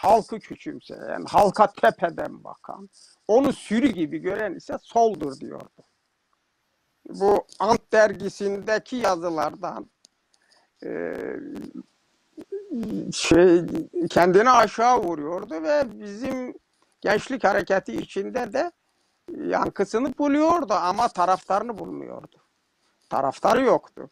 halkı 0.00 0.38
küçümseyen, 0.38 1.24
halka 1.24 1.72
tepeden 1.72 2.44
bakan, 2.44 2.88
onu 3.28 3.52
sürü 3.52 3.88
gibi 3.88 4.18
gören 4.18 4.54
ise 4.54 4.76
soldur 4.82 5.40
diyordu. 5.40 5.82
Bu 7.08 7.46
Ant 7.58 7.92
dergisindeki 7.92 8.96
yazılardan 8.96 9.90
e, 10.84 11.14
şey 13.12 13.62
kendini 14.10 14.50
aşağı 14.50 15.02
vuruyordu 15.02 15.62
ve 15.62 16.00
bizim 16.00 16.54
gençlik 17.00 17.44
hareketi 17.44 17.92
içinde 17.96 18.52
de 18.52 18.72
yankısını 19.36 20.18
buluyordu 20.18 20.74
ama 20.74 21.08
taraftarını 21.08 21.78
bulmuyordu. 21.78 22.36
Taraftarı 23.10 23.64
yoktu. 23.64 24.10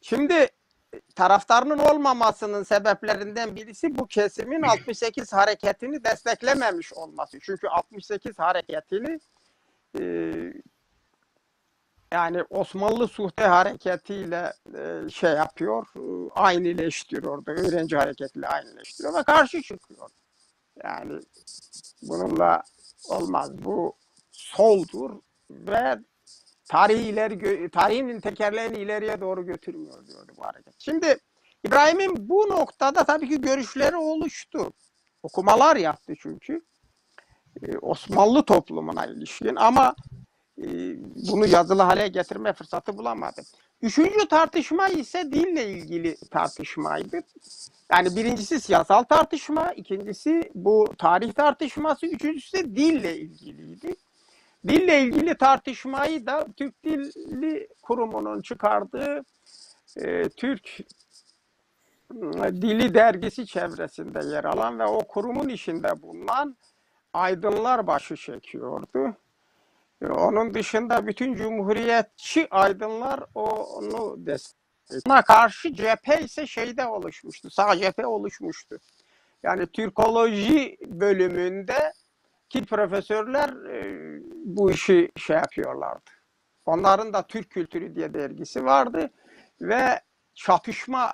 Şimdi 0.00 0.48
taraftarının 1.14 1.78
olmamasının 1.78 2.62
sebeplerinden 2.62 3.56
birisi 3.56 3.98
bu 3.98 4.06
kesimin 4.06 4.62
68 4.62 5.32
hareketini 5.32 6.04
desteklememiş 6.04 6.92
olması. 6.92 7.38
Çünkü 7.40 7.68
68 7.68 8.38
hareketini 8.38 9.20
e, 10.00 10.02
yani 12.12 12.42
Osmanlı 12.50 13.08
Suhte 13.08 13.44
hareketiyle 13.44 14.52
e, 14.74 15.10
şey 15.10 15.30
yapıyor, 15.32 15.86
e, 15.96 16.30
aynıleştiriyordu. 16.34 17.50
Öğrenci 17.50 17.96
hareketiyle 17.96 18.48
aynıleştiriyor 18.48 19.14
ve 19.14 19.22
karşı 19.22 19.62
çıkıyor. 19.62 20.10
Yani 20.84 21.20
bununla 22.02 22.62
olmaz. 23.08 23.64
Bu 23.64 23.96
soldur 24.30 25.10
ve 25.50 25.98
tarihi 26.70 27.08
ileri 27.08 27.70
tarihin 27.70 28.20
tekerleğini 28.20 28.78
ileriye 28.78 29.20
doğru 29.20 29.46
götürmüyor 29.46 30.06
diyordu 30.06 30.32
bu 30.38 30.44
hareket. 30.44 30.74
Şimdi 30.78 31.18
İbrahim'in 31.64 32.28
bu 32.28 32.48
noktada 32.48 33.04
tabii 33.04 33.28
ki 33.28 33.40
görüşleri 33.40 33.96
oluştu. 33.96 34.72
Okumalar 35.22 35.76
yaptı 35.76 36.14
çünkü. 36.18 36.62
Ee, 37.62 37.78
Osmanlı 37.78 38.42
toplumuna 38.42 39.06
ilişkin 39.06 39.56
ama 39.56 39.94
e, 40.58 40.66
bunu 41.30 41.46
yazılı 41.46 41.82
hale 41.82 42.08
getirme 42.08 42.52
fırsatı 42.52 42.98
bulamadı. 42.98 43.42
Üçüncü 43.82 44.28
tartışma 44.28 44.88
ise 44.88 45.32
dille 45.32 45.70
ilgili 45.70 46.16
tartışmaydı. 46.30 47.20
Yani 47.92 48.16
birincisi 48.16 48.60
siyasal 48.60 49.02
tartışma, 49.02 49.72
ikincisi 49.72 50.50
bu 50.54 50.94
tarih 50.98 51.32
tartışması, 51.32 52.06
üçüncüsü 52.06 52.58
de 52.58 52.76
dille 52.76 53.16
ilgiliydi. 53.16 53.96
Dille 54.68 55.00
ilgili 55.02 55.34
tartışmayı 55.38 56.26
da 56.26 56.46
Türk 56.56 56.84
Dilli 56.84 57.68
Kurumu'nun 57.82 58.40
çıkardığı 58.42 59.22
e, 59.96 60.28
Türk 60.28 60.78
ıı, 62.14 62.62
Dili 62.62 62.94
Dergisi 62.94 63.46
çevresinde 63.46 64.26
yer 64.34 64.44
alan 64.44 64.78
ve 64.78 64.84
o 64.84 64.98
kurumun 64.98 65.48
içinde 65.48 66.02
bulunan 66.02 66.56
aydınlar 67.12 67.86
başı 67.86 68.16
çekiyordu. 68.16 69.16
E, 70.02 70.06
Onun 70.06 70.54
dışında 70.54 71.06
bütün 71.06 71.34
cumhuriyetçi 71.34 72.48
aydınlar 72.50 73.20
onu 73.34 74.26
destekledi. 74.26 74.60
Ona 75.06 75.22
karşı 75.22 75.74
cephe 75.74 76.20
ise 76.24 76.46
şeyde 76.46 76.86
oluşmuştu, 76.86 77.50
sağ 77.50 77.78
cephe 77.78 78.06
oluşmuştu. 78.06 78.78
Yani 79.42 79.66
Türkoloji 79.66 80.76
bölümünde 80.86 81.92
ki 82.50 82.64
profesörler 82.64 83.48
e, 83.48 84.20
bu 84.44 84.70
işi 84.70 85.10
şey 85.16 85.36
yapıyorlardı. 85.36 86.10
Onların 86.66 87.12
da 87.12 87.26
Türk 87.26 87.50
Kültürü 87.50 87.94
diye 87.94 88.14
dergisi 88.14 88.64
vardı 88.64 89.10
ve 89.60 90.00
çatışma 90.34 91.12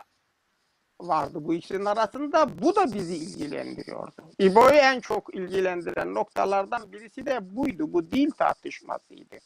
vardı 1.01 1.39
bu 1.41 1.55
ikisinin 1.55 1.84
arasında. 1.84 2.62
Bu 2.62 2.76
da 2.76 2.95
bizi 2.95 3.16
ilgilendiriyordu. 3.16 4.30
İbo'yu 4.39 4.74
en 4.74 5.01
çok 5.01 5.34
ilgilendiren 5.34 6.14
noktalardan 6.14 6.93
birisi 6.93 7.26
de 7.26 7.57
buydu. 7.57 7.93
Bu 7.93 8.11
dil 8.11 8.30
tartışmasıydı. 8.30 9.37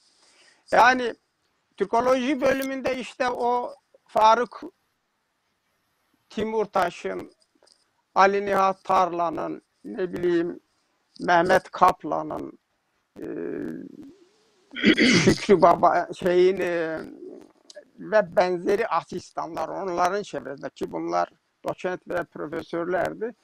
Yani 0.72 1.14
Türkoloji 1.76 2.40
bölümünde 2.40 2.96
işte 2.96 3.28
o 3.28 3.74
Faruk 4.06 4.62
Timurtaş'ın, 6.30 7.32
Ali 8.14 8.46
Nihat 8.46 8.84
Tarlan'ın, 8.84 9.62
ne 9.84 10.12
bileyim 10.12 10.60
Mehmet 11.20 11.70
Kaplan'ın, 11.70 12.52
e, 13.20 13.26
Şükrü 15.24 15.62
Baba 15.62 16.08
şeyin 16.18 16.60
e, 16.60 17.00
ve 17.98 18.36
benzeri 18.36 18.88
asistanlar 18.88 19.68
onların 19.68 20.22
çevresindeki 20.22 20.92
bunlar 20.92 21.28
doçent 21.68 22.08
ve 22.08 22.24
profesörlerdi. 22.24 23.34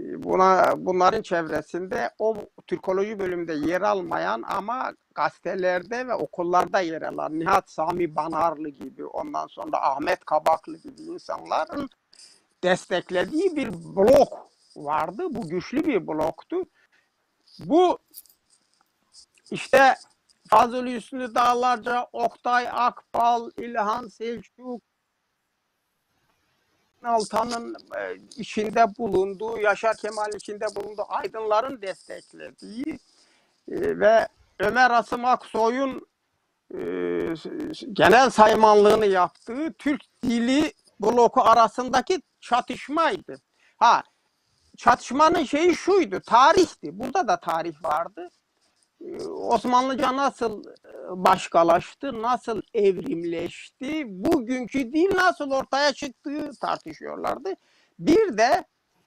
E, 0.00 0.22
Buna 0.22 0.74
bunların 0.76 1.22
çevresinde 1.22 2.10
o 2.18 2.36
Türkoloji 2.66 3.18
bölümünde 3.18 3.54
yer 3.54 3.80
almayan 3.82 4.42
ama 4.48 4.92
gazetelerde 5.14 6.08
ve 6.08 6.14
okullarda 6.14 6.80
yer 6.80 7.02
alan 7.02 7.38
Nihat 7.40 7.70
Sami 7.70 8.16
Banarlı 8.16 8.68
gibi 8.68 9.04
ondan 9.06 9.46
sonra 9.46 9.82
Ahmet 9.82 10.24
Kabaklı 10.24 10.76
gibi 10.76 11.02
insanların 11.02 11.88
desteklediği 12.62 13.56
bir 13.56 13.72
blok 13.72 14.48
vardı. 14.76 15.26
Bu 15.30 15.48
güçlü 15.48 15.86
bir 15.86 16.06
bloktu. 16.06 16.64
Bu 17.58 17.98
işte 19.50 19.94
Fazıl 20.48 20.86
Hüsnü 20.86 21.34
Dağlarca, 21.34 22.06
Oktay 22.12 22.68
Akbal, 22.72 23.50
İlhan 23.56 24.08
Selçuk, 24.08 24.82
Altan'ın 27.04 27.76
e, 27.96 28.16
içinde 28.36 28.84
bulunduğu, 28.98 29.58
Yaşar 29.58 29.96
Kemal 29.96 30.34
içinde 30.34 30.66
bulunduğu 30.76 31.04
aydınların 31.08 31.82
desteklediği 31.82 32.98
e, 33.68 33.98
ve 34.00 34.28
Ömer 34.58 34.90
Asım 34.90 35.24
Aksoy'un 35.24 36.06
e, 36.74 36.78
genel 37.92 38.30
saymanlığını 38.30 39.06
yaptığı 39.06 39.72
Türk 39.72 40.02
dili 40.22 40.72
bloku 41.00 41.42
arasındaki 41.42 42.22
çatışmaydı. 42.40 43.40
Ha 43.76 44.02
çatışmanın 44.78 45.44
şeyi 45.44 45.74
şuydu, 45.76 46.20
tarihti. 46.20 46.98
Burada 46.98 47.28
da 47.28 47.40
tarih 47.40 47.84
vardı. 47.84 48.30
Ee, 49.04 49.22
Osmanlıca 49.26 50.16
nasıl 50.16 50.64
e, 50.64 50.72
başkalaştı, 51.24 52.22
nasıl 52.22 52.62
evrimleşti, 52.74 54.04
bugünkü 54.06 54.92
dil 54.92 55.16
nasıl 55.16 55.50
ortaya 55.50 55.92
çıktığı 55.92 56.50
tartışıyorlardı. 56.60 57.54
Bir 57.98 58.38
de 58.38 58.64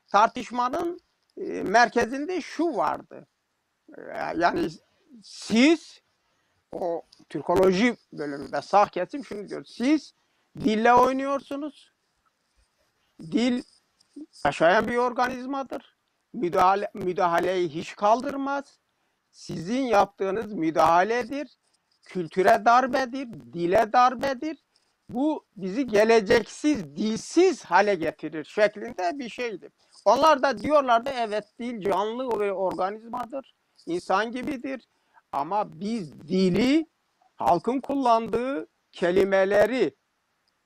tartışmanın 0.08 1.00
e, 1.38 1.44
merkezinde 1.64 2.42
şu 2.42 2.76
vardı. 2.76 3.28
E, 3.98 4.02
Yani 4.38 4.70
siz 5.24 6.02
o 6.72 7.02
Türkoloji 7.30 7.96
bölümünde 8.14 8.62
sağ 8.62 8.86
kesim 8.86 9.26
şunu 9.26 9.50
diyor. 9.50 9.66
Siz 9.66 10.14
dille 10.60 10.94
oynuyorsunuz. 10.94 11.92
Dil 13.22 13.64
yaşayan 14.46 14.88
bir 14.88 14.98
organizmadır. 14.98 15.98
Müdahale, 16.34 16.92
müdahaleyi 16.94 17.70
hiç 17.70 17.96
kaldırmaz. 17.96 18.80
Sizin 19.32 19.82
yaptığınız 19.82 20.54
müdahaledir. 20.54 21.58
Kültüre 22.06 22.66
darbedir, 22.66 23.28
dile 23.54 23.94
darbedir. 23.94 24.58
Bu 25.10 25.46
bizi 25.56 25.88
geleceksiz, 25.88 26.96
dilsiz 26.96 27.66
hale 27.66 27.96
getirir 27.96 28.44
şeklinde 28.44 29.20
bir 29.20 29.30
şeydi. 29.30 29.70
Onlar 30.06 30.44
da 30.44 30.58
diyorlardı 30.58 31.10
evet 31.10 31.46
dil 31.60 31.82
canlı 31.82 32.40
ve 32.40 32.54
organizmadır. 32.54 33.56
insan 33.86 34.32
gibidir. 34.32 34.88
Ama 35.32 35.80
biz 35.80 36.22
dili 36.28 36.86
halkın 37.36 37.82
kullandığı 37.82 38.68
kelimeleri 38.92 39.96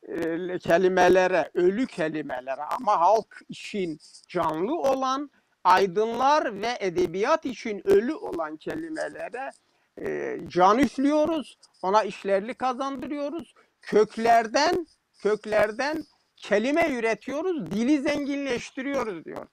e, 0.07 0.59
kelimelere, 0.59 1.51
ölü 1.53 1.87
kelimelere 1.87 2.63
ama 2.63 2.99
halk 2.99 3.41
için 3.49 3.99
canlı 4.27 4.79
olan 4.79 5.31
aydınlar 5.63 6.61
ve 6.61 6.77
edebiyat 6.79 7.45
için 7.45 7.87
ölü 7.87 8.13
olan 8.13 8.57
kelimelere 8.57 9.51
e, 10.01 10.37
can 10.47 10.79
üflüyoruz, 10.79 11.57
ona 11.81 12.03
işlerli 12.03 12.53
kazandırıyoruz. 12.53 13.53
Köklerden, 13.81 14.87
köklerden 15.19 16.03
kelime 16.37 16.89
üretiyoruz, 16.89 17.71
dili 17.71 18.01
zenginleştiriyoruz 18.01 19.25
diyor. 19.25 19.47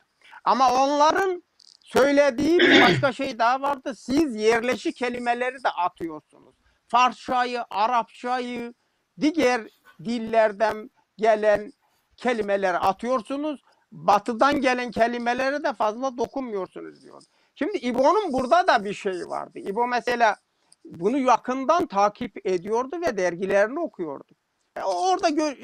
Ama 0.44 0.84
onların 0.84 1.42
söylediği 1.80 2.58
bir 2.58 2.82
başka 2.82 3.12
şey 3.12 3.38
daha 3.38 3.60
vardı. 3.60 3.94
Siz 3.96 4.36
yerleşik 4.36 4.96
kelimeleri 4.96 5.64
de 5.64 5.68
atıyorsunuz. 5.68 6.54
Farsçayı, 6.88 7.64
Arapçayı, 7.70 8.74
diğer 9.20 9.68
dillerden 10.04 10.90
gelen 11.18 11.72
kelimeleri 12.16 12.78
atıyorsunuz. 12.78 13.62
Batıdan 13.92 14.60
gelen 14.60 14.90
kelimelere 14.90 15.64
de 15.64 15.72
fazla 15.72 16.16
dokunmuyorsunuz 16.18 17.02
diyor. 17.02 17.22
Şimdi 17.54 17.78
İbo'nun 17.78 18.32
burada 18.32 18.66
da 18.66 18.84
bir 18.84 18.94
şey 18.94 19.26
vardı. 19.26 19.58
İbo 19.58 19.86
mesela 19.86 20.36
bunu 20.84 21.18
yakından 21.18 21.86
takip 21.86 22.46
ediyordu 22.46 23.00
ve 23.06 23.16
dergilerini 23.16 23.80
okuyordu. 23.80 24.34
E, 24.76 24.82
orada 24.82 25.28
gör, 25.28 25.56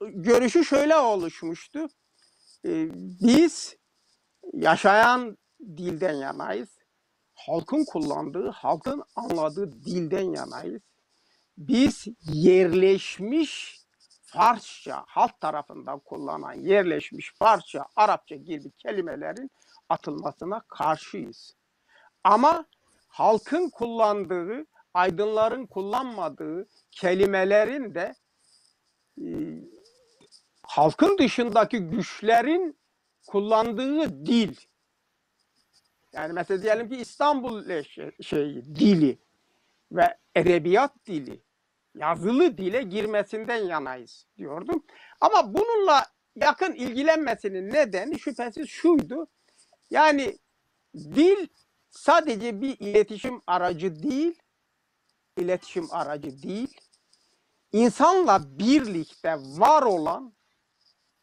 görüşü 0.00 0.64
şöyle 0.64 0.96
oluşmuştu. 0.96 1.88
E, 2.64 2.88
biz 3.20 3.76
yaşayan 4.52 5.38
dilden 5.60 6.14
yanayız. 6.14 6.68
Halkın 7.34 7.84
kullandığı, 7.84 8.48
halkın 8.50 9.02
anladığı 9.16 9.72
dilden 9.72 10.32
yanayız. 10.34 10.82
Biz 11.58 12.06
yerleşmiş 12.32 13.78
Farsça, 14.22 15.04
halk 15.06 15.40
tarafından 15.40 15.98
kullanılan 15.98 16.52
yerleşmiş 16.52 17.32
Farsça, 17.34 17.86
Arapça 17.96 18.36
gibi 18.36 18.70
kelimelerin 18.70 19.50
atılmasına 19.88 20.60
karşıyız. 20.68 21.56
Ama 22.24 22.64
halkın 23.08 23.70
kullandığı, 23.70 24.66
aydınların 24.94 25.66
kullanmadığı 25.66 26.68
kelimelerin 26.90 27.94
de 27.94 28.14
e, 29.20 29.26
halkın 30.62 31.18
dışındaki 31.18 31.78
güçlerin 31.78 32.78
kullandığı 33.26 34.26
dil. 34.26 34.56
Yani 36.12 36.32
mesela 36.32 36.62
diyelim 36.62 36.88
ki 36.88 36.96
İstanbul 36.96 37.82
şey, 37.82 38.10
şey, 38.22 38.64
dili 38.64 39.18
ve 39.92 40.16
edebiyat 40.34 41.06
dili, 41.06 41.47
yazılı 41.94 42.58
dile 42.58 42.82
girmesinden 42.82 43.56
yanayız 43.56 44.26
diyordum. 44.36 44.84
Ama 45.20 45.54
bununla 45.54 46.06
yakın 46.36 46.72
ilgilenmesinin 46.72 47.72
nedeni 47.72 48.18
şüphesiz 48.20 48.68
şuydu. 48.68 49.26
Yani 49.90 50.38
dil 50.94 51.46
sadece 51.90 52.60
bir 52.60 52.78
iletişim 52.78 53.42
aracı 53.46 54.02
değil, 54.02 54.38
iletişim 55.36 55.88
aracı 55.90 56.42
değil, 56.42 56.80
insanla 57.72 58.58
birlikte 58.58 59.36
var 59.38 59.82
olan, 59.82 60.32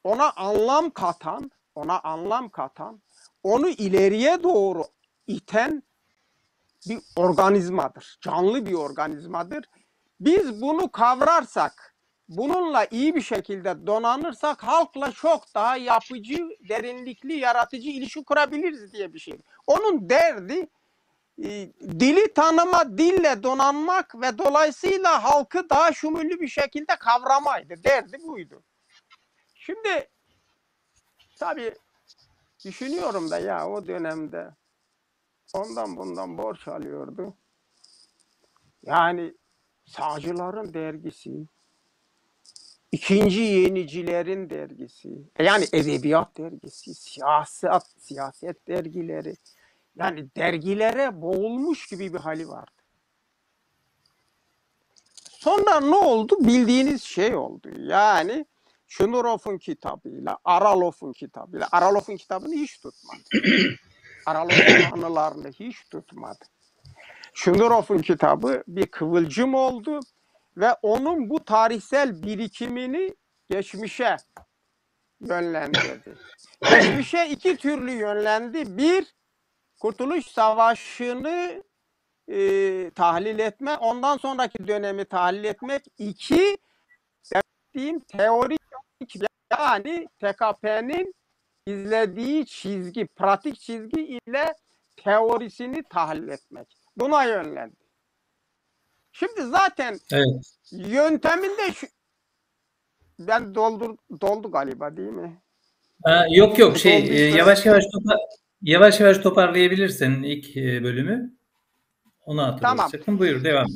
ona 0.04 0.32
anlam 0.32 0.90
katan, 0.90 1.52
ona 1.76 2.00
anlam 2.02 2.50
katan, 2.50 3.02
onu 3.44 3.70
ileriye 3.70 4.44
doğru 4.44 4.84
iten 5.28 5.84
bir 6.90 7.00
organizmadır. 7.16 8.18
Canlı 8.22 8.66
bir 8.66 8.74
organizmadır. 8.74 9.66
Biz 10.20 10.62
bunu 10.62 10.92
kavrarsak, 10.92 11.96
bununla 12.30 12.86
iyi 12.86 13.16
bir 13.16 13.22
şekilde 13.22 13.88
donanırsak 13.88 14.64
halkla 14.64 15.12
çok 15.12 15.56
daha 15.56 15.78
yapıcı, 15.78 16.50
derinlikli, 16.70 17.34
yaratıcı 17.34 17.90
ilişki 17.90 18.24
kurabiliriz 18.24 18.94
diye 18.94 19.14
bir 19.14 19.20
şey. 19.20 19.38
Onun 19.68 20.10
derdi 20.10 20.68
e, 21.44 21.74
dili 22.00 22.34
tanıma, 22.34 22.98
dille 22.98 23.44
donanmak 23.44 24.22
ve 24.22 24.38
dolayısıyla 24.38 25.24
halkı 25.24 25.70
daha 25.70 25.94
şumüllü 25.94 26.40
bir 26.40 26.48
şekilde 26.48 26.96
kavramaydı. 26.96 27.84
Derdi 27.84 28.18
buydu. 28.24 28.64
Şimdi 29.56 30.10
tabii 31.40 31.76
düşünüyorum 32.66 33.32
da 33.32 33.40
ya 33.40 33.70
o 33.70 33.88
dönemde 33.88 34.50
ondan 35.54 35.98
bundan 35.98 36.38
borç 36.38 36.68
alıyordu. 36.68 37.34
Yani 38.84 39.34
sağcıların 39.86 40.74
dergisi, 40.74 41.48
ikinci 42.92 43.40
yenicilerin 43.40 44.50
dergisi, 44.50 45.10
yani 45.40 45.66
edebiyat 45.74 46.38
dergisi, 46.38 46.96
siyaset, 46.96 47.84
siyaset 47.98 48.68
dergileri, 48.68 49.36
yani 49.96 50.28
dergilere 50.38 51.22
boğulmuş 51.22 51.88
gibi 51.88 52.14
bir 52.14 52.20
hali 52.20 52.48
vardı. 52.48 52.72
Sonra 55.30 55.80
ne 55.80 55.96
oldu? 55.96 56.38
Bildiğiniz 56.40 57.04
şey 57.04 57.36
oldu. 57.36 57.70
Yani 57.78 58.46
Şunurov'un 58.88 59.58
kitabıyla, 59.58 60.38
Aralov'un 60.46 61.14
kitabıyla, 61.14 61.68
Aralov'un 61.72 62.16
kitabını 62.18 62.54
hiç 62.54 62.80
tutmadı. 62.82 63.24
Aralov'un 64.26 64.92
anılarını 64.92 65.52
hiç 65.52 65.84
tutmadı. 65.90 66.46
Şunurov'un 67.36 67.98
kitabı 67.98 68.64
bir 68.68 68.88
kıvılcım 68.88 69.56
oldu 69.56 70.00
ve 70.58 70.74
onun 70.74 71.30
bu 71.30 71.46
tarihsel 71.46 72.24
birikimini 72.24 73.16
geçmişe 73.50 74.16
yönlendirdi. 75.20 76.16
Geçmişe 76.70 77.28
iki 77.30 77.58
türlü 77.58 77.92
yönlendi. 77.92 78.78
Bir, 78.78 79.16
Kurtuluş 79.80 80.26
Savaşı'nı 80.26 81.64
e, 82.28 82.92
tahlil 82.92 83.40
etme, 83.40 83.78
ondan 83.78 84.18
sonraki 84.18 84.68
dönemi 84.68 85.06
tahlil 85.06 85.44
etmek. 85.44 85.86
İki, 85.98 86.58
diyeyim, 87.74 88.00
teorik 88.00 88.62
yani 89.52 90.08
TKP'nin 90.20 91.16
izlediği 91.68 92.46
çizgi, 92.46 93.08
pratik 93.08 93.60
çizgi 93.60 94.02
ile 94.02 94.54
teorisini 94.98 95.84
tahlil 95.84 96.28
etmek. 96.28 96.85
Buna 96.98 97.24
yönlendi. 97.24 97.76
Şimdi 99.12 99.42
zaten 99.42 100.00
Evet. 100.12 100.58
yönteminde 100.72 101.72
şu, 101.74 101.88
ben 103.20 103.56
doldur 103.56 103.98
doldu 104.22 104.52
galiba 104.52 104.98
değil 104.98 105.10
mi? 105.10 105.42
Ha, 106.04 106.26
yok 106.32 106.60
yok 106.60 106.78
şey 106.78 107.04
Oldu 107.04 107.12
e, 107.12 107.20
yavaş 107.20 107.66
yavaş 107.66 107.84
topa, 107.94 108.16
yavaş 108.62 109.00
yavaş 109.00 109.18
toparlayabilirsin 109.18 110.24
ilk 110.24 110.58
e, 110.58 110.84
bölümü. 110.84 111.34
Onu 112.26 112.44
hatırlatacaktım. 112.44 113.20
Buyur 113.20 113.44
devam. 113.44 113.68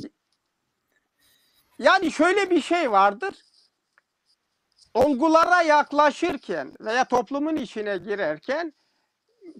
Yani 1.78 2.12
şöyle 2.12 2.50
bir 2.50 2.60
şey 2.60 2.90
vardır. 2.90 3.34
Olgulara 4.94 5.62
yaklaşırken 5.62 6.72
veya 6.80 7.04
toplumun 7.04 7.56
içine 7.56 7.96
girerken 7.96 8.72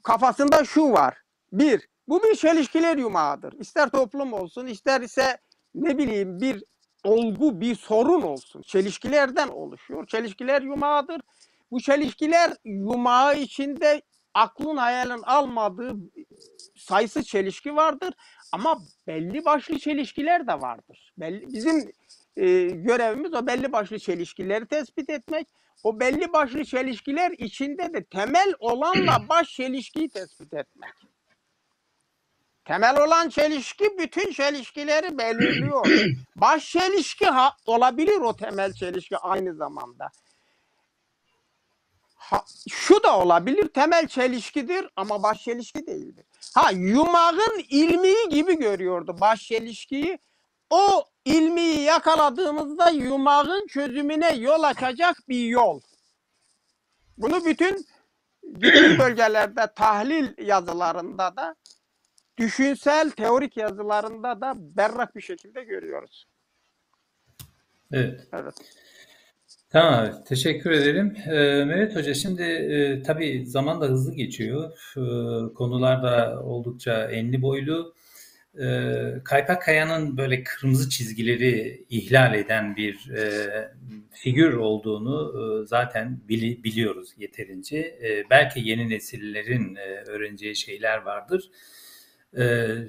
kafasında 0.02 0.64
şu 0.64 0.92
var. 0.92 1.22
Bir, 1.52 1.88
bu 2.10 2.22
bir 2.22 2.34
çelişkiler 2.34 2.96
yumağıdır. 2.96 3.52
İster 3.60 3.88
toplum 3.88 4.32
olsun, 4.32 4.66
ister 4.66 5.00
ise 5.00 5.38
ne 5.74 5.98
bileyim 5.98 6.40
bir 6.40 6.64
olgu, 7.04 7.60
bir 7.60 7.74
sorun 7.74 8.22
olsun. 8.22 8.62
Çelişkilerden 8.62 9.48
oluşuyor. 9.48 10.06
Çelişkiler 10.06 10.62
yumağıdır. 10.62 11.20
Bu 11.70 11.80
çelişkiler 11.80 12.52
yumağı 12.64 13.36
içinde 13.38 14.02
aklın 14.34 14.76
hayalin 14.76 15.22
almadığı 15.22 15.96
sayısı 16.76 17.22
çelişki 17.22 17.76
vardır. 17.76 18.14
Ama 18.52 18.78
belli 19.06 19.44
başlı 19.44 19.78
çelişkiler 19.78 20.46
de 20.46 20.52
vardır. 20.52 21.12
Belli, 21.18 21.46
bizim 21.52 21.92
e, 22.36 22.62
görevimiz 22.62 23.34
o 23.34 23.46
belli 23.46 23.72
başlı 23.72 23.98
çelişkileri 23.98 24.66
tespit 24.66 25.10
etmek. 25.10 25.46
O 25.84 26.00
belli 26.00 26.32
başlı 26.32 26.64
çelişkiler 26.64 27.30
içinde 27.30 27.92
de 27.92 28.04
temel 28.04 28.54
olanla 28.58 29.28
baş 29.28 29.50
çelişkiyi 29.50 30.08
tespit 30.08 30.54
etmek. 30.54 31.09
Temel 32.64 33.00
olan 33.00 33.28
çelişki 33.28 33.98
bütün 33.98 34.32
çelişkileri 34.32 35.18
belirliyor. 35.18 35.86
Baş 36.36 36.70
çelişki 36.70 37.26
ha, 37.26 37.56
olabilir 37.66 38.20
o 38.20 38.36
temel 38.36 38.72
çelişki 38.72 39.16
aynı 39.16 39.54
zamanda. 39.54 40.10
Ha, 42.14 42.44
şu 42.68 43.02
da 43.02 43.18
olabilir 43.18 43.68
temel 43.68 44.08
çelişkidir 44.08 44.88
ama 44.96 45.22
baş 45.22 45.42
çelişki 45.42 45.86
değildir. 45.86 46.24
Ha 46.54 46.70
yumağın 46.70 47.64
ilmiği 47.68 48.28
gibi 48.28 48.58
görüyordu 48.58 49.16
baş 49.20 49.42
çelişkiyi. 49.42 50.18
O 50.70 51.04
ilmiyi 51.24 51.80
yakaladığımızda 51.80 52.90
yumağın 52.90 53.66
çözümüne 53.66 54.34
yol 54.34 54.62
açacak 54.62 55.16
bir 55.28 55.44
yol. 55.44 55.80
Bunu 57.18 57.44
bütün 57.44 57.86
bütün 58.42 58.98
bölgelerde 58.98 59.72
tahlil 59.76 60.46
yazılarında 60.46 61.36
da 61.36 61.54
düşünsel 62.40 63.10
teorik 63.10 63.56
yazılarında 63.56 64.40
da 64.40 64.54
berrak 64.56 65.16
bir 65.16 65.20
şekilde 65.20 65.64
görüyoruz. 65.64 66.26
Evet. 67.92 68.20
Evet. 68.32 68.54
Tamam 69.70 69.94
abi, 69.94 70.24
teşekkür 70.24 70.70
ederim. 70.70 71.16
Ee, 71.26 71.64
Mehmet 71.64 71.96
Hoca 71.96 72.14
şimdi 72.14 72.42
e, 72.42 73.02
tabii 73.02 73.46
zaman 73.46 73.80
da 73.80 73.86
hızlı 73.86 74.14
geçiyor. 74.14 74.72
Ee, 74.96 75.54
konular 75.54 76.02
da 76.02 76.42
oldukça 76.44 77.10
enli 77.10 77.42
boylu. 77.42 77.94
e, 78.60 78.64
Kaypak 79.24 79.62
Kaya'nın 79.62 80.16
böyle 80.16 80.42
kırmızı 80.44 80.90
çizgileri 80.90 81.84
ihlal 81.90 82.34
eden 82.34 82.76
bir 82.76 83.10
e, 83.10 83.22
figür 84.10 84.52
olduğunu 84.52 85.32
e, 85.38 85.66
zaten 85.66 86.20
bili, 86.28 86.64
biliyoruz 86.64 87.10
yeterince. 87.18 87.78
E, 87.78 88.24
belki 88.30 88.60
yeni 88.60 88.88
nesillerin 88.90 89.74
e, 89.76 89.80
öğreneceği 90.06 90.56
şeyler 90.56 90.98
vardır. 91.02 91.50
E, 91.50 91.79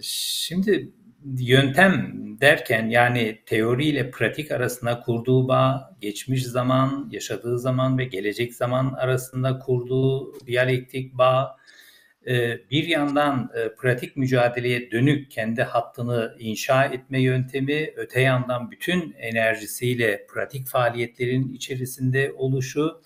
şimdi 0.02 0.92
yöntem 1.38 2.22
derken 2.42 2.90
yani 2.90 3.42
teori 3.46 3.86
ile 3.86 4.12
pratik 4.12 4.52
arasında 4.52 5.00
kurduğu 5.00 5.48
bağ, 5.48 5.98
geçmiş 6.02 6.46
zaman, 6.46 7.10
yaşadığı 7.12 7.60
zaman 7.60 7.98
ve 7.98 8.06
gelecek 8.06 8.54
zaman 8.54 8.94
arasında 8.94 9.60
kurduğu 9.60 10.40
diyalektik 10.46 11.14
bağ, 11.14 11.58
e, 12.28 12.58
bir 12.72 12.88
yandan 12.88 13.50
e, 13.56 13.76
pratik 13.76 14.18
mücadeleye 14.18 14.92
dönük 14.92 15.32
kendi 15.32 15.64
hattını 15.64 16.36
inşa 16.40 16.86
etme 16.86 17.22
yöntemi, 17.22 17.94
öte 17.96 18.22
yandan 18.22 18.72
bütün 18.72 19.16
enerjisiyle 19.20 20.28
pratik 20.34 20.68
faaliyetlerin 20.68 21.54
içerisinde 21.54 22.34
oluşu, 22.38 23.02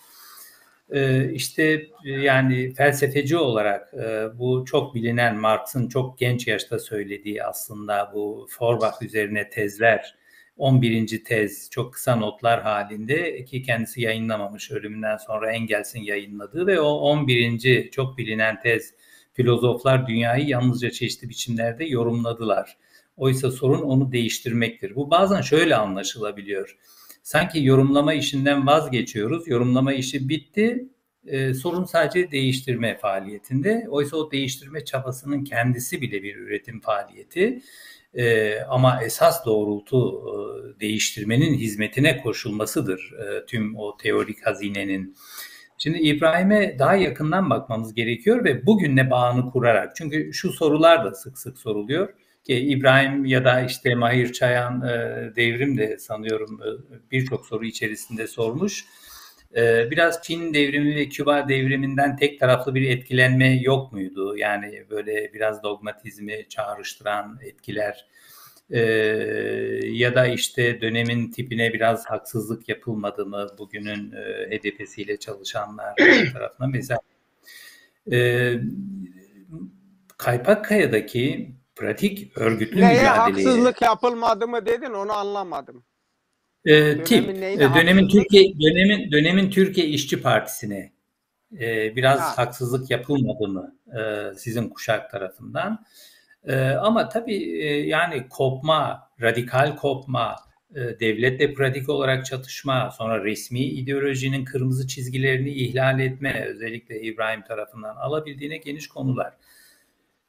e, 0.91 1.31
işte 1.31 1.87
yani 2.03 2.73
felsefeci 2.73 3.37
olarak 3.37 3.93
bu 4.39 4.65
çok 4.65 4.95
bilinen 4.95 5.35
Marx'ın 5.35 5.87
çok 5.87 6.17
genç 6.17 6.47
yaşta 6.47 6.79
söylediği 6.79 7.43
aslında 7.43 8.11
bu 8.13 8.47
Forbach 8.49 9.01
üzerine 9.01 9.49
tezler, 9.49 10.15
11. 10.57 11.23
tez 11.23 11.69
çok 11.69 11.93
kısa 11.93 12.15
notlar 12.15 12.61
halinde 12.61 13.45
ki 13.45 13.63
kendisi 13.63 14.01
yayınlamamış 14.01 14.71
ölümünden 14.71 15.17
sonra 15.17 15.51
Engels'in 15.51 16.01
yayınladığı 16.01 16.67
ve 16.67 16.79
o 16.79 16.87
11. 16.87 17.91
çok 17.91 18.17
bilinen 18.17 18.59
tez 18.61 18.93
filozoflar 19.33 20.07
dünyayı 20.07 20.47
yalnızca 20.47 20.91
çeşitli 20.91 21.29
biçimlerde 21.29 21.85
yorumladılar. 21.85 22.77
Oysa 23.17 23.51
sorun 23.51 23.81
onu 23.81 24.11
değiştirmektir. 24.11 24.95
Bu 24.95 25.11
bazen 25.11 25.41
şöyle 25.41 25.75
anlaşılabiliyor. 25.75 26.77
Sanki 27.25 27.63
yorumlama 27.63 28.13
işinden 28.13 28.67
vazgeçiyoruz. 28.67 29.47
Yorumlama 29.47 29.93
işi 29.93 30.29
bitti. 30.29 30.89
Ee, 31.27 31.53
sorun 31.53 31.85
sadece 31.85 32.31
değiştirme 32.31 32.97
faaliyetinde. 32.97 33.87
Oysa 33.89 34.17
o 34.17 34.31
değiştirme 34.31 34.85
çabasının 34.85 35.43
kendisi 35.43 36.01
bile 36.01 36.23
bir 36.23 36.35
üretim 36.35 36.79
faaliyeti. 36.81 37.61
Ee, 38.13 38.59
ama 38.69 39.03
esas 39.03 39.45
doğrultu 39.45 40.21
e, 40.27 40.79
değiştirmenin 40.79 41.53
hizmetine 41.53 42.21
koşulmasıdır 42.21 43.11
e, 43.13 43.45
tüm 43.45 43.75
o 43.75 43.97
teorik 43.97 44.45
hazinenin. 44.45 45.15
Şimdi 45.77 45.97
İbrahim'e 45.97 46.79
daha 46.79 46.95
yakından 46.95 47.49
bakmamız 47.49 47.93
gerekiyor 47.93 48.43
ve 48.43 48.65
bugünle 48.65 49.11
bağını 49.11 49.51
kurarak. 49.51 49.95
Çünkü 49.95 50.33
şu 50.33 50.53
sorular 50.53 51.05
da 51.05 51.13
sık 51.13 51.37
sık 51.37 51.57
soruluyor. 51.57 52.09
İbrahim 52.47 53.25
ya 53.25 53.45
da 53.45 53.61
işte 53.61 53.95
Mahir 53.95 54.33
Çayan 54.33 54.81
e, 54.81 54.91
devrim 55.35 55.77
de 55.77 55.97
sanıyorum 55.97 56.59
e, 56.61 56.69
birçok 57.11 57.45
soru 57.45 57.65
içerisinde 57.65 58.27
sormuş. 58.27 58.85
E, 59.55 59.91
biraz 59.91 60.23
Çin 60.23 60.53
devrimi 60.53 60.95
ve 60.95 61.09
Küba 61.09 61.49
devriminden 61.49 62.17
tek 62.17 62.39
taraflı 62.39 62.75
bir 62.75 62.89
etkilenme 62.89 63.59
yok 63.61 63.93
muydu? 63.93 64.37
Yani 64.37 64.85
böyle 64.89 65.33
biraz 65.33 65.63
dogmatizmi 65.63 66.45
çağrıştıran 66.49 67.39
etkiler 67.41 68.05
e, 68.69 68.79
ya 69.83 70.15
da 70.15 70.27
işte 70.27 70.81
dönemin 70.81 71.31
tipine 71.31 71.73
biraz 71.73 72.05
haksızlık 72.05 72.69
yapılmadı 72.69 73.25
mı 73.25 73.47
bugünün 73.57 74.11
e, 74.11 74.57
HDP'siyle 74.57 75.17
çalışanlar 75.17 75.95
tarafından 76.33 76.71
mesela 76.71 76.99
e, 78.11 78.51
Kaypakkaya'daki 80.17 81.55
pratik 81.75 82.37
örgütlü 82.37 82.81
Neye 82.81 82.99
mücadeleye 82.99 83.09
haksızlık 83.09 83.81
yapılmadı 83.81 84.47
mı 84.47 84.65
dedin 84.65 84.93
onu 84.93 85.11
anlamadım. 85.11 85.85
E, 86.65 87.03
tip 87.03 87.27
dönemin, 87.27 87.59
dönemin 87.75 88.07
Türkiye 88.07 88.43
dönemin 88.59 89.11
dönemin 89.11 89.49
Türkiye 89.49 89.87
İşçi 89.87 90.21
Partisi'ne 90.21 90.93
e, 91.59 91.95
biraz 91.95 92.19
ha. 92.19 92.37
haksızlık 92.37 92.91
yapılmadı 92.91 93.47
mı 93.47 93.75
e, 93.99 94.33
sizin 94.35 94.69
kuşak 94.69 95.11
tarafından? 95.11 95.85
E, 96.47 96.55
ama 96.69 97.09
tabii 97.09 97.63
e, 97.63 97.87
yani 97.87 98.29
kopma, 98.29 99.09
radikal 99.21 99.75
kopma, 99.75 100.35
e, 100.75 100.79
devletle 100.99 101.53
pratik 101.53 101.89
olarak 101.89 102.25
çatışma, 102.25 102.91
sonra 102.97 103.23
resmi 103.23 103.59
ideolojinin 103.59 104.45
kırmızı 104.45 104.87
çizgilerini 104.87 105.49
ihlal 105.49 105.99
etme, 105.99 106.45
özellikle 106.45 107.01
İbrahim 107.01 107.41
tarafından 107.41 107.95
alabildiğine 107.95 108.57
geniş 108.57 108.87
konular. 108.87 109.33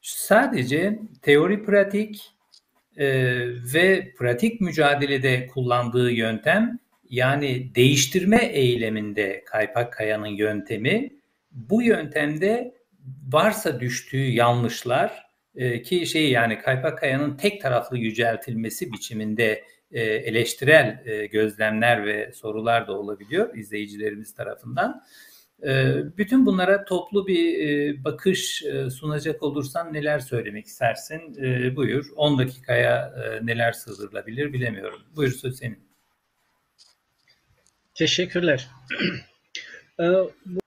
Sadece 0.07 0.98
teori 1.22 1.62
pratik 1.62 2.32
e, 2.96 3.07
ve 3.74 4.14
pratik 4.18 4.61
mücadelede 4.61 5.46
kullandığı 5.46 6.11
yöntem 6.11 6.78
yani 7.11 7.74
değiştirme 7.74 8.44
eyleminde 8.44 9.44
Kaypak 9.46 9.92
Kaya'nın 9.92 10.26
yöntemi 10.26 11.12
bu 11.50 11.82
yöntemde 11.82 12.74
varsa 13.32 13.80
düştüğü 13.80 14.30
yanlışlar 14.30 15.26
e, 15.57 15.82
ki 15.82 16.07
şey 16.07 16.30
yani 16.30 16.59
Kaypak 16.59 16.98
Kaya'nın 16.98 17.36
tek 17.36 17.61
taraflı 17.61 17.98
yüceltilmesi 17.98 18.92
biçiminde 18.92 19.64
e, 19.92 20.02
eleştirel 20.02 21.02
e, 21.07 21.26
gözlemler 21.26 22.07
ve 22.07 22.32
sorular 22.32 22.86
da 22.86 22.92
olabiliyor 22.92 23.57
izleyicilerimiz 23.57 24.34
tarafından. 24.34 25.02
E, 25.62 25.94
bütün 26.16 26.46
bunlara 26.46 26.84
toplu 26.84 27.26
bir 27.26 27.68
e, 27.68 28.04
bakış 28.04 28.62
e, 28.62 28.90
sunacak 28.90 29.42
olursan 29.42 29.92
neler 29.92 30.18
söylemek 30.18 30.66
istersin? 30.66 31.44
E, 31.44 31.76
buyur. 31.76 32.07
10 32.16 32.38
dakikaya 32.38 33.14
neler 33.42 33.72
sığdırılabilir 33.72 34.52
bilemiyorum. 34.52 35.02
Buyur 35.16 35.32
söz 35.32 35.59
senin. 35.59 35.78
Teşekkürler. 37.94 38.68
E, 40.00 40.04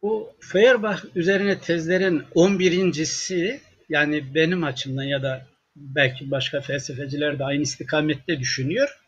bu 0.02 0.30
Feuerbach 0.40 1.06
üzerine 1.16 1.60
tezlerin 1.60 2.20
11.si 2.36 3.62
yani 3.90 4.36
benim 4.36 4.64
açımdan 4.64 5.04
ya 5.04 5.24
da 5.24 5.46
belki 5.76 6.32
başka 6.32 6.62
felsefeciler 6.62 7.40
de 7.40 7.44
aynı 7.44 7.62
istikamette 7.62 8.40
düşünüyor. 8.40 9.00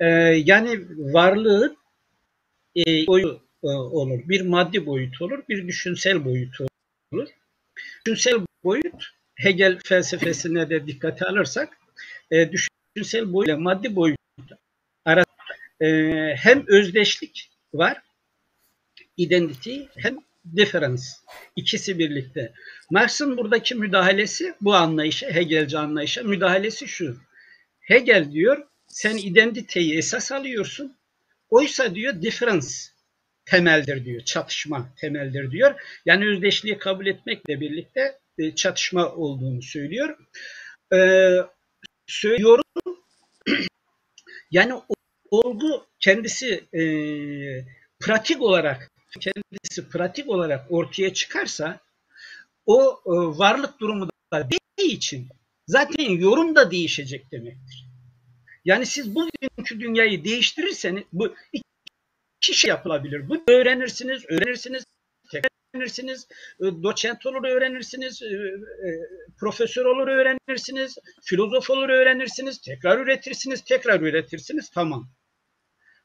Ee, 0.00 0.06
yani 0.44 0.80
varlığı 0.98 1.76
boyu 3.06 3.28
e, 3.28 3.51
olur. 3.62 4.28
Bir 4.28 4.40
maddi 4.40 4.86
boyut 4.86 5.22
olur, 5.22 5.42
bir 5.48 5.68
düşünsel 5.68 6.24
boyut 6.24 6.60
olur. 7.12 7.28
Düşünsel 8.06 8.40
boyut 8.64 9.12
Hegel 9.34 9.78
felsefesine 9.84 10.70
de 10.70 10.86
dikkate 10.86 11.24
alırsak 11.24 11.78
e, 12.30 12.50
düşünsel 12.52 13.32
boyut 13.32 13.48
ile 13.48 13.56
maddi 13.56 13.96
boyut 13.96 14.18
arasında 15.04 15.32
e, 15.80 15.86
hem 16.36 16.64
özdeşlik 16.68 17.50
var, 17.74 18.02
identity 19.16 19.80
hem 19.96 20.16
difference. 20.56 21.02
İkisi 21.56 21.98
birlikte. 21.98 22.52
Marx'ın 22.90 23.36
buradaki 23.36 23.74
müdahalesi 23.74 24.54
bu 24.60 24.74
anlayışa, 24.74 25.30
Hegelci 25.30 25.78
anlayışa 25.78 26.22
müdahalesi 26.22 26.88
şu. 26.88 27.16
Hegel 27.80 28.32
diyor 28.32 28.66
sen 28.86 29.16
identiteyi 29.16 29.98
esas 29.98 30.32
alıyorsun. 30.32 30.96
Oysa 31.50 31.94
diyor 31.94 32.22
difference 32.22 32.66
temeldir 33.52 34.04
diyor. 34.04 34.20
Çatışma 34.20 34.88
temeldir 34.96 35.50
diyor. 35.50 35.80
Yani 36.06 36.26
özdeşliği 36.26 36.78
kabul 36.78 37.06
etmekle 37.06 37.60
birlikte 37.60 38.18
e, 38.38 38.54
çatışma 38.54 39.08
olduğunu 39.08 39.62
söylüyor. 39.62 40.18
Ee, 40.94 41.36
söylüyorum 42.06 42.64
yani 44.50 44.74
olgu 45.30 45.86
kendisi 46.00 46.64
e, 46.74 46.82
pratik 48.00 48.42
olarak 48.42 48.90
kendisi 49.20 49.88
pratik 49.88 50.28
olarak 50.28 50.66
ortaya 50.70 51.14
çıkarsa 51.14 51.80
o 52.66 53.00
e, 53.06 53.10
varlık 53.38 53.80
durumu 53.80 54.08
da 54.32 54.50
değiştiği 54.50 54.96
için 54.96 55.28
zaten 55.66 56.10
yorum 56.10 56.54
da 56.54 56.70
değişecek 56.70 57.32
demektir. 57.32 57.86
Yani 58.64 58.86
siz 58.86 59.14
bugünkü 59.14 59.80
dünyayı 59.80 60.24
değiştirirseniz 60.24 61.02
bu 61.12 61.34
iki 62.42 62.54
şey 62.54 62.68
yapılabilir. 62.68 63.28
Bu 63.28 63.42
öğrenirsiniz, 63.48 64.24
öğrenirsiniz, 64.28 64.84
öğrenirsiniz, 65.74 66.26
e, 66.60 66.64
doçent 66.64 67.26
olur 67.26 67.44
öğrenirsiniz, 67.44 68.22
e, 68.22 68.38
profesör 69.38 69.84
olur 69.84 70.08
öğrenirsiniz, 70.08 70.98
filozof 71.22 71.70
olur 71.70 71.88
öğrenirsiniz, 71.88 72.60
tekrar 72.60 72.98
üretirsiniz, 72.98 73.64
tekrar 73.64 74.00
üretirsiniz. 74.00 74.70
Tamam. 74.70 75.08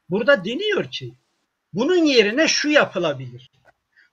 Burada 0.09 0.45
deniyor 0.45 0.91
ki 0.91 1.13
bunun 1.73 2.05
yerine 2.05 2.47
şu 2.47 2.69
yapılabilir. 2.69 3.51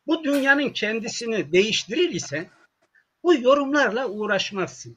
Bu 0.06 0.24
dünyanın 0.24 0.70
kendisini 0.70 1.52
değiştirir 1.52 2.10
ise 2.10 2.50
bu 3.22 3.34
yorumlarla 3.34 4.08
uğraşmazsın. 4.08 4.96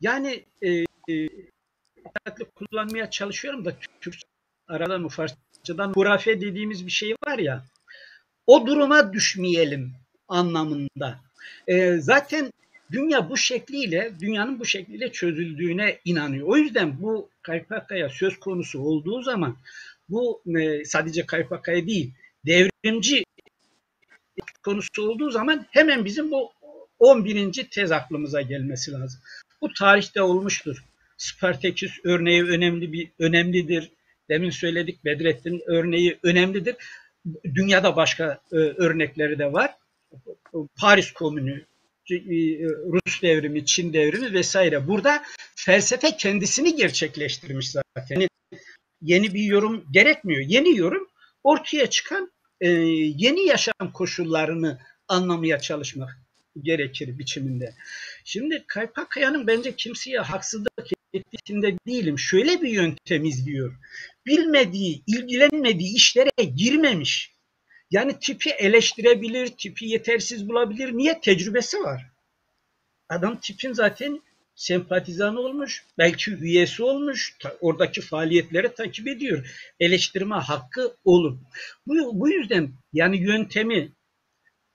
Yani 0.00 0.44
e, 0.62 0.70
e, 1.14 1.28
kullanmaya 2.54 3.10
çalışıyorum 3.10 3.64
da 3.64 3.76
Türkçe 4.00 4.26
aradan 4.68 5.00
mı 5.00 5.08
Farsçadan 5.08 5.92
hurafe 5.92 6.40
dediğimiz 6.40 6.86
bir 6.86 6.90
şey 6.90 7.14
var 7.26 7.38
ya 7.38 7.64
o 8.46 8.66
duruma 8.66 9.12
düşmeyelim 9.12 9.92
anlamında. 10.28 11.20
E, 11.68 11.96
zaten 11.96 12.52
dünya 12.92 13.30
bu 13.30 13.36
şekliyle, 13.36 14.12
dünyanın 14.20 14.60
bu 14.60 14.64
şekliyle 14.64 15.12
çözüldüğüne 15.12 15.98
inanıyor. 16.04 16.48
O 16.48 16.56
yüzden 16.56 17.02
bu 17.02 17.30
Kaypakaya 17.42 18.08
söz 18.08 18.40
konusu 18.40 18.80
olduğu 18.80 19.22
zaman 19.22 19.56
bu 20.08 20.42
e, 20.58 20.84
sadece 20.84 21.26
Kaypakaya 21.26 21.86
değil, 21.86 22.12
devrimci 22.46 23.24
konusu 24.64 25.10
olduğu 25.10 25.30
zaman 25.30 25.66
hemen 25.70 26.04
bizim 26.04 26.30
bu 26.30 26.52
11. 26.98 27.52
tez 27.70 27.92
aklımıza 27.92 28.42
gelmesi 28.42 28.92
lazım. 28.92 29.20
Bu 29.60 29.72
tarihte 29.72 30.22
olmuştur. 30.22 30.84
Spartaküs 31.16 31.98
örneği 32.04 32.44
önemli 32.44 32.92
bir 32.92 33.10
önemlidir. 33.18 33.90
Demin 34.30 34.50
söyledik 34.50 35.04
Bedrettin 35.04 35.62
örneği 35.66 36.18
önemlidir. 36.22 36.76
Dünyada 37.44 37.96
başka 37.96 38.40
e, 38.52 38.56
örnekleri 38.56 39.38
de 39.38 39.52
var. 39.52 39.74
Paris 40.80 41.12
Komünü, 41.12 41.64
e, 42.10 42.16
Rus 42.64 43.22
devrimi, 43.22 43.66
Çin 43.66 43.92
devrimi 43.92 44.32
vesaire. 44.32 44.88
Burada 44.88 45.22
felsefe 45.54 46.16
kendisini 46.16 46.76
gerçekleştirmiş 46.76 47.70
zaten. 47.70 48.14
Yani 48.20 48.28
yeni 49.02 49.34
bir 49.34 49.42
yorum 49.42 49.84
gerekmiyor. 49.90 50.40
Yeni 50.40 50.76
yorum 50.76 51.08
ortaya 51.44 51.90
çıkan 51.90 52.32
e, 52.60 52.68
yeni 53.16 53.46
yaşam 53.46 53.92
koşullarını 53.94 54.78
anlamaya 55.08 55.58
çalışmak 55.58 56.18
gerekir 56.62 57.18
biçiminde. 57.18 57.74
Şimdi 58.24 58.64
Kaypakaya'nın 58.66 59.46
bence 59.46 59.76
kimseye 59.76 60.18
haksızlık 60.18 60.72
ettiğinde 61.12 61.78
değilim. 61.86 62.18
Şöyle 62.18 62.62
bir 62.62 62.68
yöntem 62.68 63.24
izliyor. 63.24 63.74
Bilmediği, 64.26 65.02
ilgilenmediği 65.06 65.96
işlere 65.96 66.44
girmemiş. 66.56 67.36
Yani 67.90 68.18
tipi 68.18 68.50
eleştirebilir, 68.50 69.46
tipi 69.46 69.86
yetersiz 69.86 70.48
bulabilir. 70.48 70.92
Niye? 70.92 71.20
Tecrübesi 71.20 71.80
var. 71.80 72.06
Adam 73.08 73.40
tipin 73.40 73.72
zaten 73.72 74.20
sempatizanı 74.54 75.40
olmuş, 75.40 75.84
belki 75.98 76.34
üyesi 76.34 76.82
olmuş, 76.82 77.36
oradaki 77.60 78.00
faaliyetleri 78.00 78.74
takip 78.74 79.08
ediyor. 79.08 79.46
Eleştirme 79.80 80.34
hakkı 80.34 80.96
olur. 81.04 81.38
Bu, 81.86 82.20
bu 82.20 82.30
yüzden 82.30 82.72
yani 82.92 83.16
yöntemi, 83.16 83.92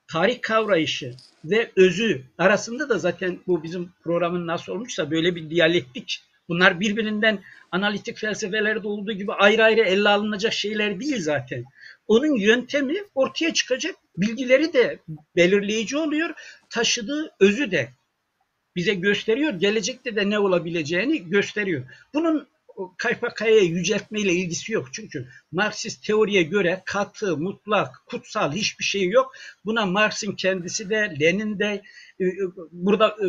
tarih 0.08 0.42
kavrayışı 0.42 1.16
ve 1.46 1.72
özü 1.76 2.24
arasında 2.38 2.90
da 2.90 3.00
zaten 3.00 3.40
bu 3.48 3.64
bizim 3.64 3.92
programın 4.04 4.48
nasıl 4.48 4.72
olmuşsa 4.72 5.12
böyle 5.12 5.36
bir 5.36 5.50
diyalektik. 5.50 6.24
Bunlar 6.52 6.80
birbirinden 6.80 7.40
analitik 7.72 8.18
felsefelerde 8.18 8.88
olduğu 8.88 9.12
gibi 9.12 9.34
ayrı 9.34 9.64
ayrı 9.64 9.82
elle 9.82 10.10
alınacak 10.10 10.54
şeyler 10.54 11.00
değil 11.00 11.22
zaten. 11.22 11.64
Onun 12.08 12.36
yöntemi 12.36 12.96
ortaya 13.16 13.54
çıkacak 13.54 13.96
bilgileri 14.18 14.74
de 14.74 15.00
belirleyici 15.36 15.98
oluyor, 15.98 16.30
taşıdığı 16.70 17.32
özü 17.40 17.72
de 17.72 17.90
bize 18.76 18.94
gösteriyor. 18.94 19.54
Gelecekte 19.54 20.16
de 20.16 20.30
ne 20.30 20.40
olabileceğini 20.40 21.30
gösteriyor. 21.30 21.84
Bunun 22.14 22.48
Kaypakaya'ya 22.98 23.62
yüceltmeyle 23.62 24.34
ilgisi 24.34 24.74
yok. 24.74 24.94
Çünkü 24.94 25.28
Marksist 25.52 26.06
teoriye 26.06 26.44
göre 26.44 26.82
katı, 26.86 27.38
mutlak, 27.38 28.04
kutsal 28.06 28.52
hiçbir 28.52 28.84
şey 28.84 29.10
yok. 29.10 29.34
Buna 29.66 29.86
Marx'ın 29.86 30.32
kendisi 30.32 30.90
de, 30.90 31.18
Lenin 31.22 31.60
de, 31.60 31.82
e, 32.20 32.26
e, 32.26 32.32
burada 32.72 33.08
e, 33.08 33.28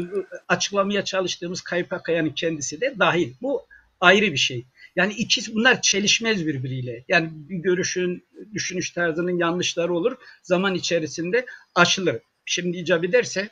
açıklamaya 0.49 1.05
çalıştığımız 1.05 1.61
Kaypakaya'nın 1.61 2.31
kendisi 2.31 2.81
de 2.81 2.95
dahil. 2.99 3.33
Bu 3.43 3.67
ayrı 4.01 4.33
bir 4.33 4.37
şey. 4.37 4.65
Yani 4.97 5.13
ikisi 5.13 5.55
bunlar 5.55 5.83
çelişmez 5.83 6.47
birbiriyle. 6.47 7.05
Yani 7.09 7.31
bir 7.33 7.57
görüşün, 7.57 8.25
düşünüş 8.55 8.91
tarzının 8.91 9.39
yanlışları 9.39 9.95
olur. 9.95 10.17
Zaman 10.43 10.75
içerisinde 10.75 11.47
aşılır. 11.75 12.19
Şimdi 12.45 12.77
icap 12.77 13.05
ederse 13.05 13.49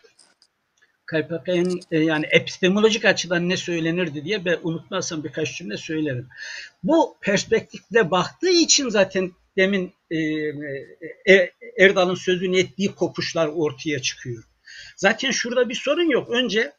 KPK'nın 1.11 1.80
e, 1.90 1.98
yani 1.98 2.26
epistemolojik 2.30 3.04
açıdan 3.04 3.48
ne 3.48 3.56
söylenirdi 3.56 4.24
diye 4.24 4.44
ben 4.44 4.58
unutmazsam 4.62 5.24
birkaç 5.24 5.56
cümle 5.56 5.76
söylerim. 5.76 6.28
Bu 6.82 7.16
perspektifle 7.20 8.11
baktığı 8.11 8.50
için 8.50 8.88
zaten 8.88 9.32
demin 9.56 9.92
e, 10.11 10.18
e, 11.34 11.52
Erdal'ın 11.78 12.14
sözünü 12.14 12.58
ettiği 12.58 12.94
kopuşlar 12.94 13.46
ortaya 13.46 14.02
çıkıyor. 14.02 14.44
Zaten 14.96 15.30
şurada 15.30 15.68
bir 15.68 15.74
sorun 15.74 16.11
yok. 16.11 16.30
Önce 16.30 16.72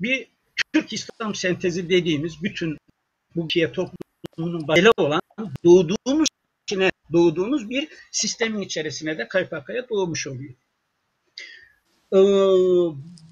bir 0.00 0.26
Türk 0.72 0.92
İslam 0.92 1.34
sentezi 1.34 1.88
dediğimiz 1.88 2.42
bütün 2.42 2.78
bu 3.36 3.48
kiye 3.48 3.72
toplumunun 3.72 4.68
başıyla 4.68 4.92
olan 4.96 5.20
doğduğumuz 5.64 6.28
içine 6.66 6.90
doğduğumuz 7.12 7.70
bir 7.70 7.88
sistemin 8.10 8.60
içerisine 8.60 9.18
de 9.18 9.28
KPK'ya 9.28 9.88
doğmuş 9.88 10.26
oluyor. 10.26 10.54
Ee, 12.12 12.18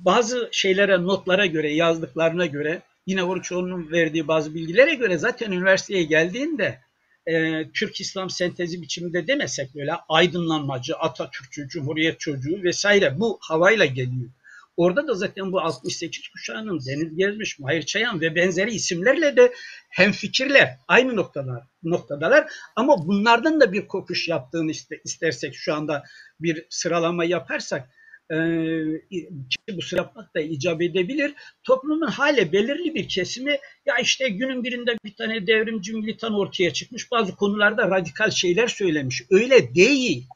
bazı 0.05 0.49
şeylere, 0.53 1.03
notlara 1.03 1.47
göre, 1.47 1.75
yazdıklarına 1.75 2.47
göre, 2.47 2.83
yine 3.07 3.25
Oruçoğlu'nun 3.25 3.93
verdiği 3.93 4.29
bazı 4.29 4.55
bilgilere 4.55 4.95
göre 4.95 5.19
zaten 5.19 5.53
üniversiteye 5.53 6.03
geldiğinde 6.03 6.79
e, 7.27 7.65
Türk 7.75 8.01
İslam 8.01 8.31
sentezi 8.31 8.83
biçiminde 8.83 9.27
demesek 9.27 9.75
böyle 9.75 9.93
aydınlanmacı, 10.09 10.97
Atatürkçü, 10.97 11.69
Cumhuriyet 11.69 12.21
çocuğu 12.21 12.63
vesaire 12.63 13.21
bu 13.21 13.39
havayla 13.41 13.85
geliyor. 13.85 14.31
Orada 14.77 15.09
da 15.09 15.15
zaten 15.15 15.53
bu 15.53 15.61
68 15.61 16.29
kuşağının 16.29 16.81
Deniz 16.87 17.17
Gezmiş, 17.17 17.59
Mahir 17.59 17.83
Çayan 17.83 18.21
ve 18.21 18.35
benzeri 18.35 18.71
isimlerle 18.71 19.37
de 19.37 19.53
hemfikirler, 19.89 20.77
aynı 20.89 21.17
noktalar, 21.17 21.63
noktadalar. 21.83 22.47
Ama 22.77 23.07
bunlardan 23.07 23.61
da 23.61 23.73
bir 23.73 23.89
kopuş 23.89 24.29
yaptığını 24.29 24.73
istersek 25.05 25.55
şu 25.55 25.75
anda 25.75 26.05
bir 26.41 26.67
sıralama 26.71 27.25
yaparsak 27.25 27.89
e, 28.31 29.77
bu 29.77 29.83
sıra 29.83 30.01
yapmak 30.01 30.35
da 30.35 30.41
icap 30.41 30.83
edebilir. 30.83 31.35
Toplumun 31.65 32.07
hale 32.07 32.53
belirli 32.53 32.95
bir 32.95 33.09
kesimi 33.09 33.59
ya 33.87 33.99
işte 34.03 34.29
günün 34.29 34.65
birinde 34.65 34.99
bir 35.05 35.15
tane 35.15 35.47
devrimci 35.47 35.93
militan 35.93 36.35
ortaya 36.35 36.73
çıkmış 36.73 37.11
bazı 37.11 37.37
konularda 37.37 37.91
radikal 37.91 38.31
şeyler 38.31 38.69
söylemiş. 38.69 39.23
Öyle 39.31 39.75
değil. 39.75 40.27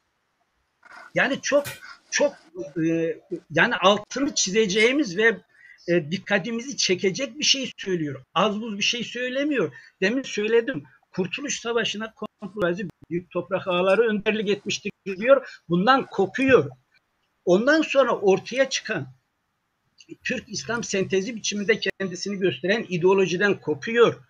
Yani 1.15 1.39
çok 1.43 1.65
çok 2.11 2.33
e, 2.87 3.17
yani 3.51 3.77
altını 3.77 4.35
çizeceğimiz 4.35 5.17
ve 5.17 5.41
e, 5.89 6.11
dikkatimizi 6.11 6.77
çekecek 6.77 7.39
bir 7.39 7.45
şey 7.45 7.73
söylüyor. 7.77 8.25
Az 8.35 8.61
buz 8.61 8.79
bir 8.79 8.83
şey 8.83 9.05
söylemiyor. 9.05 9.73
Demin 10.01 10.23
söyledim. 10.23 10.85
Kurtuluş 11.13 11.61
Savaşı'na 11.61 12.15
komplozi 12.15 12.89
büyük 13.11 13.31
toprak 13.31 13.69
ağları 13.69 14.03
önderlik 14.03 14.49
etmiştir 14.49 14.93
diyor. 15.07 15.63
Bundan 15.69 16.07
kopuyor. 16.07 16.71
Ondan 17.45 17.83
sonra 17.83 18.17
ortaya 18.17 18.69
çıkan 18.69 19.07
Türk 20.25 20.49
İslam 20.49 20.85
sentezi 20.85 21.37
biçiminde 21.37 21.81
kendisini 21.81 22.39
gösteren 22.39 22.87
ideolojiden 22.89 23.61
kopuyor. 23.61 24.21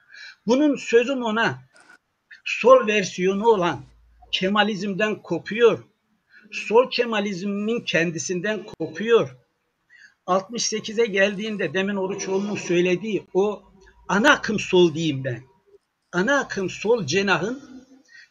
Bunun 0.47 0.77
sözüm 0.77 1.23
ona 1.23 1.63
sol 2.45 2.87
versiyonu 2.87 3.47
olan 3.47 3.85
Kemalizmden 4.33 5.23
kopuyor. 5.23 5.85
Sol 6.53 6.91
Kemalizmin 6.91 7.81
kendisinden 7.81 8.63
kopuyor. 8.63 9.37
68'e 10.27 11.07
geldiğinde 11.07 11.75
demin 11.75 11.97
Oruçoğlu'nun 11.97 12.57
söylediği 12.57 13.27
o 13.35 13.63
ana 14.09 14.31
akım 14.31 14.59
sol 14.59 14.95
diyeyim 14.95 15.25
ben. 15.25 15.43
Ana 16.13 16.39
akım 16.39 16.71
sol 16.71 17.07
cenahın 17.07 17.63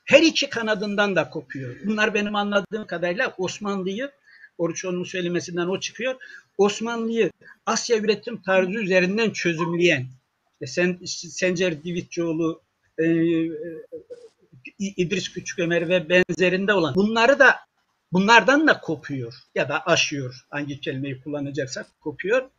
her 0.05 0.21
iki 0.21 0.49
kanadından 0.49 1.15
da 1.15 1.29
kopuyor. 1.29 1.75
Bunlar 1.86 2.13
benim 2.13 2.36
anladığım 2.36 2.88
kadarıyla 2.88 3.34
Osmanlı'yı 3.38 4.11
Oruçoğlu'nun 4.58 5.04
söylemesinden 5.04 5.68
o 5.68 5.80
çıkıyor. 5.80 6.16
Osmanlı'yı 6.58 7.32
Asya 7.66 7.97
üretim 7.97 8.41
tarzı 8.41 8.72
üzerinden 8.72 9.30
çözümleyen 9.30 10.08
işte 10.62 10.68
Sen, 10.68 10.99
Sencer 11.06 11.84
Divitçioğlu, 11.84 12.62
e, 12.97 13.06
e, 13.06 13.47
İdris 14.80 15.30
Küçükömer 15.30 15.89
ve 15.89 16.10
benzerinde 16.10 16.74
olan 16.74 16.95
bunları 16.95 17.39
da 17.39 17.56
bunlardan 18.14 18.68
da 18.68 18.80
kopuyor 18.80 19.34
ya 19.56 19.70
da 19.70 19.86
aşıyor. 19.86 20.45
Hangi 20.49 20.80
kelimeyi 20.82 21.22
kullanacaksak 21.22 22.02
kopuyor. 22.02 22.49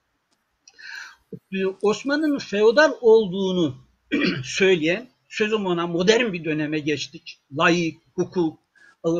Osmanlı'nın 1.82 2.38
feodal 2.38 2.92
olduğunu 3.00 3.76
söyleyen 4.44 5.08
sözüm 5.28 5.66
ona 5.66 5.86
modern 5.86 6.32
bir 6.32 6.44
döneme 6.44 6.78
geçtik. 6.78 7.38
Layık, 7.58 7.98
hukuk, 8.14 8.58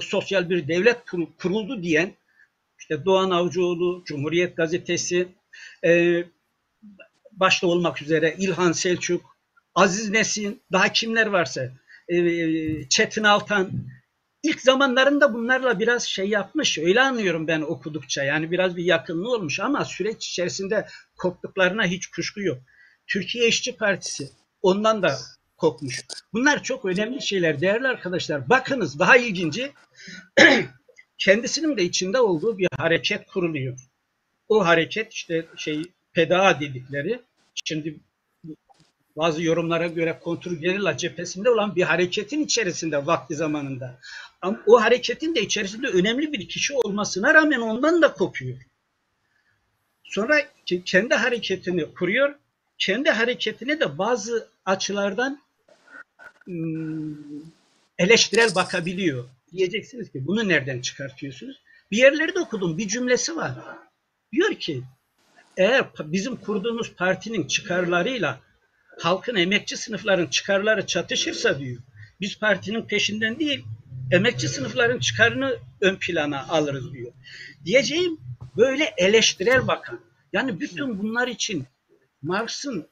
sosyal 0.02 0.50
bir 0.50 0.68
devlet 0.68 0.98
kuruldu 1.38 1.82
diyen 1.82 2.14
işte 2.82 3.04
Doğan 3.04 3.30
Avcıoğlu, 3.30 4.02
Cumhuriyet 4.04 4.56
Gazetesi, 4.56 5.28
e, 5.84 6.24
başta 7.32 7.66
olmak 7.66 8.02
üzere 8.02 8.36
İlhan 8.38 8.72
Selçuk, 8.72 9.36
Aziz 9.74 10.10
Nesin, 10.10 10.62
daha 10.72 10.92
kimler 10.92 11.26
varsa, 11.26 11.70
e, 12.08 12.88
Çetin 12.88 13.24
Altan, 13.24 13.70
ilk 14.42 14.60
zamanlarında 14.60 15.34
bunlarla 15.34 15.78
biraz 15.78 16.04
şey 16.04 16.28
yapmış, 16.28 16.78
öyle 16.78 17.00
anlıyorum 17.00 17.46
ben 17.48 17.60
okudukça. 17.60 18.24
Yani 18.24 18.50
biraz 18.50 18.76
bir 18.76 18.84
yakınlığı 18.84 19.34
olmuş 19.34 19.60
ama 19.60 19.84
süreç 19.84 20.28
içerisinde 20.28 20.86
koptuklarına 21.18 21.86
hiç 21.86 22.06
kuşku 22.06 22.40
yok. 22.42 22.58
Türkiye 23.06 23.48
İşçi 23.48 23.76
Partisi 23.76 24.30
ondan 24.62 25.02
da 25.02 25.18
kopmuş. 25.56 26.00
Bunlar 26.32 26.62
çok 26.62 26.84
önemli 26.84 27.22
şeyler 27.22 27.60
değerli 27.60 27.88
arkadaşlar. 27.88 28.48
Bakınız 28.48 28.98
daha 28.98 29.16
ilginci 29.16 29.72
kendisinin 31.18 31.76
de 31.76 31.82
içinde 31.82 32.20
olduğu 32.20 32.58
bir 32.58 32.68
hareket 32.76 33.26
kuruluyor. 33.26 33.78
o 34.48 34.66
hareket 34.66 35.12
işte 35.12 35.46
şey 35.56 35.82
PDA 36.14 36.60
dedikleri 36.60 37.20
şimdi 37.64 37.96
bazı 39.16 39.42
yorumlara 39.42 39.86
göre 39.86 40.18
kontrgerilla 40.22 40.96
cephesinde 40.96 41.50
olan 41.50 41.76
bir 41.76 41.82
hareketin 41.82 42.44
içerisinde 42.44 43.06
vakti 43.06 43.34
zamanında. 43.34 43.98
Ama 44.42 44.60
o 44.66 44.82
hareketin 44.82 45.34
de 45.34 45.40
içerisinde 45.40 45.86
önemli 45.86 46.32
bir 46.32 46.48
kişi 46.48 46.74
olmasına 46.74 47.34
rağmen 47.34 47.60
ondan 47.60 48.02
da 48.02 48.12
kopuyor. 48.12 48.58
Sonra 50.04 50.42
kendi 50.84 51.14
hareketini 51.14 51.94
kuruyor. 51.94 52.34
Kendi 52.78 53.10
hareketine 53.10 53.80
de 53.80 53.98
bazı 53.98 54.48
açılardan 54.66 55.42
eleştirel 57.98 58.54
bakabiliyor. 58.54 59.24
Diyeceksiniz 59.52 60.12
ki 60.12 60.26
bunu 60.26 60.48
nereden 60.48 60.80
çıkartıyorsunuz? 60.80 61.56
Bir 61.90 61.96
yerlerde 61.96 62.40
okudum 62.40 62.78
bir 62.78 62.88
cümlesi 62.88 63.36
var. 63.36 63.54
Diyor 64.32 64.54
ki 64.54 64.82
eğer 65.56 65.84
bizim 66.04 66.36
kurduğumuz 66.36 66.94
partinin 66.94 67.46
çıkarlarıyla 67.46 68.40
halkın 69.00 69.36
emekçi 69.36 69.76
sınıfların 69.76 70.26
çıkarları 70.26 70.86
çatışırsa 70.86 71.58
diyor. 71.58 71.82
Biz 72.20 72.38
partinin 72.38 72.82
peşinden 72.82 73.38
değil 73.38 73.64
emekçi 74.12 74.48
sınıfların 74.48 74.98
çıkarını 74.98 75.58
ön 75.80 75.96
plana 75.96 76.48
alırız 76.48 76.92
diyor. 76.92 77.12
Diyeceğim 77.64 78.20
böyle 78.56 78.94
eleştirel 78.96 79.66
bakan. 79.66 80.00
Yani 80.32 80.60
bütün 80.60 80.98
bunlar 80.98 81.28
için 81.28 81.66
Marx'ın 82.22 82.88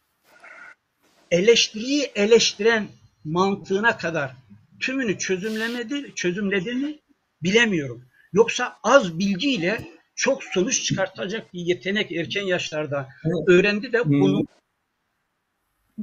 eleştiriyi 1.30 2.11
eleştiren 2.14 2.88
mantığına 3.24 3.96
kadar 3.96 4.32
tümünü 4.81 5.18
çözümlemedi, 5.18 6.14
çözümlediğini 6.14 7.01
bilemiyorum. 7.43 8.05
Yoksa 8.33 8.76
az 8.83 9.18
bilgiyle 9.18 9.81
çok 10.14 10.45
sonuç 10.45 10.83
çıkartacak 10.83 11.55
bir 11.55 11.61
yetenek 11.61 12.12
erken 12.12 12.43
yaşlarda 12.43 13.09
öğrendi 13.47 13.93
de 13.93 14.05
bunu 14.05 14.39
hmm. 14.39 14.47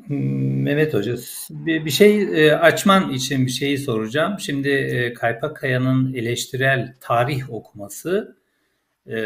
Hmm, 0.07 0.61
Mehmet 0.61 0.93
Hoca, 0.93 1.15
bir 1.49 1.89
şey 1.89 2.21
e, 2.21 2.53
açman 2.53 3.13
için 3.13 3.45
bir 3.45 3.51
şeyi 3.51 3.77
soracağım. 3.77 4.39
Şimdi 4.39 4.69
e, 4.69 5.13
Kaypak 5.13 5.57
Kaya'nın 5.57 6.13
eleştirel 6.13 6.95
tarih 6.99 7.53
okuması 7.53 8.37
e, 9.05 9.17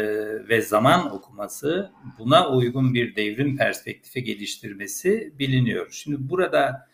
ve 0.48 0.62
zaman 0.62 1.14
okuması 1.14 1.90
buna 2.18 2.50
uygun 2.50 2.94
bir 2.94 3.16
devrim 3.16 3.56
perspektifi 3.56 4.24
geliştirmesi 4.24 5.32
biliniyor. 5.38 5.88
Şimdi 5.90 6.28
burada 6.28 6.88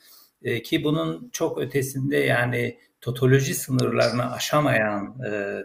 ki 0.64 0.84
bunun 0.84 1.30
çok 1.32 1.58
ötesinde 1.58 2.16
yani 2.16 2.78
totoloji 3.00 3.54
sınırlarını 3.54 4.32
aşamayan 4.32 5.16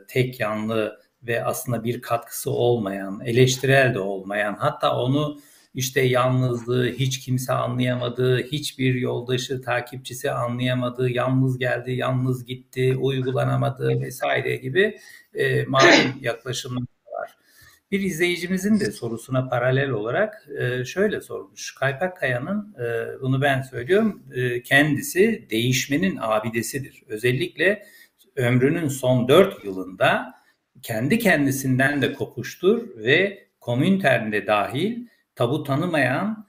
tek 0.07 0.39
yanlı 0.39 0.99
ve 1.27 1.45
aslında 1.45 1.83
bir 1.83 2.01
katkısı 2.01 2.51
olmayan, 2.51 3.21
eleştirel 3.25 3.93
de 3.93 3.99
olmayan 3.99 4.55
hatta 4.59 4.97
onu 4.97 5.39
işte 5.73 6.01
yalnızlığı 6.01 6.87
hiç 6.87 7.19
kimse 7.19 7.53
anlayamadı, 7.53 8.43
hiçbir 8.43 8.95
yoldaşı, 8.95 9.61
takipçisi 9.61 10.31
anlayamadı, 10.31 11.09
yalnız 11.09 11.57
geldi, 11.57 11.91
yalnız 11.91 12.45
gitti, 12.45 12.97
uygulanamadı 12.99 14.01
vesaire 14.01 14.55
gibi 14.55 14.99
e, 15.33 15.63
malum 15.65 16.13
yaklaşımlar. 16.21 16.92
Bir 17.93 18.01
izleyicimizin 18.01 18.79
de 18.79 18.91
sorusuna 18.91 19.49
paralel 19.49 19.89
olarak 19.89 20.47
e, 20.59 20.85
şöyle 20.85 21.21
sormuş. 21.21 21.75
Kaypak 21.75 22.17
Kaya'nın, 22.17 22.75
e, 22.79 23.21
bunu 23.21 23.41
ben 23.41 23.61
söylüyorum, 23.61 24.23
e, 24.35 24.63
kendisi 24.63 25.47
değişmenin 25.49 26.17
abidesidir. 26.21 27.03
Özellikle 27.07 27.85
ömrünün 28.35 28.87
son 28.87 29.27
dört 29.27 29.65
yılında 29.65 30.33
kendi 30.81 31.19
kendisinden 31.19 32.01
de 32.01 32.13
kopuştur 32.13 32.97
ve 32.97 33.47
komünterinde 33.59 34.47
dahil 34.47 35.07
tabu 35.35 35.63
tanımayan 35.63 36.47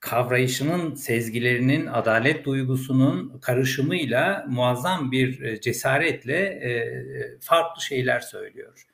kavrayışının, 0.00 0.94
sezgilerinin, 0.94 1.86
adalet 1.86 2.44
duygusunun 2.44 3.38
karışımıyla 3.38 4.46
muazzam 4.48 5.12
bir 5.12 5.60
cesaretle 5.60 6.60
farklı 7.40 7.82
şeyler 7.82 8.20
söylüyor. 8.20 8.86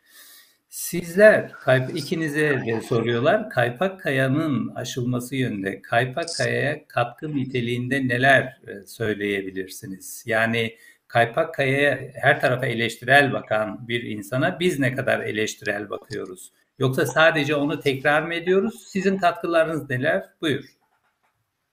Sizler, 0.68 1.52
ikinize 1.94 2.62
de 2.66 2.80
soruyorlar, 2.80 3.50
Kaypak 3.50 4.00
Kaya'nın 4.00 4.68
aşılması 4.74 5.36
yönünde, 5.36 5.82
Kaypak 5.82 6.28
Kaya'ya 6.36 6.86
katkı 6.88 7.36
niteliğinde 7.36 8.08
neler 8.08 8.42
e, 8.42 8.86
söyleyebilirsiniz? 8.86 10.22
Yani 10.26 10.76
Kaypak 11.08 11.54
Kaya'ya 11.54 12.10
her 12.14 12.40
tarafa 12.40 12.66
eleştirel 12.66 13.32
bakan 13.32 13.88
bir 13.88 14.02
insana 14.02 14.60
biz 14.60 14.78
ne 14.78 14.94
kadar 14.94 15.20
eleştirel 15.20 15.90
bakıyoruz? 15.90 16.52
Yoksa 16.78 17.06
sadece 17.06 17.54
onu 17.54 17.80
tekrar 17.80 18.22
mı 18.22 18.34
ediyoruz? 18.34 18.88
Sizin 18.88 19.16
katkılarınız 19.16 19.90
neler? 19.90 20.28
Buyur. 20.40 20.64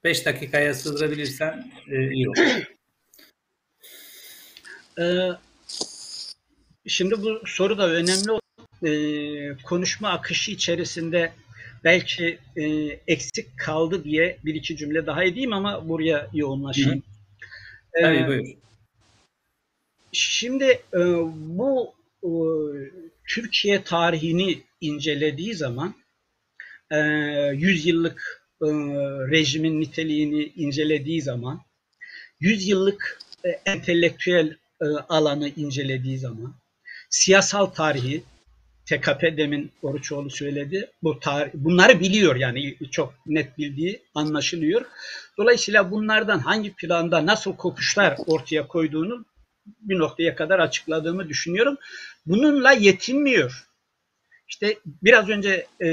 Beş 0.04 0.26
dakikaya 0.26 0.74
sığdırabilirsen 0.74 1.72
e, 1.90 2.10
iyi 2.12 2.28
olur. 2.28 2.76
Ee, 5.00 5.28
şimdi 6.86 7.22
bu 7.22 7.40
soru 7.46 7.78
da 7.78 7.88
önemli. 7.88 8.45
Ee, 8.84 9.56
konuşma 9.64 10.08
akışı 10.08 10.50
içerisinde 10.50 11.32
belki 11.84 12.38
e, 12.56 12.64
eksik 13.06 13.58
kaldı 13.58 14.04
diye 14.04 14.38
bir 14.44 14.54
iki 14.54 14.76
cümle 14.76 15.06
daha 15.06 15.24
edeyim 15.24 15.52
ama 15.52 15.88
buraya 15.88 16.28
yoğunlaşayım. 16.34 17.02
Ee, 17.94 18.02
Tabii 18.02 18.26
buyur. 18.26 18.46
Şimdi 20.12 20.64
e, 20.94 21.00
bu 21.34 21.94
e, 22.22 22.30
Türkiye 23.28 23.82
tarihini 23.82 24.62
incelediği 24.80 25.54
zaman 25.54 25.94
e, 26.90 26.96
100 26.96 27.86
yıllık 27.86 28.46
e, 28.62 28.66
rejimin 29.30 29.80
niteliğini 29.80 30.42
incelediği 30.56 31.22
zaman 31.22 31.60
100 32.40 32.68
yıllık 32.68 33.18
e, 33.44 33.48
entelektüel 33.48 34.56
e, 34.80 34.86
alanı 35.08 35.48
incelediği 35.48 36.18
zaman 36.18 36.54
siyasal 37.10 37.66
tarihi 37.66 38.22
TKP 38.86 39.36
demin 39.36 39.72
Oruçoğlu 39.82 40.30
söyledi. 40.30 40.90
Bu 41.02 41.20
tarih, 41.20 41.50
bunları 41.54 42.00
biliyor 42.00 42.36
yani 42.36 42.76
çok 42.90 43.14
net 43.26 43.58
bildiği 43.58 44.02
anlaşılıyor. 44.14 44.84
Dolayısıyla 45.38 45.90
bunlardan 45.90 46.38
hangi 46.38 46.74
planda 46.74 47.26
nasıl 47.26 47.56
kopuşlar 47.56 48.18
ortaya 48.26 48.66
koyduğunu 48.66 49.24
bir 49.66 49.98
noktaya 49.98 50.34
kadar 50.34 50.58
açıkladığımı 50.58 51.28
düşünüyorum. 51.28 51.76
Bununla 52.26 52.72
yetinmiyor. 52.72 53.66
İşte 54.48 54.78
biraz 55.02 55.28
önce 55.28 55.66
e, 55.80 55.88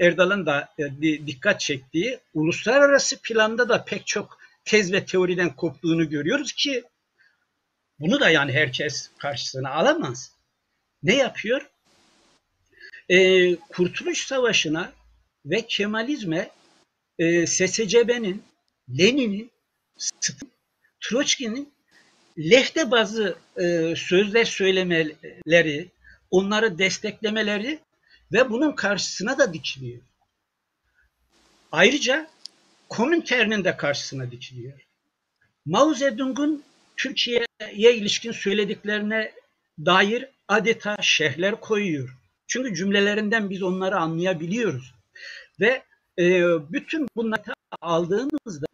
Erdal'ın 0.00 0.46
da 0.46 0.68
e, 0.78 1.02
dikkat 1.26 1.60
çektiği 1.60 2.18
uluslararası 2.34 3.22
planda 3.22 3.68
da 3.68 3.84
pek 3.84 4.06
çok 4.06 4.38
tez 4.64 4.92
ve 4.92 5.04
teoriden 5.04 5.56
koptuğunu 5.56 6.10
görüyoruz 6.10 6.52
ki 6.52 6.84
bunu 7.98 8.20
da 8.20 8.30
yani 8.30 8.52
herkes 8.52 9.10
karşısına 9.18 9.70
alamaz. 9.70 10.32
Ne 11.02 11.16
yapıyor? 11.16 11.71
E, 13.12 13.56
Kurtuluş 13.56 14.26
Savaşı'na 14.26 14.92
ve 15.46 15.66
Kemalizme 15.66 16.50
e, 17.18 17.46
SSCB'nin, 17.46 18.42
Lenin'in, 18.98 19.50
Troçki'nin 21.00 21.72
lehte 22.38 22.90
bazı 22.90 23.36
e, 23.56 23.94
sözler 23.96 24.44
söylemeleri, 24.44 25.88
onları 26.30 26.78
desteklemeleri 26.78 27.78
ve 28.32 28.50
bunun 28.50 28.72
karşısına 28.72 29.38
da 29.38 29.54
dikiliyor. 29.54 30.02
Ayrıca 31.72 32.30
Komintern'in 32.88 33.64
de 33.64 33.76
karşısına 33.76 34.30
dikiliyor. 34.30 34.86
Mao 35.66 35.94
Zedong'un 35.94 36.64
Türkiye'ye 36.96 37.94
ilişkin 37.94 38.32
söylediklerine 38.32 39.32
dair 39.78 40.26
adeta 40.48 40.96
şehirler 41.00 41.60
koyuyor. 41.60 42.21
Çünkü 42.52 42.74
cümlelerinden 42.74 43.50
biz 43.50 43.62
onları 43.62 43.96
anlayabiliyoruz. 43.96 44.94
Ve 45.60 45.82
e, 46.18 46.42
bütün 46.72 47.08
bunları 47.16 47.54
aldığımızda 47.80 48.66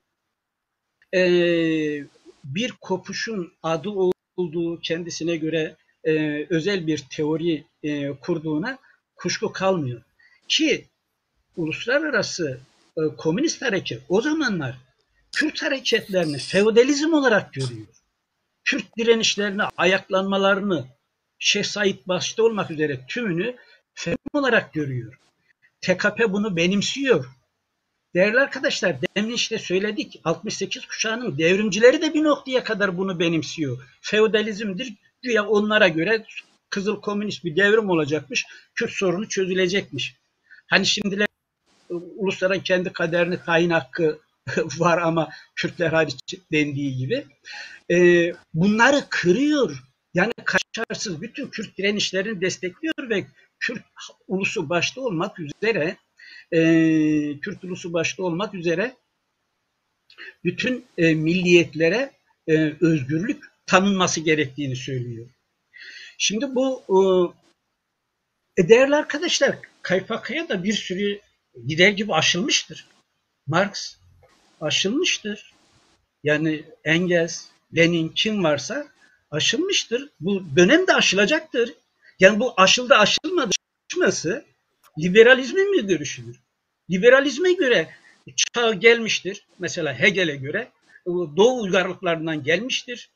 e, 1.15 1.23
bir 2.45 2.73
kopuşun 2.81 3.53
adı 3.63 3.91
olduğu 4.37 4.81
kendisine 4.81 5.37
göre 5.37 5.77
e, 6.05 6.45
özel 6.51 6.87
bir 6.87 7.05
teori 7.11 7.65
e, 7.83 8.11
kurduğuna 8.11 8.79
kuşku 9.17 9.53
kalmıyor. 9.53 10.03
Ki 10.49 10.87
uluslararası 11.57 12.61
e, 12.97 13.01
komünist 13.17 13.63
hareket 13.63 14.03
o 14.09 14.21
zamanlar 14.21 14.79
Kürt 15.33 15.63
hareketlerini 15.63 16.39
feodalizm 16.39 17.13
olarak 17.13 17.53
görüyor. 17.53 17.87
Kürt 18.65 18.97
direnişlerini, 18.99 19.63
ayaklanmalarını 19.77 20.87
Şeyh 21.39 21.65
Said 21.65 21.99
başta 22.07 22.43
olmak 22.43 22.71
üzere 22.71 23.07
tümünü 23.09 23.57
feodalizm 23.99 24.39
olarak 24.39 24.73
görüyor. 24.73 25.19
TKP 25.81 26.21
bunu 26.29 26.57
benimsiyor. 26.57 27.27
Değerli 28.15 28.41
arkadaşlar 28.41 28.97
demin 29.17 29.35
işte 29.35 29.59
söyledik 29.59 30.21
68 30.25 30.87
kuşağının 30.87 31.39
devrimcileri 31.39 32.03
de 32.03 32.15
bir 32.15 32.23
noktaya 32.23 32.65
kadar 32.65 32.99
bunu 32.99 33.19
benimsiyor. 33.19 33.79
Feodalizmdir 34.01 34.95
güya 35.23 35.47
onlara 35.47 35.89
göre 35.89 36.25
Kızıl 36.71 37.01
Komünist 37.01 37.45
bir 37.45 37.57
devrim 37.57 37.91
olacakmış. 37.91 38.47
Kürt 38.75 38.93
sorunu 38.93 39.29
çözülecekmiş. 39.29 40.17
Hani 40.67 40.87
şimdiler 40.87 41.29
ulusların 41.91 42.61
kendi 42.61 42.93
kaderini 42.93 43.45
tayin 43.45 43.71
hakkı 43.71 44.19
var 44.79 44.99
ama 44.99 45.29
Kürtler 45.57 45.93
hariç 45.93 46.35
dendiği 46.53 46.97
gibi. 46.97 47.25
E, 47.91 47.97
bunları 48.55 49.05
kırıyor. 49.11 49.85
Yani 50.15 50.33
kaçarsız 50.45 51.23
bütün 51.23 51.47
Kürt 51.47 51.79
direnişlerini 51.79 52.41
destekliyor 52.41 53.11
ve 53.11 53.27
Kürt 53.61 53.85
ulusu 54.29 54.69
başta 54.69 55.01
olmak 55.01 55.39
üzere 55.39 55.97
e, 56.53 56.61
Kürt 57.41 57.65
ulusu 57.65 57.93
başta 57.93 58.23
olmak 58.23 58.55
üzere 58.55 58.97
bütün 60.45 60.87
e, 60.99 61.15
milliyetlere 61.15 62.13
e, 62.47 62.53
özgürlük 62.81 63.45
tanınması 63.67 64.21
gerektiğini 64.21 64.77
söylüyor. 64.77 65.29
Şimdi 66.19 66.55
bu 66.55 66.85
e, 68.59 68.69
değerli 68.69 68.97
arkadaşlar 68.97 69.59
Kaypakaya 69.83 70.49
da 70.49 70.65
bir 70.65 70.73
sürü 70.73 71.21
gider 71.67 71.91
gibi 71.91 72.15
aşılmıştır. 72.15 72.89
Marx 73.47 73.97
aşılmıştır. 74.61 75.53
Yani 76.25 76.65
Engels, 76.85 77.45
Lenin 77.77 78.09
kim 78.09 78.45
varsa 78.45 78.89
aşılmıştır. 79.31 80.11
Bu 80.21 80.57
dönem 80.57 80.87
de 80.87 80.95
aşılacaktır. 80.95 81.75
Yani 82.21 82.41
bu 82.41 82.55
aşıldı 82.57 82.95
aşılmadı 82.95 83.51
aşılması 83.91 84.45
liberalizmin 84.99 85.71
mi 85.71 85.87
görüşüdür? 85.87 86.41
Liberalizme 86.91 87.53
göre 87.53 87.95
çağ 88.37 88.73
gelmiştir. 88.73 89.47
Mesela 89.59 89.99
Hegel'e 89.99 90.37
göre 90.37 90.73
Doğu 91.07 91.63
uygarlıklarından 91.63 92.43
gelmiştir. 92.43 93.11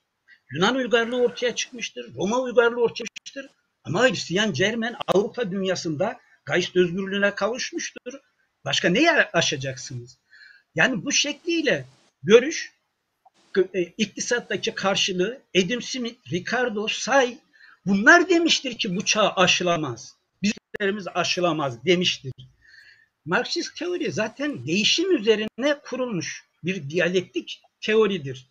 Yunan 0.50 0.74
uygarlığı 0.74 1.22
ortaya 1.22 1.55
çıkmıştır. 1.55 2.14
Roma 2.14 2.40
uygarlığı 2.40 2.82
ortaya 2.82 3.05
çıkmıştır. 3.05 3.46
Ama 3.84 4.09
Hristiyan 4.09 4.53
Cermen 4.53 4.96
Avrupa 5.07 5.50
dünyasında 5.50 6.20
gayet 6.44 6.76
özgürlüğüne 6.76 7.34
kavuşmuştur. 7.34 8.12
Başka 8.64 8.88
neye 8.88 9.30
aşacaksınız? 9.32 10.18
Yani 10.74 11.05
bu 11.05 11.12
şekliyle 11.12 11.84
görüş 12.22 12.72
e, 13.74 13.82
iktisattaki 13.82 14.74
karşılığı 14.74 15.42
Adam 15.57 15.82
Smith, 15.82 16.32
Ricardo, 16.32 16.88
Say 16.88 17.38
bunlar 17.87 18.28
demiştir 18.28 18.78
ki 18.78 18.97
bu 18.97 19.05
çağ 19.05 19.33
aşılamaz. 19.33 20.16
Bizlerimiz 20.43 21.07
aşılamaz 21.14 21.85
demiştir. 21.85 22.33
Marksist 23.24 23.76
teori 23.76 24.12
zaten 24.12 24.66
değişim 24.66 25.16
üzerine 25.16 25.78
kurulmuş 25.85 26.45
bir 26.64 26.91
diyalektik 26.91 27.61
teoridir. 27.80 28.47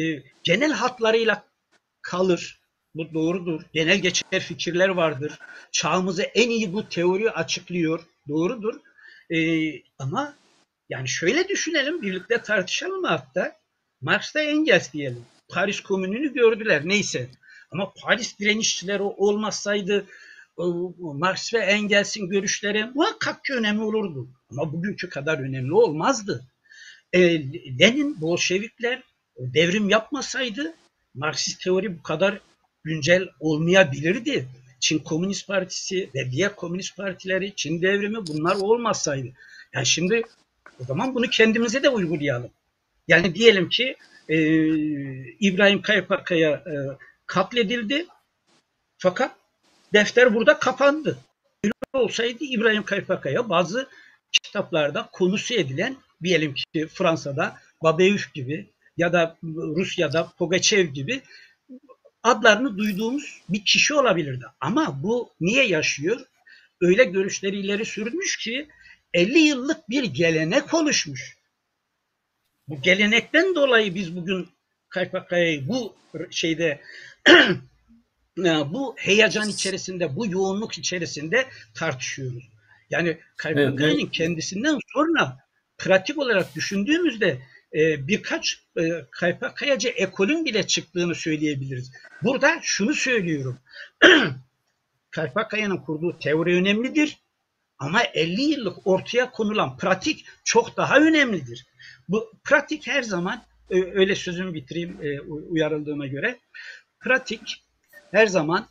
E, 0.00 0.22
genel 0.42 0.72
hatlarıyla 0.72 1.44
kalır. 2.02 2.60
Bu 2.94 3.14
doğrudur. 3.14 3.62
Genel 3.72 3.98
geçer 3.98 4.40
fikirler 4.40 4.88
vardır. 4.88 5.38
Çağımızı 5.72 6.22
en 6.22 6.50
iyi 6.50 6.72
bu 6.72 6.88
teori 6.88 7.30
açıklıyor. 7.30 8.06
Doğrudur. 8.28 8.74
E, 9.30 9.38
ama 9.98 10.36
yani 10.88 11.08
şöyle 11.08 11.48
düşünelim, 11.48 12.02
birlikte 12.02 12.42
tartışalım 12.42 13.04
hatta. 13.04 13.56
Marx'ta 14.00 14.40
Engels 14.40 14.92
diyelim. 14.92 15.24
Paris 15.48 15.80
Komünü'nü 15.80 16.34
gördüler 16.34 16.82
neyse. 16.84 17.28
Ama 17.70 17.92
Paris 18.02 18.38
direnişçileri 18.38 19.02
olmasaydı 19.02 20.06
Marx 20.98 21.54
ve 21.54 21.58
Engels'in 21.58 22.28
görüşleri 22.28 22.84
muhakkak 22.94 23.44
ki 23.44 23.54
önemli 23.54 23.82
olurdu. 23.82 24.28
Ama 24.50 24.72
bugünkü 24.72 25.08
kadar 25.08 25.38
önemli 25.38 25.72
olmazdı. 25.72 26.44
E, 27.12 27.20
Lenin, 27.78 28.20
Bolşevikler 28.20 29.02
devrim 29.38 29.88
yapmasaydı 29.88 30.74
Marksist 31.14 31.60
teori 31.60 31.98
bu 31.98 32.02
kadar 32.02 32.40
güncel 32.84 33.28
olmayabilirdi. 33.40 34.48
Çin 34.80 34.98
Komünist 34.98 35.46
Partisi 35.46 36.10
ve 36.14 36.30
diğer 36.30 36.56
komünist 36.56 36.96
partileri, 36.96 37.52
Çin 37.56 37.82
devrimi 37.82 38.26
bunlar 38.26 38.56
olmasaydı. 38.56 39.28
Yani 39.72 39.86
şimdi 39.86 40.22
o 40.80 40.84
zaman 40.84 41.14
bunu 41.14 41.26
kendimize 41.26 41.82
de 41.82 41.88
uygulayalım. 41.88 42.50
Yani 43.08 43.34
diyelim 43.34 43.68
ki 43.68 43.96
e, 44.28 44.36
İbrahim 45.40 45.82
Kayapakaya 45.82 46.50
e, 46.50 46.74
katledildi 47.28 48.06
fakat 48.98 49.36
defter 49.92 50.34
burada 50.34 50.58
kapandı. 50.58 51.18
Öyle 51.64 51.72
olsaydı 51.92 52.44
İbrahim 52.44 52.82
Kayapakaya 52.82 53.48
bazı 53.48 53.88
kitaplarda 54.32 55.08
konusu 55.12 55.54
edilen 55.54 55.96
diyelim 56.22 56.54
ki 56.54 56.86
Fransa'da 56.88 57.56
Babeuf 57.82 58.34
gibi 58.34 58.66
ya 58.96 59.12
da 59.12 59.36
Rusya'da 59.44 60.32
Pogachev 60.38 60.86
gibi 60.86 61.22
adlarını 62.22 62.78
duyduğumuz 62.78 63.42
bir 63.48 63.64
kişi 63.64 63.94
olabilirdi. 63.94 64.44
Ama 64.60 65.02
bu 65.02 65.30
niye 65.40 65.66
yaşıyor? 65.66 66.20
Öyle 66.80 67.04
görüşleri 67.04 67.56
ileri 67.58 67.84
sürmüş 67.84 68.36
ki 68.36 68.68
50 69.14 69.38
yıllık 69.38 69.90
bir 69.90 70.04
gelenek 70.04 70.74
oluşmuş. 70.74 71.36
Bu 72.68 72.82
gelenekten 72.82 73.54
dolayı 73.54 73.94
biz 73.94 74.16
bugün 74.16 74.48
KPK'yı 74.90 75.68
bu 75.68 75.94
şeyde 76.30 76.80
bu 78.72 78.94
heyecan 78.98 79.48
içerisinde, 79.48 80.16
bu 80.16 80.26
yoğunluk 80.26 80.78
içerisinde 80.78 81.46
tartışıyoruz. 81.74 82.48
Yani 82.90 83.18
KPK'nın 83.36 83.98
evet, 83.98 84.10
kendisinden 84.12 84.78
sonra 84.94 85.38
pratik 85.78 86.18
olarak 86.18 86.54
düşündüğümüzde 86.54 87.38
e, 87.74 88.08
birkaç 88.08 88.62
e, 88.76 88.82
KPK'cı 89.10 89.88
ekolün 89.88 90.44
bile 90.44 90.66
çıktığını 90.66 91.14
söyleyebiliriz. 91.14 91.92
Burada 92.22 92.58
şunu 92.62 92.94
söylüyorum. 92.94 93.58
KPK'nın 95.10 95.76
kurduğu 95.76 96.18
teori 96.18 96.54
önemlidir. 96.54 97.18
Ama 97.78 98.02
50 98.02 98.42
yıllık 98.42 98.86
ortaya 98.86 99.30
konulan 99.30 99.76
pratik 99.76 100.26
çok 100.44 100.76
daha 100.76 100.96
önemlidir. 100.96 101.66
Bu 102.08 102.32
pratik 102.44 102.86
her 102.86 103.02
zaman 103.02 103.42
e, 103.70 103.82
öyle 103.82 104.14
sözümü 104.14 104.54
bitireyim 104.54 104.98
e, 105.02 105.20
uyarıldığıma 105.20 106.06
göre. 106.06 106.38
Pratik 107.00 107.64
her 108.10 108.26
zaman 108.26 108.68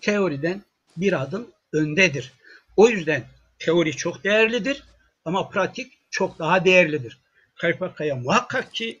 teoriden 0.00 0.62
bir 0.96 1.22
adım 1.22 1.48
öndedir. 1.72 2.32
O 2.76 2.88
yüzden 2.88 3.24
teori 3.58 3.96
çok 3.96 4.24
değerlidir 4.24 4.84
ama 5.24 5.48
pratik 5.48 5.98
çok 6.10 6.38
daha 6.38 6.64
değerlidir. 6.64 7.18
Kaypakaya 7.54 8.16
muhakkak 8.16 8.74
ki 8.74 9.00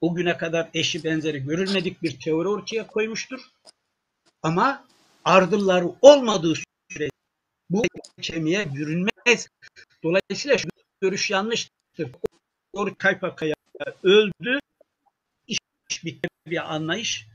o 0.00 0.14
güne 0.14 0.36
kadar 0.36 0.70
eşi 0.74 1.04
benzeri 1.04 1.44
görülmedik 1.44 2.02
bir 2.02 2.20
teori 2.20 2.48
ortaya 2.48 2.86
koymuştur. 2.86 3.40
Ama 4.42 4.84
ardılları 5.24 5.90
olmadığı 6.02 6.54
sürece 6.90 7.10
bu 7.70 7.82
kemiğe 8.22 8.74
bürünmez. 8.74 9.48
Dolayısıyla 10.02 10.58
şu 10.58 10.68
görüş 11.00 11.30
yanlıştır. 11.30 12.10
Doğru 12.74 12.94
Kaypakaya 12.98 13.54
öldü. 14.02 14.58
İş 15.46 16.04
bitti 16.04 16.28
bir 16.46 16.74
anlayış 16.74 17.26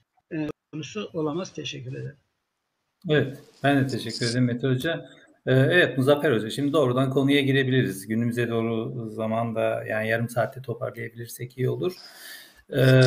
konusu 0.71 1.09
olamaz. 1.13 1.53
Teşekkür 1.53 1.93
ederim. 1.93 2.17
Evet, 3.09 3.37
ben 3.63 3.83
de 3.83 3.87
teşekkür 3.87 4.25
ederim 4.25 4.45
Mete 4.45 4.67
Hoca. 4.67 5.09
Ee, 5.45 5.53
evet 5.53 5.97
Muzaffer 5.97 6.31
Hoca, 6.31 6.49
şimdi 6.49 6.73
doğrudan 6.73 7.09
konuya 7.09 7.41
girebiliriz. 7.41 8.07
Günümüze 8.07 8.49
doğru 8.49 9.09
zamanda 9.09 9.83
yani 9.85 10.07
yarım 10.07 10.29
saatte 10.29 10.61
toparlayabilirsek 10.61 11.57
iyi 11.57 11.69
olur. 11.69 11.93
Ee, 12.69 13.01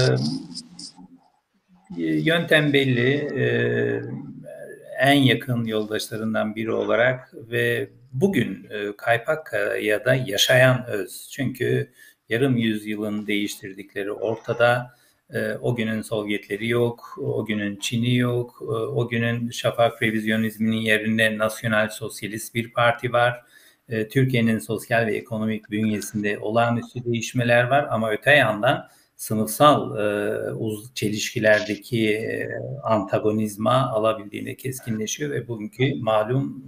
yöntem 1.99 2.73
belli. 2.73 3.11
Ee, 3.41 4.03
en 5.03 5.15
yakın 5.15 5.65
yoldaşlarından 5.65 6.57
biri 6.57 6.73
olarak 6.73 7.35
ve 7.35 7.91
bugün 8.13 8.67
e, 8.71 8.97
Kaypakkaya'da 8.97 10.15
yaşayan 10.15 10.87
öz. 10.87 11.29
Çünkü 11.33 11.93
yarım 12.29 12.57
yüzyılın 12.57 13.27
değiştirdikleri 13.27 14.13
ortada. 14.13 14.91
E, 15.33 15.55
o 15.63 15.75
günün 15.75 16.03
Sovyetleri 16.03 16.69
yok, 16.69 17.19
o 17.19 17.45
günün 17.45 17.77
Çin'i 17.77 18.17
yok, 18.17 18.59
e, 18.63 18.65
o 18.73 19.09
günün 19.09 19.51
şafak 19.51 20.03
revizyonizminin 20.03 20.77
yerine 20.77 21.39
nasyonel 21.39 21.89
sosyalist 21.89 22.55
bir 22.55 22.73
parti 22.73 23.13
var. 23.13 23.41
E, 23.89 24.09
Türkiye'nin 24.09 24.59
sosyal 24.59 25.07
ve 25.07 25.17
ekonomik 25.17 25.71
bünyesinde 25.71 26.39
olağanüstü 26.39 27.05
değişmeler 27.05 27.65
var 27.65 27.87
ama 27.91 28.11
öte 28.11 28.31
yandan 28.31 28.89
sınıfsal 29.17 29.99
e, 29.99 30.95
çelişkilerdeki 30.95 32.31
antagonizma 32.83 33.91
alabildiğine 33.93 34.55
keskinleşiyor 34.57 35.31
ve 35.31 35.49
bugünkü 35.49 35.95
malum 35.95 36.65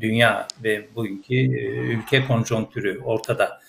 dünya 0.00 0.48
ve 0.64 0.88
bugünkü 0.96 1.34
ülke 1.92 2.26
konjonktürü 2.26 3.00
ortada. 3.04 3.60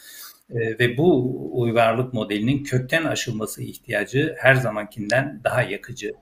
E, 0.50 0.80
ve 0.80 0.98
bu 0.98 1.62
uygarlık 1.62 2.14
modelinin 2.14 2.64
kökten 2.64 3.06
aşılması 3.06 3.64
ihtiyacı 3.64 4.36
her 4.38 4.56
zamankinden 4.56 5.41
daha 5.43 5.62
yakıcı. 5.62 6.14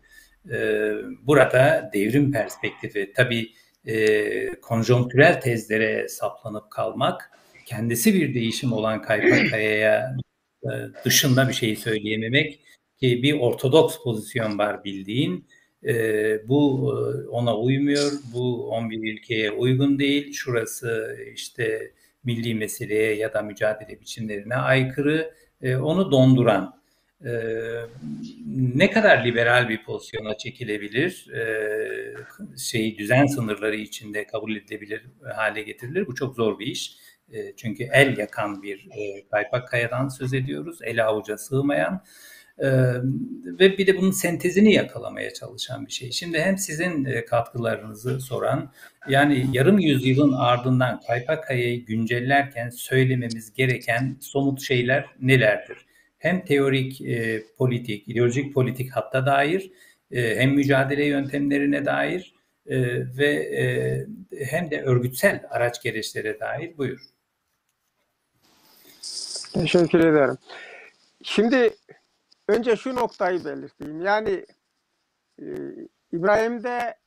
E, 0.51 0.91
burada 1.21 1.89
devrim 1.93 2.31
perspektifi 2.31 3.13
tabii 3.15 3.51
e, 3.85 4.59
konjonktürel 4.61 5.41
tezlere 5.41 6.07
saplanıp 6.07 6.71
kalmak 6.71 7.31
kendisi 7.65 8.13
bir 8.13 8.33
değişim 8.35 8.73
olan 8.73 9.01
Kaypakaya'ya 9.01 10.17
e, 10.63 10.69
dışında 11.05 11.47
bir 11.47 11.53
şey 11.53 11.75
söyleyememek 11.75 12.59
ki 12.97 13.23
bir 13.23 13.33
ortodoks 13.39 14.03
pozisyon 14.03 14.57
var 14.57 14.83
bildiğin. 14.83 15.47
e, 15.87 16.49
bu 16.49 16.89
ona 17.31 17.57
uymuyor, 17.57 18.11
bu 18.33 18.69
11 18.69 19.13
ülkeye 19.13 19.51
uygun 19.51 19.99
değil, 19.99 20.33
şurası 20.33 21.17
işte 21.33 21.91
milli 22.25 22.55
meseleye 22.55 23.15
ya 23.15 23.33
da 23.33 23.41
mücadele 23.41 24.01
biçimlerine 24.01 24.55
aykırı, 24.55 25.33
e, 25.61 25.75
onu 25.75 26.11
donduran 26.11 26.81
e, 27.25 27.31
ne 28.75 28.91
kadar 28.91 29.25
liberal 29.25 29.69
bir 29.69 29.83
pozisyona 29.83 30.37
çekilebilir, 30.37 31.31
e, 31.33 32.57
şeyi 32.57 32.97
düzen 32.97 33.25
sınırları 33.25 33.75
içinde 33.75 34.27
kabul 34.27 34.55
edilebilir 34.55 35.05
hale 35.35 35.61
getirilir. 35.61 36.07
Bu 36.07 36.15
çok 36.15 36.35
zor 36.35 36.59
bir 36.59 36.65
iş. 36.65 36.97
E, 37.33 37.55
çünkü 37.55 37.83
el 37.93 38.17
yakan 38.17 38.63
bir 38.63 38.87
e, 38.91 39.27
kaypak 39.31 39.67
kayadan 39.67 40.07
söz 40.07 40.33
ediyoruz. 40.33 40.79
El 40.83 41.05
avuca 41.05 41.37
sığmayan 41.37 42.03
ve 42.59 43.77
bir 43.77 43.87
de 43.87 43.97
bunun 43.97 44.11
sentezini 44.11 44.73
yakalamaya 44.73 45.33
çalışan 45.33 45.87
bir 45.87 45.91
şey. 45.91 46.11
Şimdi 46.11 46.39
hem 46.39 46.57
sizin 46.57 47.05
e, 47.05 47.25
katkılarınızı 47.25 48.19
soran, 48.19 48.71
yani 49.09 49.47
yarım 49.53 49.79
yüzyılın 49.79 50.33
ardından 50.33 51.01
kaypak 51.07 51.47
kayayı 51.47 51.85
güncellerken 51.85 52.69
söylememiz 52.69 53.53
gereken 53.53 54.17
somut 54.21 54.61
şeyler 54.61 55.05
nelerdir? 55.21 55.77
Hem 56.17 56.45
teorik, 56.45 57.01
e, 57.01 57.43
politik, 57.57 58.07
ideolojik 58.07 58.53
politik 58.53 58.91
hatta 58.91 59.25
dair, 59.25 59.71
e, 60.11 60.35
hem 60.35 60.51
mücadele 60.51 61.05
yöntemlerine 61.05 61.85
dair 61.85 62.35
e, 62.67 62.77
ve 63.17 63.33
e, 63.33 63.65
hem 64.45 64.71
de 64.71 64.81
örgütsel 64.81 65.43
araç 65.49 65.81
gereçlere 65.83 66.39
dair 66.39 66.77
buyur. 66.77 66.99
Teşekkür 69.53 69.99
ederim. 69.99 70.37
Şimdi 71.23 71.69
önce 72.47 72.75
şu 72.75 72.95
noktayı 72.95 73.45
belirteyim. 73.45 74.01
Yani 74.01 74.45
e, 75.41 75.45
İbrahim'de 76.11 76.97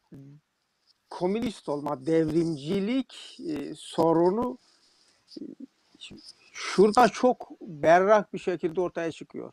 komünist 1.11 1.69
olma, 1.69 2.07
devrimcilik 2.07 3.41
e, 3.49 3.75
sorunu 3.75 4.59
e, 5.41 5.45
şurada 6.53 7.09
çok 7.09 7.61
berrak 7.61 8.33
bir 8.33 8.39
şekilde 8.39 8.81
ortaya 8.81 9.13
çıkıyor. 9.13 9.53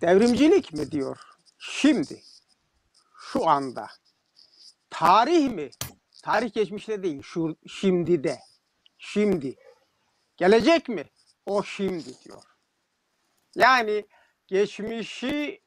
Devrimcilik 0.00 0.72
mi 0.72 0.90
diyor? 0.90 1.18
Şimdi, 1.58 2.22
şu 3.16 3.48
anda. 3.48 3.88
Tarih 4.90 5.50
mi? 5.50 5.70
Tarih 6.22 6.52
geçmişte 6.52 7.02
değil, 7.02 7.22
şu 7.22 7.56
şimdi 7.66 8.24
de. 8.24 8.38
Şimdi. 8.98 9.56
Gelecek 10.36 10.88
mi? 10.88 11.04
O 11.46 11.62
şimdi 11.62 12.22
diyor. 12.24 12.42
Yani 13.54 14.06
geçmişi 14.50 15.60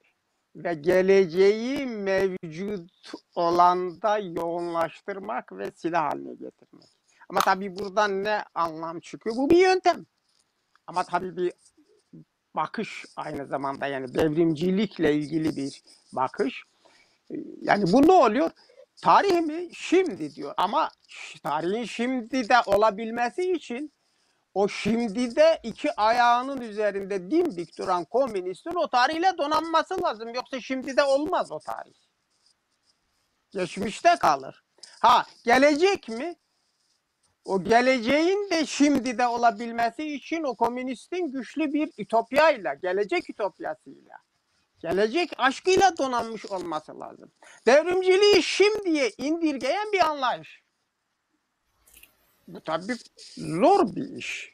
ve 0.55 0.73
geleceği 0.73 1.85
mevcut 1.85 3.13
olanda 3.35 4.17
yoğunlaştırmak 4.17 5.51
ve 5.57 5.71
silah 5.75 6.11
haline 6.11 6.33
getirmek. 6.33 6.89
Ama 7.29 7.39
tabii 7.39 7.75
buradan 7.75 8.23
ne 8.23 8.43
anlam 8.55 8.99
çıkıyor? 8.99 9.35
Bu 9.35 9.49
bir 9.49 9.57
yöntem. 9.57 10.05
Ama 10.87 11.03
tabii 11.03 11.37
bir 11.37 11.53
bakış 12.55 13.05
aynı 13.15 13.47
zamanda 13.47 13.87
yani 13.87 14.13
devrimcilikle 14.13 15.15
ilgili 15.15 15.55
bir 15.55 15.81
bakış. 16.13 16.63
Yani 17.61 17.83
bu 17.93 18.07
ne 18.07 18.11
oluyor? 18.11 18.51
Tarih 19.01 19.41
mi? 19.41 19.69
Şimdi 19.73 20.35
diyor. 20.35 20.53
Ama 20.57 20.89
tarihin 21.43 21.83
şimdi 21.83 22.49
de 22.49 22.55
olabilmesi 22.65 23.51
için 23.51 23.91
o 24.53 24.67
şimdi 24.67 25.35
de 25.35 25.59
iki 25.63 25.95
ayağının 25.95 26.61
üzerinde 26.61 27.31
dimdik 27.31 27.77
duran 27.77 28.05
komünistin 28.05 28.75
o 28.75 28.87
tarihle 28.87 29.37
donanması 29.37 30.03
lazım. 30.03 30.33
Yoksa 30.33 30.61
şimdi 30.61 30.97
de 30.97 31.03
olmaz 31.03 31.51
o 31.51 31.59
tarih. 31.59 31.93
Geçmişte 33.51 34.15
kalır. 34.15 34.63
Ha 34.99 35.25
gelecek 35.43 36.09
mi? 36.09 36.35
O 37.45 37.63
geleceğin 37.63 38.49
de 38.49 38.65
şimdi 38.65 39.17
de 39.17 39.27
olabilmesi 39.27 40.15
için 40.15 40.43
o 40.43 40.55
komünistin 40.55 41.31
güçlü 41.31 41.73
bir 41.73 41.91
ütopyayla, 41.97 42.73
gelecek 42.73 43.29
ütopyasıyla, 43.29 44.17
gelecek 44.79 45.31
aşkıyla 45.37 45.97
donanmış 45.97 46.45
olması 46.45 46.99
lazım. 46.99 47.31
Devrimciliği 47.65 48.43
şimdiye 48.43 49.11
indirgeyen 49.17 49.91
bir 49.91 49.99
anlayış. 49.99 50.62
Bu 52.47 52.61
tabii 52.61 52.95
zor 53.37 53.95
bir 53.95 54.09
iş. 54.09 54.53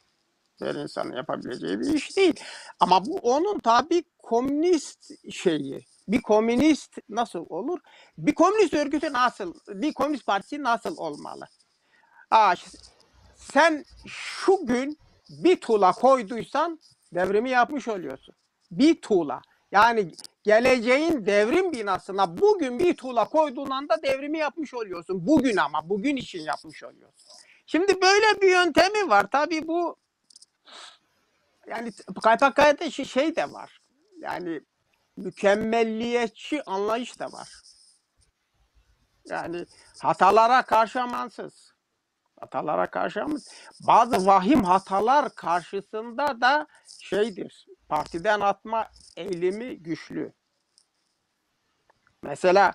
Her 0.60 0.76
insanın 0.76 1.16
yapabileceği 1.16 1.80
bir 1.80 1.94
iş 1.94 2.18
değil. 2.18 2.40
Ama 2.80 3.06
bu 3.06 3.16
onun 3.16 3.60
tabii 3.60 4.04
komünist 4.18 5.32
şeyi. 5.32 5.86
Bir 6.08 6.22
komünist 6.22 6.98
nasıl 7.10 7.46
olur? 7.50 7.80
Bir 8.18 8.36
komünist 8.36 8.74
örgütü 8.74 9.14
nasıl, 9.14 9.54
bir 9.68 9.94
komünist 9.94 10.26
partisi 10.26 10.64
nasıl 10.64 10.98
olmalı? 10.98 11.48
Aa, 12.32 12.56
sen 13.36 13.86
şu 14.08 14.66
gün 14.66 14.98
bir 15.30 15.56
tuğla 15.62 15.92
koyduysan 15.92 16.80
devrimi 17.14 17.50
yapmış 17.50 17.88
oluyorsun. 17.88 18.36
Bir 18.72 19.02
tuğla. 19.02 19.42
Yani 19.72 20.12
geleceğin 20.44 21.26
devrim 21.26 21.72
binasına 21.72 22.38
bugün 22.38 22.80
bir 22.80 22.98
tuğla 22.98 23.26
koyduğun 23.26 23.70
anda 23.70 24.04
devrimi 24.04 24.38
yapmış 24.38 24.74
oluyorsun. 24.74 25.28
Bugün 25.28 25.58
ama 25.58 25.90
bugün 25.90 26.16
için 26.16 26.42
yapmış 26.42 26.84
oluyorsun. 26.84 27.30
Şimdi 27.72 28.02
böyle 28.02 28.42
bir 28.42 28.52
yöntemi 28.52 29.10
var. 29.10 29.28
Tabii 29.32 29.68
bu 29.68 29.98
yani 31.68 31.92
KPK'da 31.92 32.92
şey, 32.92 33.36
de 33.36 33.54
var. 33.54 33.82
Yani 34.20 34.62
mükemmelliyetçi 35.18 36.64
anlayış 36.64 37.20
da 37.20 37.32
var. 37.32 37.50
Yani 39.26 39.66
hatalara 40.02 40.62
karşı 40.62 41.02
amansız. 41.02 41.74
Hatalara 42.40 42.90
karşı 42.90 43.24
ama 43.24 43.38
bazı 43.88 44.26
vahim 44.26 44.64
hatalar 44.64 45.36
karşısında 45.36 46.42
da 46.42 46.68
şeydir. 47.02 47.68
Partiden 47.90 48.40
atma 48.40 48.88
eğilimi 49.18 49.84
güçlü. 49.84 50.34
Mesela 52.24 52.74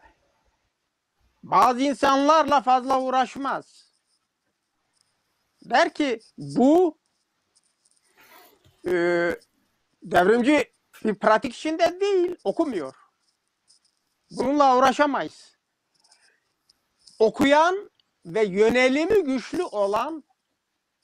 bazı 1.42 1.80
insanlarla 1.80 2.61
fazla 2.61 3.01
uğraşmaz. 3.01 3.84
Der 5.64 5.94
ki 5.94 6.20
bu 6.38 6.98
e, 8.86 8.92
devrimci 10.02 10.72
bir 11.04 11.14
pratik 11.14 11.54
içinde 11.54 12.00
değil, 12.00 12.36
okumuyor. 12.44 12.94
Bununla 14.30 14.76
uğraşamayız. 14.78 15.56
Okuyan 17.18 17.90
ve 18.26 18.44
yönelimi 18.44 19.24
güçlü 19.24 19.62
olan 19.62 20.24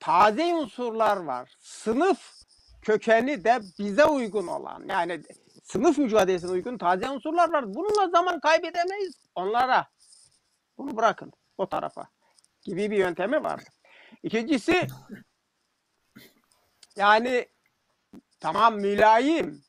taze 0.01 0.55
unsurlar 0.55 1.17
var. 1.17 1.57
Sınıf 1.61 2.33
kökeni 2.83 3.45
de 3.45 3.61
bize 3.79 4.05
uygun 4.05 4.47
olan 4.47 4.85
yani 4.89 5.23
sınıf 5.65 5.99
mücadelesine 5.99 6.51
uygun 6.51 6.79
taze 6.79 7.11
unsurlar 7.11 7.53
var. 7.53 7.75
Bununla 7.75 8.09
zaman 8.09 8.41
kaybedemeyiz 8.41 9.15
onlara. 9.35 9.87
Bunu 10.79 10.97
bırakın 10.97 11.33
o 11.59 11.69
tarafa 11.69 12.09
gibi 12.63 12.91
bir 12.91 12.97
yöntemi 12.97 13.45
var. 13.45 13.65
İkincisi 14.23 14.87
yani 16.97 17.49
tamam 18.41 18.81
mülayim, 18.81 19.63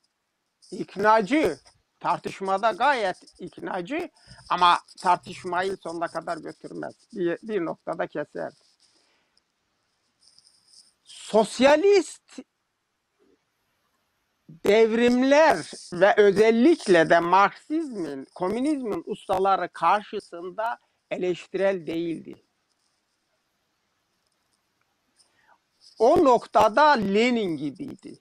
iknacı, 0.72 1.60
tartışmada 2.00 2.72
gayet 2.72 3.18
iknacı 3.40 4.10
ama 4.50 4.80
tartışmayı 5.02 5.78
sonuna 5.78 6.08
kadar 6.08 6.38
götürmez. 6.38 6.94
Bir, 7.14 7.38
bir 7.44 7.66
noktada 7.66 8.08
keser. 8.08 8.54
Sosyalist 11.04 12.40
devrimler 14.50 15.58
ve 15.94 16.14
özellikle 16.18 17.10
de 17.10 17.20
Marksizmin, 17.20 18.28
komünizmin 18.36 19.04
ustaları 19.06 19.70
karşısında 19.70 20.80
eleştirel 21.12 21.88
değildi. 21.88 22.51
O 26.02 26.24
noktada 26.24 26.92
Lenin 26.92 27.58
gibiydi. 27.58 28.20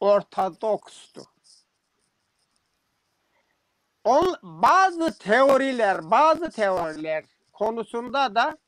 Ortodokstu. 0.00 1.22
On, 4.04 4.36
bazı 4.42 5.18
teoriler, 5.18 6.10
bazı 6.10 6.50
teoriler 6.50 7.24
konusunda 7.52 8.34
da 8.34 8.58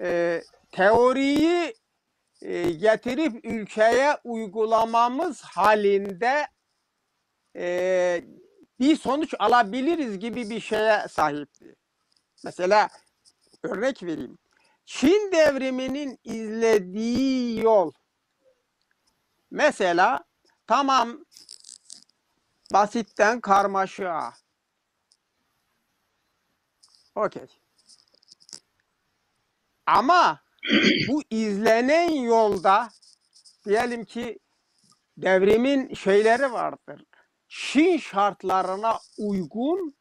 e, 0.00 0.42
teoriyi 0.72 1.74
e, 2.42 2.70
getirip 2.70 3.44
ülkeye 3.44 4.16
uygulamamız 4.24 5.42
halinde 5.42 6.46
e, 7.56 8.24
bir 8.80 8.96
sonuç 8.96 9.34
alabiliriz 9.38 10.18
gibi 10.18 10.50
bir 10.50 10.60
şeye 10.60 11.08
sahipti. 11.08 11.76
Mesela 12.44 12.88
örnek 13.62 14.02
vereyim. 14.02 14.38
Çin 14.90 15.32
devriminin 15.32 16.18
izlediği 16.24 17.60
yol 17.60 17.92
mesela 19.50 20.24
tamam 20.66 21.24
basitten 22.72 23.40
karmaşığa 23.40 24.32
Okey. 27.14 27.46
Ama 29.86 30.40
bu 31.08 31.22
izlenen 31.30 32.10
yolda 32.10 32.88
diyelim 33.64 34.04
ki 34.04 34.38
devrimin 35.16 35.94
şeyleri 35.94 36.52
vardır. 36.52 37.04
Çin 37.48 37.98
şartlarına 37.98 38.98
uygun 39.18 39.99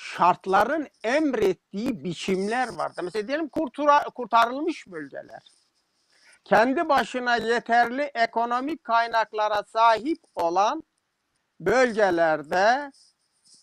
şartların 0.00 0.88
emrettiği 1.04 2.04
biçimler 2.04 2.68
vardır. 2.68 3.02
Mesela 3.02 3.28
diyelim 3.28 3.48
kurtura, 3.48 4.04
kurtarılmış 4.04 4.86
bölgeler. 4.86 5.42
Kendi 6.44 6.88
başına 6.88 7.36
yeterli 7.36 8.02
ekonomik 8.02 8.84
kaynaklara 8.84 9.62
sahip 9.62 10.18
olan 10.34 10.82
bölgelerde 11.60 12.92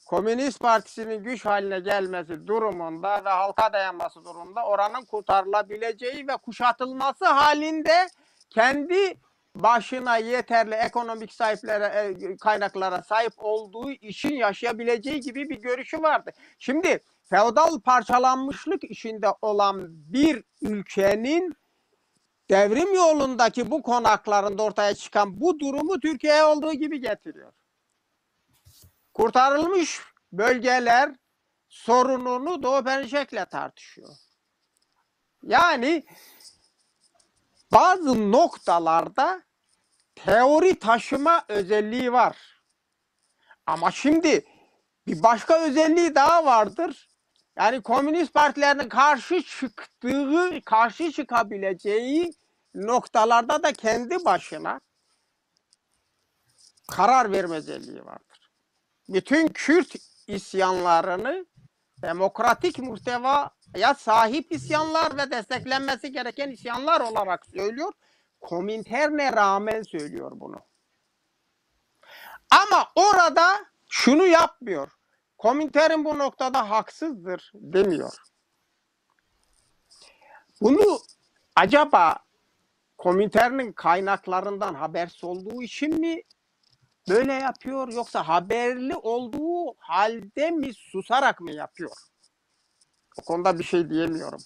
Komünist 0.06 0.60
Partisi'nin 0.60 1.24
güç 1.24 1.46
haline 1.46 1.80
gelmesi 1.80 2.48
durumunda 2.48 3.26
ve 3.26 3.30
halka 3.30 3.74
dayanması 3.74 4.26
durumunda 4.26 4.66
oranın 4.66 5.06
kurtarılabileceği 5.06 6.28
ve 6.28 6.38
kuşatılması 6.38 7.26
halinde 7.26 8.08
kendi 8.50 9.20
başına 9.64 10.18
yeterli 10.18 10.76
ekonomik 10.76 11.34
sahiplere 11.34 12.18
kaynaklara 12.42 13.02
sahip 13.04 13.34
olduğu 13.38 13.92
için 13.92 14.34
yaşayabileceği 14.34 15.20
gibi 15.20 15.50
bir 15.50 15.62
görüşü 15.62 16.02
vardı. 16.02 16.32
Şimdi 16.60 17.04
feodal 17.30 17.80
parçalanmışlık 17.80 18.84
içinde 18.84 19.28
olan 19.42 19.88
bir 19.90 20.44
ülkenin 20.62 21.56
devrim 22.50 22.94
yolundaki 22.94 23.72
bu 23.72 23.82
konaklarında 23.82 24.64
ortaya 24.64 24.96
çıkan 24.96 25.42
bu 25.42 25.60
durumu 25.60 26.00
Türkiye'ye 26.00 26.44
olduğu 26.44 26.74
gibi 26.74 27.02
getiriyor. 27.02 27.54
Kurtarılmış 29.14 30.02
bölgeler 30.32 31.16
sorununu 31.70 32.64
Doğu 32.64 32.84
Perinçek'le 32.84 33.50
tartışıyor. 33.52 34.10
Yani 35.44 36.06
bazı 37.72 38.32
noktalarda 38.32 39.47
teori 40.26 40.80
taşıma 40.80 41.46
özelliği 41.48 42.14
var. 42.14 42.38
Ama 43.66 43.92
şimdi 43.92 44.46
bir 45.08 45.24
başka 45.24 45.60
özelliği 45.60 46.16
daha 46.16 46.46
vardır. 46.46 47.08
Yani 47.58 47.82
komünist 47.82 48.34
partilerin 48.34 48.90
karşı 48.90 49.44
çıktığı, 49.44 50.62
karşı 50.66 51.12
çıkabileceği 51.12 52.34
noktalarda 52.76 53.64
da 53.64 53.74
kendi 53.74 54.26
başına 54.26 54.80
karar 56.88 57.32
verme 57.32 57.56
özelliği 57.56 58.06
vardır. 58.06 58.52
Bütün 59.10 59.48
Kürt 59.48 59.96
isyanlarını 60.28 61.46
demokratik 62.02 62.80
muhtevaya 62.80 63.94
sahip 63.98 64.52
isyanlar 64.52 65.18
ve 65.18 65.32
desteklenmesi 65.32 66.12
gereken 66.12 66.50
isyanlar 66.52 67.02
olarak 67.02 67.46
söylüyor. 67.46 67.94
Kominterne 68.42 69.34
rağmen 69.34 69.84
söylüyor 69.84 70.32
bunu. 70.36 70.58
Ama 72.52 72.88
orada 72.96 73.66
şunu 73.90 74.26
yapmıyor. 74.26 74.92
Komintern 75.38 76.06
bu 76.06 76.18
noktada 76.18 76.70
haksızdır 76.70 77.52
demiyor. 77.56 78.14
Bunu 80.62 81.00
acaba 81.56 82.18
Komintern'in 82.98 83.72
kaynaklarından 83.72 84.74
habersiz 84.74 85.24
olduğu 85.24 85.62
için 85.62 86.00
mi 86.00 86.22
böyle 87.10 87.34
yapıyor 87.34 87.88
yoksa 87.94 88.28
haberli 88.28 88.96
olduğu 88.96 89.74
halde 89.78 90.52
mi 90.52 90.74
susarak 90.74 91.42
mı 91.42 91.52
yapıyor? 91.52 91.92
O 93.20 93.22
konuda 93.22 93.60
bir 93.60 93.64
şey 93.64 93.90
diyemiyorum. 93.90 94.40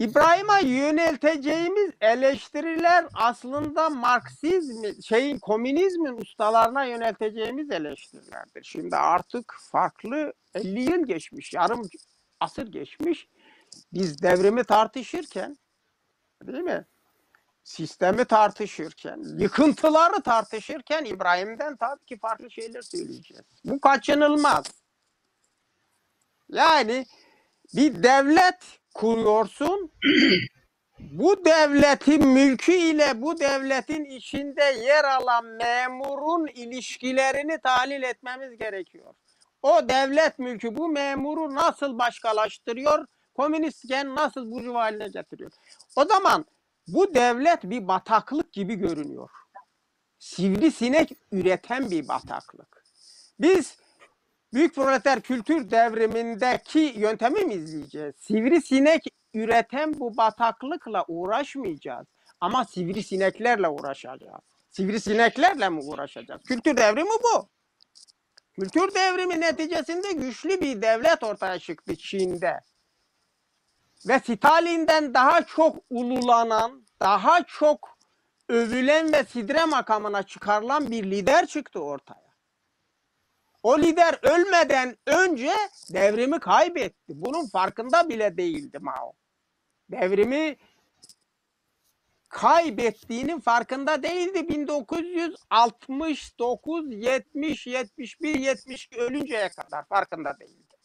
İbrahim'e 0.00 0.68
yönelteceğimiz 0.68 1.90
eleştiriler 2.00 3.06
aslında 3.14 3.90
Marksizmi, 3.90 5.02
şeyin 5.02 5.38
komünizmin 5.38 6.20
ustalarına 6.20 6.84
yönelteceğimiz 6.84 7.70
eleştirilerdir. 7.70 8.64
Şimdi 8.64 8.96
artık 8.96 9.54
farklı 9.70 10.32
50 10.54 10.80
yıl 10.80 11.06
geçmiş, 11.06 11.52
yarım 11.52 11.88
asır 12.40 12.66
geçmiş. 12.66 13.28
Biz 13.92 14.22
devrimi 14.22 14.64
tartışırken, 14.64 15.56
değil 16.42 16.64
mi? 16.64 16.86
Sistemi 17.64 18.24
tartışırken, 18.24 19.22
yıkıntıları 19.38 20.22
tartışırken 20.22 21.04
İbrahim'den 21.04 21.76
tabii 21.76 22.04
ki 22.04 22.18
farklı 22.18 22.50
şeyler 22.50 22.82
söyleyeceğiz. 22.82 23.44
Bu 23.64 23.80
kaçınılmaz. 23.80 24.64
Yani 26.48 27.06
bir 27.74 28.02
devlet 28.02 28.79
kuruyorsun. 28.94 29.92
bu 30.98 31.44
devletin 31.44 32.28
mülkü 32.28 32.72
ile 32.72 33.22
bu 33.22 33.40
devletin 33.40 34.04
içinde 34.04 34.64
yer 34.64 35.04
alan 35.04 35.46
memurun 35.46 36.46
ilişkilerini 36.46 37.58
tahlil 37.60 38.02
etmemiz 38.02 38.58
gerekiyor. 38.58 39.14
O 39.62 39.88
devlet 39.88 40.38
mülkü 40.38 40.76
bu 40.76 40.88
memuru 40.88 41.54
nasıl 41.54 41.98
başkalaştırıyor? 41.98 43.06
Komünistken 43.34 44.14
nasıl 44.14 44.50
burjuva 44.50 44.80
haline 44.80 45.08
getiriyor? 45.08 45.50
O 45.96 46.04
zaman 46.04 46.44
bu 46.88 47.14
devlet 47.14 47.64
bir 47.64 47.88
bataklık 47.88 48.52
gibi 48.52 48.74
görünüyor. 48.74 49.30
Sivrisinek 50.18 51.12
üreten 51.32 51.90
bir 51.90 52.08
bataklık. 52.08 52.84
Biz 53.40 53.76
Büyük 54.52 54.74
proleter 54.74 55.20
kültür 55.20 55.70
devrimindeki 55.70 56.94
yöntemi 56.96 57.44
mi 57.44 57.54
izleyeceğiz? 57.54 58.14
Sivrisinek 58.18 59.04
üreten 59.34 60.00
bu 60.00 60.16
bataklıkla 60.16 61.04
uğraşmayacağız. 61.08 62.06
Ama 62.40 62.64
sivrisineklerle 62.64 63.68
uğraşacağız. 63.68 64.40
Sivrisineklerle 64.70 65.68
mi 65.68 65.80
uğraşacağız? 65.80 66.42
Kültür 66.42 66.76
devrimi 66.76 67.10
bu. 67.10 67.48
Kültür 68.52 68.94
devrimi 68.94 69.40
neticesinde 69.40 70.12
güçlü 70.12 70.60
bir 70.60 70.82
devlet 70.82 71.22
ortaya 71.22 71.58
çıktı 71.58 71.96
Çin'de. 71.96 72.60
Ve 74.08 74.20
Stalin'den 74.20 75.14
daha 75.14 75.42
çok 75.46 75.76
ululanan, 75.90 76.86
daha 77.00 77.44
çok 77.44 77.98
övülen 78.48 79.12
ve 79.12 79.24
sidre 79.24 79.64
makamına 79.64 80.22
çıkarılan 80.22 80.90
bir 80.90 81.10
lider 81.10 81.46
çıktı 81.46 81.80
ortaya. 81.80 82.29
O 83.62 83.78
lider 83.78 84.18
ölmeden 84.22 84.96
önce 85.06 85.52
devrimi 85.92 86.40
kaybetti. 86.40 87.08
Bunun 87.08 87.46
farkında 87.46 88.08
bile 88.08 88.36
değildi 88.36 88.78
Mao. 88.78 89.12
Devrimi 89.90 90.56
kaybettiğinin 92.28 93.40
farkında 93.40 94.02
değildi 94.02 94.48
1969, 94.48 96.92
70, 96.92 97.66
71, 97.66 98.34
72 98.34 99.00
ölünceye 99.00 99.48
kadar 99.48 99.84
farkında 99.84 100.40
değildi. 100.40 100.76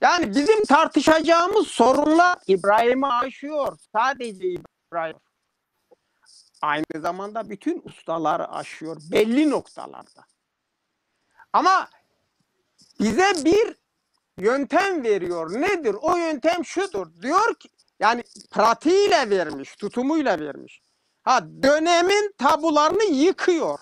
Yani 0.00 0.30
bizim 0.30 0.64
tartışacağımız 0.64 1.66
sorunlar 1.66 2.38
İbrahim'i 2.46 3.06
aşıyor. 3.06 3.78
Sadece 3.92 4.48
İbrahim. 4.48 5.16
Aynı 6.62 6.84
zamanda 6.96 7.50
bütün 7.50 7.82
ustaları 7.84 8.48
aşıyor 8.48 8.96
belli 9.12 9.50
noktalarda. 9.50 10.24
Ama 11.52 11.88
bize 13.00 13.32
bir 13.44 13.76
yöntem 14.38 15.04
veriyor. 15.04 15.60
Nedir? 15.60 15.96
O 16.00 16.16
yöntem 16.16 16.64
şudur. 16.64 17.22
Diyor 17.22 17.54
ki 17.54 17.68
yani 18.00 18.24
pratiğiyle 18.50 19.30
vermiş, 19.30 19.76
tutumuyla 19.76 20.40
vermiş. 20.40 20.82
Ha 21.22 21.46
dönemin 21.62 22.34
tabularını 22.38 23.04
yıkıyor. 23.04 23.78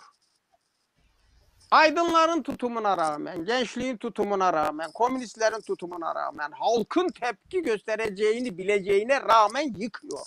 Aydınların 1.71 2.43
tutumuna 2.43 2.97
rağmen, 2.97 3.45
gençliğin 3.45 3.97
tutumuna 3.97 4.53
rağmen, 4.53 4.91
komünistlerin 4.93 5.61
tutumuna 5.61 6.15
rağmen, 6.15 6.51
halkın 6.51 7.09
tepki 7.09 7.63
göstereceğini 7.63 8.59
bileceğine 8.59 9.21
rağmen 9.21 9.75
yıkıyor. 9.77 10.27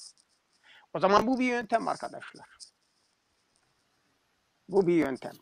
O 0.93 0.99
zaman 0.99 1.27
bu 1.27 1.39
bir 1.39 1.45
yöntem 1.45 1.87
arkadaşlar. 1.87 2.47
Bu 4.69 4.87
bir 4.87 4.93
yöntem. 4.93 5.33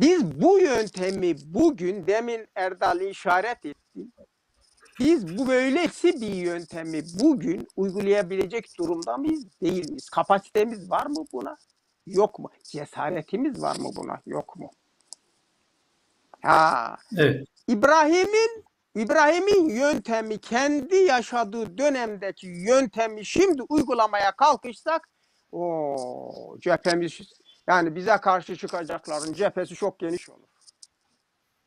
Biz 0.00 0.40
bu 0.40 0.58
yöntemi 0.58 1.36
bugün 1.44 2.06
demin 2.06 2.46
Erdal 2.54 3.00
işaret 3.00 3.66
etti. 3.66 4.06
Biz 5.00 5.38
bu 5.38 5.48
böylesi 5.48 6.20
bir 6.20 6.34
yöntemi 6.34 7.02
bugün 7.20 7.68
uygulayabilecek 7.76 8.78
durumda 8.78 9.16
mıyız? 9.16 9.44
Değil 9.62 9.88
miyiz? 9.88 10.10
Kapasitemiz 10.10 10.90
var 10.90 11.06
mı 11.06 11.24
buna? 11.32 11.56
Yok 12.06 12.38
mu? 12.38 12.50
Cesaretimiz 12.64 13.62
var 13.62 13.76
mı 13.76 13.90
buna? 13.96 14.20
Yok 14.26 14.56
mu? 14.56 14.70
Ha. 16.42 16.96
Evet. 17.16 17.48
İbrahim'in 17.68 18.64
İbrahim'in 18.94 19.68
yöntemi 19.68 20.38
kendi 20.38 20.96
yaşadığı 20.96 21.78
dönemdeki 21.78 22.46
yöntemi 22.46 23.24
şimdi 23.24 23.62
uygulamaya 23.68 24.32
kalkışsak 24.36 25.08
o 25.52 26.56
cephemiz 26.60 27.20
yani 27.70 27.96
bize 27.96 28.16
karşı 28.16 28.56
çıkacakların 28.56 29.32
cephesi 29.32 29.74
çok 29.74 29.98
geniş 29.98 30.30
olur. 30.30 30.48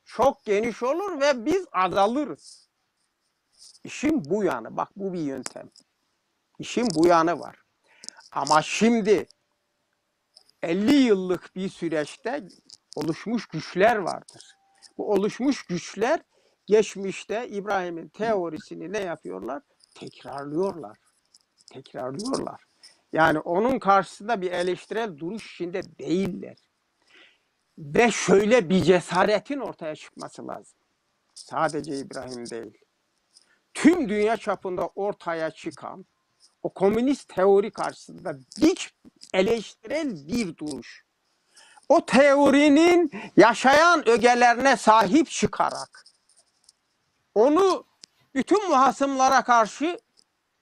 çok 0.06 0.44
geniş 0.44 0.84
olur 0.84 1.22
ve 1.22 1.46
biz 1.46 1.66
azalırız. 1.72 2.70
İşin 3.84 4.26
bu 4.26 4.44
yanı. 4.44 4.78
Bak 4.78 4.90
bu 4.96 5.14
bir 5.14 5.20
yöntem. 5.20 5.70
İşin 6.60 6.88
bu 6.96 7.08
yanı 7.08 7.40
var. 7.40 7.56
Ama 8.32 8.62
şimdi 8.62 9.26
50 10.62 10.94
yıllık 10.94 11.56
bir 11.56 11.70
süreçte 11.70 12.48
oluşmuş 12.96 13.48
güçler 13.48 13.96
vardır. 13.96 14.56
Bu 14.98 15.12
oluşmuş 15.12 15.66
güçler 15.66 16.20
geçmişte 16.66 17.48
İbrahim'in 17.48 18.08
teorisini 18.08 18.92
ne 18.92 19.00
yapıyorlar? 19.00 19.64
Tekrarlıyorlar. 19.96 20.98
Tekrarlıyorlar. 21.72 22.73
Yani 23.14 23.40
onun 23.40 23.80
karşısında 23.80 24.42
bir 24.42 24.52
eleştirel 24.52 25.18
duruş 25.18 25.54
içinde 25.54 25.84
değiller. 26.00 26.58
Ve 27.78 28.12
şöyle 28.12 28.70
bir 28.70 28.84
cesaretin 28.84 29.60
ortaya 29.60 29.96
çıkması 29.96 30.48
lazım. 30.48 30.80
Sadece 31.34 31.98
İbrahim 31.98 32.50
değil. 32.50 32.78
Tüm 33.74 34.10
dünya 34.10 34.38
çapında 34.38 34.88
ortaya 34.88 35.52
çıkan 35.52 36.06
o 36.64 36.74
komünist 36.74 37.36
teori 37.36 37.72
karşısında 37.72 38.38
dik 38.62 38.90
eleştirel 39.34 40.28
bir 40.28 40.58
duruş. 40.58 41.06
O 41.90 42.06
teorinin 42.06 43.12
yaşayan 43.38 44.10
ögelerine 44.10 44.78
sahip 44.78 45.30
çıkarak 45.30 46.06
onu 47.36 47.86
bütün 48.36 48.70
muhasımlara 48.70 49.44
karşı 49.44 50.00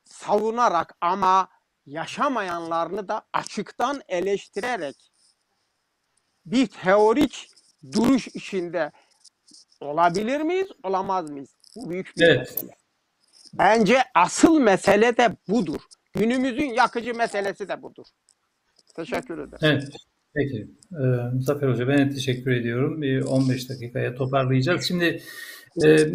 savunarak 0.05 0.97
ama 1.01 1.47
yaşamayanlarını 1.91 3.07
da 3.07 3.21
açıktan 3.33 4.01
eleştirerek 4.07 4.95
bir 6.45 6.67
teorik 6.67 7.47
duruş 7.91 8.27
içinde 8.27 8.91
olabilir 9.79 10.41
miyiz, 10.41 10.67
olamaz 10.83 11.29
mıyız? 11.29 11.49
Bu 11.75 11.89
büyük 11.89 12.17
bir 12.17 12.23
Evet. 12.23 12.39
mesele. 12.39 12.71
Bence 13.53 13.97
asıl 14.15 14.59
mesele 14.59 15.17
de 15.17 15.37
budur. 15.47 15.81
Günümüzün 16.13 16.73
yakıcı 16.73 17.15
meselesi 17.15 17.69
de 17.69 17.81
budur. 17.81 18.05
Teşekkür 18.95 19.37
ederim. 19.37 19.59
Evet. 19.61 19.83
Peki. 20.33 20.67
Ee, 20.91 21.41
Zafer 21.41 21.69
Hoca 21.69 21.87
ben 21.87 22.09
teşekkür 22.09 22.51
ediyorum. 22.51 23.01
Bir 23.01 23.21
15 23.21 23.69
dakikaya 23.69 24.15
toparlayacağız. 24.15 24.85
Şimdi 24.85 25.23
e, 25.85 26.07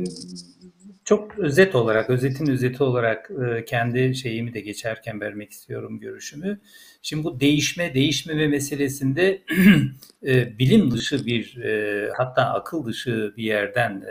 çok 1.07 1.39
özet 1.39 1.75
olarak, 1.75 2.11
özetin 2.11 2.47
özeti 2.47 2.83
olarak 2.83 3.31
e, 3.31 3.65
kendi 3.65 4.15
şeyimi 4.15 4.55
de 4.55 4.61
geçerken 4.61 5.21
vermek 5.21 5.51
istiyorum 5.51 6.01
görüşümü. 6.01 6.61
Şimdi 7.03 7.25
bu 7.25 7.41
değişme, 7.41 7.95
değişmeme 7.95 8.47
meselesinde 8.49 9.43
e, 10.27 10.59
bilim 10.59 10.91
dışı 10.91 11.27
bir, 11.27 11.57
e, 11.57 12.11
hatta 12.17 12.43
akıl 12.43 12.87
dışı 12.87 13.35
bir 13.37 13.43
yerden 13.43 14.05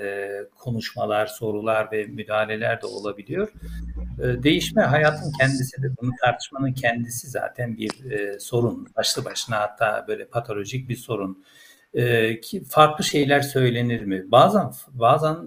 konuşmalar, 0.55 1.27
sorular 1.27 1.91
ve 1.91 2.05
müdahaleler 2.05 2.81
de 2.81 2.85
olabiliyor. 2.85 3.51
Değişme 4.17 4.81
hayatın 4.81 5.31
kendisidir. 5.39 5.91
Bunu 6.01 6.11
tartışmanın 6.21 6.73
kendisi 6.73 7.27
zaten 7.27 7.77
bir 7.77 7.91
sorun. 8.39 8.87
Başlı 8.97 9.25
başına 9.25 9.59
hatta 9.59 10.05
böyle 10.07 10.25
patolojik 10.25 10.89
bir 10.89 10.95
sorun. 10.95 11.43
Ki 12.41 12.63
farklı 12.69 13.03
şeyler 13.03 13.41
söylenir 13.41 14.01
mi? 14.01 14.31
Bazen 14.31 14.71
bazen 14.93 15.37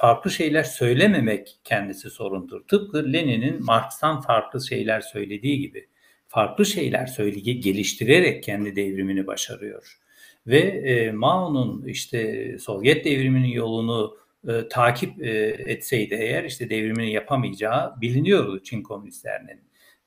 farklı 0.00 0.30
şeyler 0.30 0.62
söylememek 0.62 1.60
kendisi 1.64 2.10
sorundur. 2.10 2.66
Tıpkı 2.68 3.12
Lenin'in 3.12 3.64
Marx'tan 3.64 4.20
farklı 4.20 4.66
şeyler 4.66 5.00
söylediği 5.00 5.60
gibi 5.60 5.88
farklı 6.28 6.66
şeyler 6.66 7.06
söyleye 7.06 7.54
geliştirerek 7.54 8.42
kendi 8.42 8.76
devrimini 8.76 9.26
başarıyor. 9.26 9.98
Ve 10.46 10.58
e, 10.58 11.12
Mao'nun 11.12 11.86
işte 11.86 12.48
Sovyet 12.58 13.04
devriminin 13.04 13.48
yolunu 13.48 14.16
e, 14.48 14.68
takip 14.68 15.22
e, 15.22 15.30
etseydi 15.66 16.14
eğer 16.14 16.44
işte 16.44 16.70
devrimini 16.70 17.12
yapamayacağı 17.12 18.00
biliniyordu 18.00 18.62
Çin 18.62 18.82
komünistlerinin. 18.82 19.60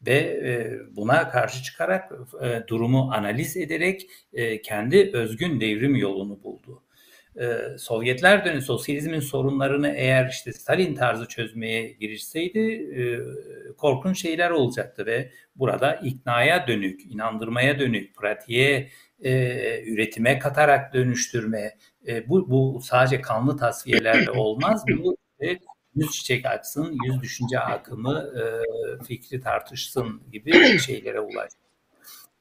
Ve 0.06 0.18
e, 0.20 0.80
buna 0.95 1.30
karşı 1.30 1.64
çıkarak 1.64 2.11
e, 2.44 2.68
durumu 2.68 3.11
analiz 3.11 3.57
ederek 3.57 4.07
e, 4.34 4.61
kendi 4.61 5.11
özgün 5.14 5.60
devrim 5.61 5.95
yolunu 5.95 6.44
buldu. 6.44 6.84
Ee, 7.40 7.78
Sovyetler 7.78 8.46
dönemi 8.46 8.62
sosyalizmin 8.62 9.20
sorunlarını 9.20 9.90
eğer 9.90 10.30
işte 10.30 10.54
Stalin 10.54 10.96
tarzı 10.96 11.28
çözmeye 11.28 11.92
girişseydi 11.92 12.60
e, 12.60 13.04
korkunç 13.74 14.22
şeyler 14.22 14.50
olacaktı 14.50 15.06
ve 15.06 15.32
burada 15.56 15.96
iknaya 15.96 16.68
dönük, 16.68 17.12
inandırmaya 17.12 17.80
dönük, 17.80 18.16
pratiğe, 18.16 18.90
e, 19.24 19.84
üretime 19.86 20.40
katarak 20.40 20.94
dönüştürme, 20.94 21.78
e, 22.08 22.30
bu, 22.30 22.50
bu 22.52 22.82
sadece 22.84 23.22
kanlı 23.22 23.58
tasfiyelerle 23.58 24.32
olmaz. 24.38 24.84
Bu 25.04 25.18
e, 25.44 25.58
yüz 25.96 26.12
çiçek 26.12 26.46
açsın, 26.46 26.98
yüz 27.06 27.22
düşünce 27.22 27.60
akımı, 27.60 28.34
e, 28.40 28.44
fikri 29.04 29.42
tartışsın 29.42 30.22
gibi 30.32 30.80
şeylere 30.80 31.20
ulaştı. 31.20 31.60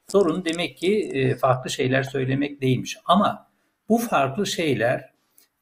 Sorun 0.07 0.45
demek 0.45 0.77
ki 0.77 1.11
e, 1.13 1.35
farklı 1.35 1.69
şeyler 1.69 2.03
söylemek 2.03 2.61
değilmiş 2.61 2.97
ama 3.05 3.52
bu 3.89 3.97
farklı 3.97 4.47
şeyler 4.47 5.13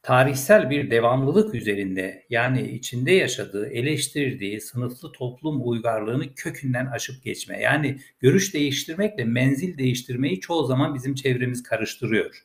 tarihsel 0.04 0.70
bir 0.70 0.92
devamlılık 0.92 1.56
üzerinde 1.56 2.26
yani 2.30 2.72
içinde 2.72 3.12
yaşadığı, 3.12 3.70
eleştirdiği 3.70 4.62
sınıflı 4.62 5.12
toplum 5.12 5.70
uygarlığını 5.70 6.36
kökünden 6.36 6.86
aşıp 6.86 7.24
geçme. 7.24 7.62
Yani 7.62 7.98
görüş 8.20 8.54
değiştirmekle 8.54 9.26
menzil 9.26 9.78
değiştirmeyi 9.78 10.40
çoğu 10.40 10.66
zaman 10.66 10.96
bizim 10.96 11.16
çevremiz 11.16 11.64
karıştırıyor. 11.64 12.44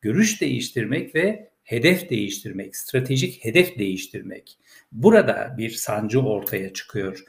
Görüş 0.00 0.40
değiştirmek 0.40 1.14
ve 1.14 1.50
hedef 1.62 2.10
değiştirmek, 2.10 2.76
stratejik 2.76 3.44
hedef 3.44 3.78
değiştirmek. 3.78 4.58
Burada 4.92 5.54
bir 5.58 5.70
sancı 5.70 6.20
ortaya 6.20 6.72
çıkıyor. 6.72 7.24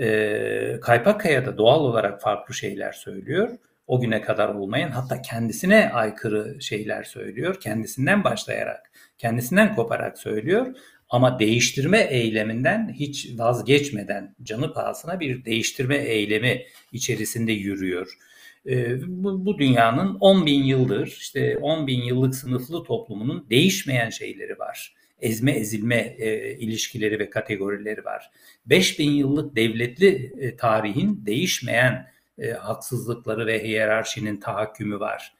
Ee, 0.00 0.78
Kaypakkaya 0.82 1.46
da 1.46 1.58
doğal 1.58 1.80
olarak 1.80 2.22
farklı 2.22 2.54
şeyler 2.54 2.92
söylüyor 2.92 3.58
o 3.86 4.00
güne 4.00 4.20
kadar 4.20 4.48
olmayan 4.48 4.90
hatta 4.90 5.22
kendisine 5.22 5.90
aykırı 5.92 6.62
şeyler 6.62 7.04
söylüyor. 7.04 7.60
Kendisinden 7.60 8.24
başlayarak, 8.24 8.90
kendisinden 9.18 9.74
koparak 9.74 10.18
söylüyor. 10.18 10.76
Ama 11.08 11.38
değiştirme 11.38 12.00
eyleminden 12.00 12.92
hiç 12.92 13.28
vazgeçmeden 13.38 14.34
canı 14.42 14.72
pahasına 14.72 15.20
bir 15.20 15.44
değiştirme 15.44 15.96
eylemi 15.96 16.62
içerisinde 16.92 17.52
yürüyor. 17.52 18.18
Ee, 18.68 19.00
bu, 19.06 19.46
bu 19.46 19.58
dünyanın 19.58 20.16
10 20.20 20.46
bin 20.46 20.64
yıldır 20.64 21.06
işte 21.06 21.58
10 21.58 21.86
bin 21.86 22.02
yıllık 22.02 22.34
sınıflı 22.34 22.84
toplumunun 22.84 23.46
değişmeyen 23.50 24.10
şeyleri 24.10 24.58
var. 24.58 24.94
Ezme 25.20 25.52
ezilme 25.52 26.16
e, 26.18 26.56
ilişkileri 26.58 27.18
ve 27.18 27.30
kategorileri 27.30 28.04
var. 28.04 28.30
5 28.66 28.98
bin 28.98 29.10
yıllık 29.10 29.56
devletli 29.56 30.32
e, 30.40 30.56
tarihin 30.56 31.26
değişmeyen 31.26 32.06
e, 32.38 32.50
haksızlıkları 32.50 33.46
ve 33.46 33.64
hiyerarşinin 33.64 34.40
tahakkümü 34.40 35.00
var. 35.00 35.36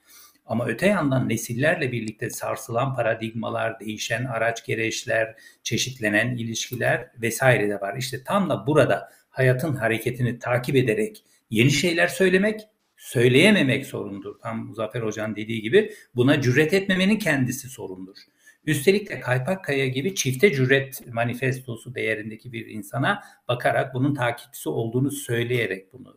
Ama 0.46 0.66
öte 0.66 0.86
yandan 0.86 1.28
nesillerle 1.28 1.92
birlikte 1.92 2.30
sarsılan 2.30 2.94
paradigmalar, 2.94 3.80
değişen 3.80 4.24
araç 4.24 4.66
gereçler, 4.66 5.34
çeşitlenen 5.62 6.36
ilişkiler 6.36 7.10
vesaire 7.22 7.68
de 7.68 7.80
var. 7.80 7.96
İşte 7.96 8.24
tam 8.24 8.50
da 8.50 8.66
burada 8.66 9.10
hayatın 9.30 9.74
hareketini 9.74 10.38
takip 10.38 10.76
ederek 10.76 11.24
yeni 11.50 11.70
şeyler 11.70 12.08
söylemek, 12.08 12.60
söyleyememek 12.96 13.86
sorundur. 13.86 14.38
Tam 14.38 14.66
Muzaffer 14.66 15.02
Hoca'nın 15.02 15.36
dediği 15.36 15.62
gibi 15.62 15.92
buna 16.14 16.40
cüret 16.40 16.74
etmemenin 16.74 17.18
kendisi 17.18 17.68
sorundur. 17.68 18.16
Üstelik 18.64 19.10
de 19.10 19.20
Kaypak 19.20 19.64
Kaya 19.64 19.88
gibi 19.88 20.14
çifte 20.14 20.52
cüret 20.52 21.06
manifestosu 21.12 21.94
değerindeki 21.94 22.52
bir 22.52 22.66
insana 22.66 23.22
bakarak 23.48 23.94
bunun 23.94 24.14
takipçisi 24.14 24.68
olduğunu 24.68 25.10
söyleyerek 25.10 25.92
bunu 25.92 26.16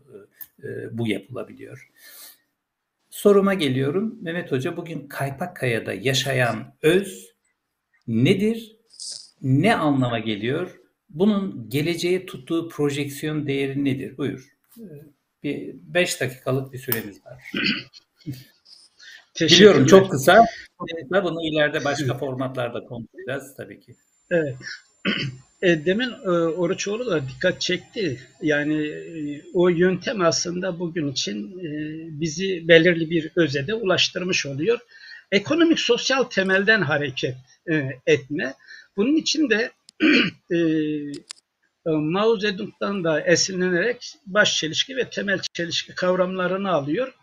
e, 0.63 0.97
bu 0.97 1.07
yapılabiliyor. 1.07 1.89
Soruma 3.09 3.53
geliyorum. 3.53 4.17
Mehmet 4.21 4.51
Hoca 4.51 4.77
bugün 4.77 5.07
Kaypak 5.07 5.55
Kaya'da 5.55 5.93
yaşayan 5.93 6.75
öz 6.81 7.33
nedir? 8.07 8.75
Ne 9.41 9.75
anlama 9.75 10.19
geliyor? 10.19 10.79
Bunun 11.09 11.69
geleceğe 11.69 12.25
tuttuğu 12.25 12.69
projeksiyon 12.69 13.47
değeri 13.47 13.85
nedir? 13.85 14.17
Buyur. 14.17 14.47
E, 14.79 14.83
bir 15.43 15.75
beş 15.81 16.21
dakikalık 16.21 16.73
bir 16.73 16.77
süremiz 16.77 17.25
var. 17.25 17.43
Biliyorum 19.41 19.85
çok 19.85 20.11
kısa. 20.11 20.45
Bunu 21.23 21.47
ileride 21.47 21.85
başka 21.85 22.17
formatlarda 22.17 22.85
konuşacağız 22.85 23.53
tabii 23.57 23.79
ki. 23.79 23.95
Evet. 24.31 24.55
E, 25.61 25.85
demin 25.85 26.09
e, 26.09 26.29
Oruçoğlu 26.29 27.05
da 27.05 27.21
dikkat 27.29 27.61
çekti. 27.61 28.19
Yani 28.41 28.87
e, 28.87 29.41
o 29.53 29.69
yöntem 29.69 30.21
aslında 30.21 30.79
bugün 30.79 31.11
için 31.11 31.59
e, 31.59 31.69
bizi 32.21 32.67
belirli 32.67 33.09
bir 33.09 33.31
özede 33.35 33.73
ulaştırmış 33.73 34.45
oluyor. 34.45 34.79
Ekonomik 35.31 35.79
sosyal 35.79 36.23
temelden 36.23 36.81
hareket 36.81 37.35
e, 37.71 37.89
etme. 38.07 38.53
Bunun 38.97 39.15
için 39.15 39.49
de 39.49 39.71
e, 40.51 40.57
e, 41.87 41.89
Mao 41.91 42.37
Zedong'dan 42.37 43.03
da 43.03 43.21
esinlenerek 43.21 44.13
baş 44.25 44.57
çelişki 44.57 44.97
ve 44.97 45.09
temel 45.09 45.39
çelişki 45.53 45.95
kavramlarını 45.95 46.71
alıyor. 46.71 47.13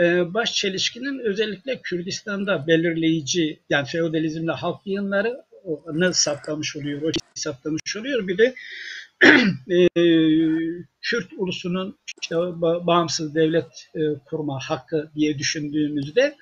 e, 0.00 0.34
baş 0.34 0.54
çelişkinin 0.54 1.18
özellikle 1.18 1.80
Kürdistan'da 1.82 2.66
belirleyici 2.66 3.58
yani 3.70 3.86
feodalizmle 3.86 4.52
halk 4.52 4.80
yığınlarını 4.84 6.14
saptamış 6.14 6.76
oluyor, 6.76 7.02
o 7.02 7.23
saptamış 7.34 7.96
oluyor. 7.96 8.28
Bir 8.28 8.38
de 8.38 8.54
e, 9.70 9.88
Kürt 11.02 11.32
ulusunun 11.38 11.98
işte 12.22 12.36
bağımsız 12.86 13.34
devlet 13.34 13.88
e, 13.94 14.00
kurma 14.24 14.58
hakkı 14.60 15.10
diye 15.14 15.38
düşündüğümüzde 15.38 16.36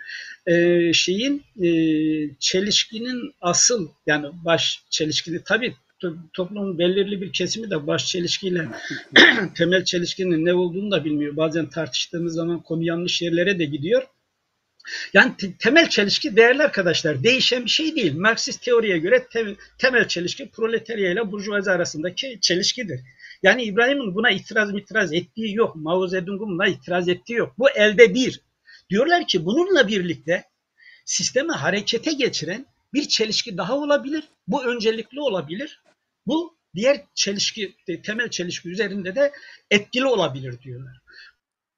e, 0.47 0.93
şeyin 0.93 1.43
e, 1.63 1.69
çelişkinin 2.39 3.35
asıl 3.41 3.89
yani 4.07 4.27
baş 4.45 4.83
çelişkini 4.91 5.41
tabii 5.45 5.75
toplumun 6.33 6.79
belirli 6.79 7.21
bir 7.21 7.33
kesimi 7.33 7.71
de 7.71 7.87
baş 7.87 8.07
çelişkiyle 8.07 8.69
temel 9.55 9.85
çelişkinin 9.85 10.45
ne 10.45 10.55
olduğunu 10.55 10.91
da 10.91 11.05
bilmiyor. 11.05 11.37
Bazen 11.37 11.67
tartıştığımız 11.67 12.35
zaman 12.35 12.63
konu 12.63 12.85
yanlış 12.85 13.23
yerlere 13.23 13.59
de 13.59 13.65
gidiyor. 13.65 14.03
Yani 15.15 15.33
temel 15.59 15.89
çelişki 15.89 16.37
değerli 16.37 16.63
arkadaşlar 16.63 17.23
değişen 17.23 17.65
bir 17.65 17.71
şey 17.71 17.97
değil. 17.97 18.17
Marksist 18.17 18.63
teoriye 18.63 18.99
göre 18.99 19.27
te 19.33 19.57
temel 19.79 20.09
çelişki 20.09 20.51
proletarya 20.51 21.13
ile 21.13 21.33
burjuvazi 21.33 21.71
arasındaki 21.71 22.39
çelişkidir. 22.41 23.01
Yani 23.43 23.63
İbrahim'in 23.63 24.15
buna 24.15 24.31
itiraz 24.31 24.75
itiraz 24.75 25.13
ettiği 25.13 25.55
yok. 25.55 25.77
Mao 25.77 26.09
Zedong'un 26.09 26.49
buna 26.49 26.67
itiraz 26.67 27.09
ettiği 27.09 27.33
yok. 27.33 27.55
Bu 27.59 27.71
elde 27.71 28.15
bir. 28.15 28.41
Diyorlar 28.91 29.27
ki 29.27 29.45
bununla 29.45 29.89
birlikte 29.89 30.45
sistemi 31.05 31.53
harekete 31.53 32.13
geçiren 32.13 32.67
bir 32.95 33.09
çelişki 33.09 33.57
daha 33.57 33.77
olabilir. 33.77 34.25
Bu 34.49 34.65
öncelikli 34.65 35.21
olabilir. 35.21 35.83
Bu 36.27 36.57
diğer 36.75 37.01
çelişki, 37.15 37.77
temel 38.03 38.31
çelişki 38.31 38.69
üzerinde 38.69 39.15
de 39.15 39.33
etkili 39.71 40.07
olabilir 40.07 40.63
diyorlar. 40.63 41.01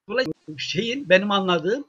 Dolayısıyla 0.09 0.59
şeyin 0.59 1.09
benim 1.09 1.31
anladığım 1.31 1.85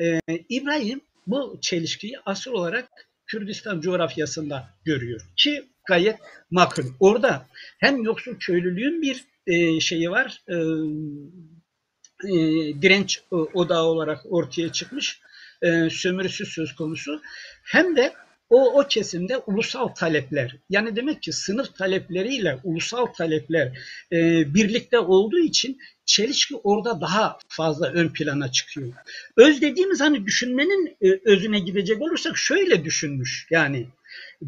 e, 0.00 0.20
İbrahim 0.48 1.00
bu 1.26 1.58
çelişkiyi 1.60 2.18
asıl 2.26 2.52
olarak 2.52 2.88
Kürdistan 3.26 3.80
coğrafyasında 3.80 4.68
görüyor 4.84 5.20
ki 5.36 5.64
gayet 5.86 6.16
makul. 6.50 6.82
Orada 7.00 7.46
hem 7.78 8.02
yoksul 8.02 8.38
köylülüğün 8.40 9.02
bir 9.02 9.24
e, 9.46 9.80
şeyi 9.80 10.10
var, 10.10 10.42
e, 10.48 10.54
e, 12.24 12.32
direnç 12.82 13.22
odağı 13.30 13.82
olarak 13.82 14.32
ortaya 14.32 14.72
çıkmış, 14.72 15.20
e, 15.62 15.90
sömürüsü 15.90 16.46
söz 16.46 16.74
konusu. 16.74 17.22
Hem 17.64 17.96
de 17.96 18.12
o, 18.50 18.80
o 18.80 18.88
kesimde 18.88 19.36
ulusal 19.36 19.88
talepler 19.88 20.56
yani 20.70 20.96
demek 20.96 21.22
ki 21.22 21.32
sınıf 21.32 21.74
talepleriyle 21.74 22.58
ulusal 22.64 23.06
talepler 23.06 23.78
e, 24.12 24.18
birlikte 24.54 24.98
olduğu 24.98 25.38
için 25.38 25.78
çelişki 26.06 26.56
orada 26.56 27.00
daha 27.00 27.38
fazla 27.48 27.92
ön 27.92 28.08
plana 28.08 28.52
çıkıyor. 28.52 28.92
Öz 29.36 29.62
dediğimiz 29.62 30.00
hani 30.00 30.26
düşünmenin 30.26 30.96
e, 31.02 31.20
özüne 31.24 31.58
gidecek 31.58 32.02
olursak 32.02 32.36
şöyle 32.36 32.84
düşünmüş 32.84 33.46
yani 33.50 33.86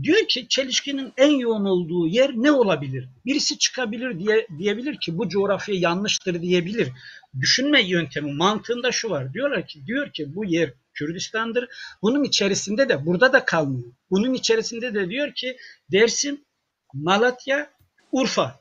diyor 0.03 0.29
ki 0.29 0.49
çelişkinin 0.49 1.13
en 1.17 1.31
yoğun 1.31 1.65
olduğu 1.65 2.07
yer 2.07 2.31
ne 2.35 2.53
olabilir? 2.53 3.09
Birisi 3.27 3.59
çıkabilir 3.59 4.19
diye 4.19 4.47
diyebilir 4.59 4.97
ki 5.01 5.19
bu 5.19 5.29
coğrafya 5.29 5.75
yanlıştır 5.75 6.43
diyebilir. 6.43 6.89
Düşünme 7.41 7.83
yöntemi 7.83 8.33
mantığında 8.33 8.93
şu 8.93 9.11
var. 9.11 9.35
Diyorlar 9.35 9.67
ki 9.67 9.87
diyor 9.87 10.13
ki 10.13 10.35
bu 10.35 10.45
yer 10.45 10.73
Kürdistan'dır. 11.01 11.69
Bunun 12.03 12.25
içerisinde 12.25 12.89
de 12.89 13.07
burada 13.07 13.33
da 13.33 13.45
kalmıyor. 13.45 13.93
Bunun 14.11 14.35
içerisinde 14.35 14.95
de 14.95 15.11
diyor 15.11 15.35
ki 15.35 15.57
Dersim, 15.93 16.45
Malatya, 16.95 17.71
Urfa. 18.13 18.61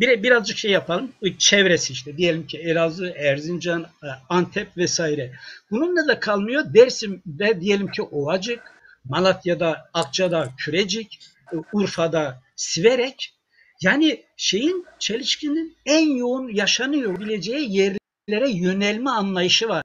Bir, 0.00 0.22
birazcık 0.22 0.58
şey 0.58 0.70
yapalım. 0.70 1.12
Çevresi 1.38 1.92
işte. 1.92 2.16
Diyelim 2.16 2.46
ki 2.46 2.58
Elazığ, 2.58 3.08
Erzincan, 3.16 3.82
e, 3.82 4.06
Antep 4.28 4.76
vesaire. 4.76 5.32
Bununla 5.70 6.08
da 6.08 6.20
kalmıyor. 6.20 6.74
Dersim'de 6.74 7.60
diyelim 7.60 7.90
ki 7.90 8.02
Ovacık, 8.02 8.60
Malatya'da 9.04 9.90
Akça'da 9.94 10.48
Kürecik, 10.58 11.20
e, 11.52 11.56
Urfa'da 11.72 12.42
Siverek. 12.56 13.34
Yani 13.82 14.24
şeyin 14.36 14.86
çelişkinin 14.98 15.76
en 15.86 16.16
yoğun 16.16 16.48
yaşanıyor 16.48 17.20
bileceği 17.20 17.76
yerlere 17.76 18.50
yönelme 18.50 19.10
anlayışı 19.10 19.68
var. 19.68 19.82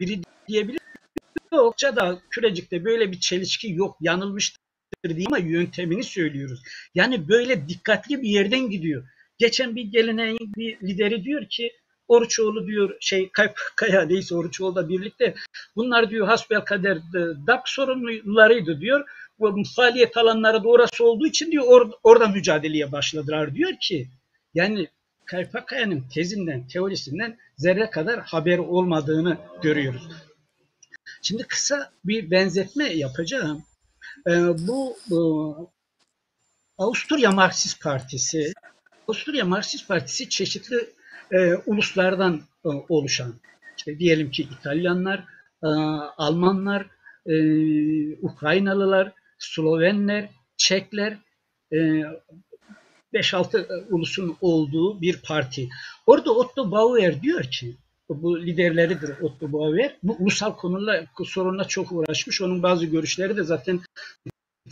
Biri 0.00 0.20
diyebilir. 0.48 0.80
Yokça 1.52 1.96
da 1.96 2.18
kürecikte 2.30 2.84
böyle 2.84 3.12
bir 3.12 3.20
çelişki 3.20 3.72
yok 3.72 3.96
yanılmıştır 4.00 4.60
diye 5.04 5.26
ama 5.26 5.38
yöntemini 5.38 6.04
söylüyoruz. 6.04 6.62
Yani 6.94 7.28
böyle 7.28 7.68
dikkatli 7.68 8.22
bir 8.22 8.28
yerden 8.28 8.70
gidiyor. 8.70 9.08
Geçen 9.38 9.76
bir 9.76 9.84
geleneğin 9.84 10.52
bir 10.56 10.80
lideri 10.82 11.24
diyor 11.24 11.48
ki 11.48 11.72
Oruçoğlu 12.08 12.66
diyor 12.66 12.96
şey 13.00 13.30
Kaya 13.76 14.02
neyse 14.02 14.34
Oruçoğlu 14.34 14.76
da 14.76 14.88
birlikte 14.88 15.34
bunlar 15.76 16.10
diyor 16.10 16.26
hasbel 16.26 16.60
kader 16.60 16.98
DAP 17.46 17.68
sorumlularıydı 17.68 18.80
diyor. 18.80 19.08
Bu 19.38 19.62
faaliyet 19.76 20.16
alanları 20.16 20.64
da 20.64 20.68
orası 20.68 21.04
olduğu 21.04 21.26
için 21.26 21.52
diyor 21.52 21.64
or, 21.66 21.90
orada 22.02 22.28
mücadeleye 22.28 22.92
başladılar 22.92 23.54
diyor 23.54 23.72
ki 23.80 24.08
yani 24.54 24.88
Kaypakaya'nın 25.28 26.04
tezinden, 26.14 26.66
teorisinden 26.68 27.38
zerre 27.56 27.90
kadar 27.90 28.20
haber 28.20 28.58
olmadığını 28.58 29.38
görüyoruz. 29.62 30.08
Şimdi 31.22 31.42
kısa 31.42 31.92
bir 32.04 32.30
benzetme 32.30 32.84
yapacağım. 32.84 33.64
Ee, 34.26 34.30
bu, 34.68 34.96
bu 35.10 35.70
Avusturya 36.78 37.30
Marksist 37.30 37.82
Partisi, 37.82 38.52
Avusturya 39.08 39.44
Marksist 39.44 39.88
Partisi 39.88 40.28
çeşitli 40.28 40.90
e, 41.32 41.54
uluslardan 41.54 42.42
e, 42.64 42.68
oluşan, 42.68 43.34
işte 43.78 43.98
diyelim 43.98 44.30
ki 44.30 44.48
İtalyanlar, 44.60 45.24
e, 45.62 45.68
Almanlar, 46.16 46.86
e, 47.26 47.34
Ukraynalılar, 48.16 49.12
Slovenler, 49.38 50.28
Çekler, 50.56 51.18
e, 51.72 52.02
5-6 53.14 53.58
e, 53.58 53.94
ulusun 53.94 54.36
olduğu 54.40 55.00
bir 55.00 55.22
parti. 55.22 55.68
Orada 56.06 56.32
Otto 56.32 56.70
Bauer 56.70 57.22
diyor 57.22 57.42
ki, 57.44 57.76
bu 58.08 58.40
liderleridir 58.46 59.20
Otto 59.22 59.52
Bauer. 59.52 59.96
Bu 60.02 60.16
ulusal 60.18 60.56
konularla 60.56 61.06
sorunla 61.24 61.64
çok 61.64 61.92
uğraşmış. 61.92 62.42
Onun 62.42 62.62
bazı 62.62 62.86
görüşleri 62.86 63.36
de 63.36 63.42
zaten 63.42 63.80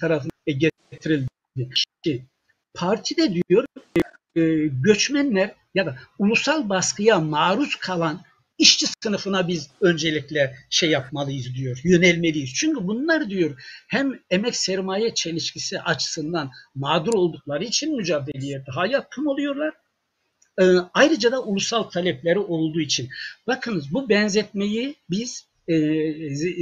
tarafından 0.00 0.70
getirildi. 0.92 1.28
Ki, 2.02 2.24
parti 2.74 3.16
de 3.16 3.34
diyor 3.34 3.64
e, 4.36 4.66
göçmenler 4.66 5.54
ya 5.74 5.86
da 5.86 5.96
ulusal 6.18 6.68
baskıya 6.68 7.20
maruz 7.20 7.76
kalan 7.76 8.20
işçi 8.58 8.86
sınıfına 9.02 9.48
biz 9.48 9.70
öncelikle 9.80 10.56
şey 10.70 10.90
yapmalıyız 10.90 11.54
diyor, 11.54 11.80
yönelmeliyiz. 11.84 12.54
Çünkü 12.54 12.86
bunlar 12.86 13.30
diyor 13.30 13.62
hem 13.88 14.20
emek 14.30 14.56
sermaye 14.56 15.14
çelişkisi 15.14 15.80
açısından 15.80 16.50
mağdur 16.74 17.14
oldukları 17.14 17.64
için 17.64 17.96
mücadeleye 17.96 18.64
daha 18.66 18.86
yakın 18.86 19.24
oluyorlar 19.24 19.74
e, 20.60 20.64
ayrıca 20.94 21.32
da 21.32 21.42
ulusal 21.42 21.82
talepleri 21.82 22.38
olduğu 22.38 22.80
için. 22.80 23.08
Bakınız 23.46 23.92
bu 23.92 24.08
benzetmeyi 24.08 24.94
biz 25.10 25.46
e, 25.68 25.76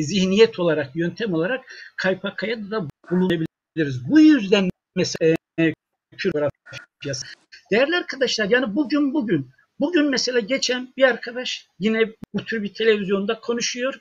zihniyet 0.03 0.59
olarak, 0.59 0.97
yöntem 0.97 1.35
olarak 1.35 1.65
Kaypakaya'da 1.97 2.71
da 2.71 2.89
bulunabiliriz. 3.11 4.11
Bu 4.11 4.21
yüzden 4.21 4.71
mesela 4.97 5.37
e, 5.61 5.75
coğrafyası. 6.17 7.27
Değerli 7.71 7.97
arkadaşlar 7.97 8.51
yani 8.51 8.75
bugün 8.75 9.15
bugün 9.15 9.51
bugün 9.81 10.11
mesela 10.11 10.41
geçen 10.41 10.93
bir 10.97 11.03
arkadaş 11.03 11.69
yine 11.79 12.13
bu 12.35 12.45
tür 12.45 12.63
bir 12.63 12.75
televizyonda 12.75 13.41
konuşuyor. 13.41 14.01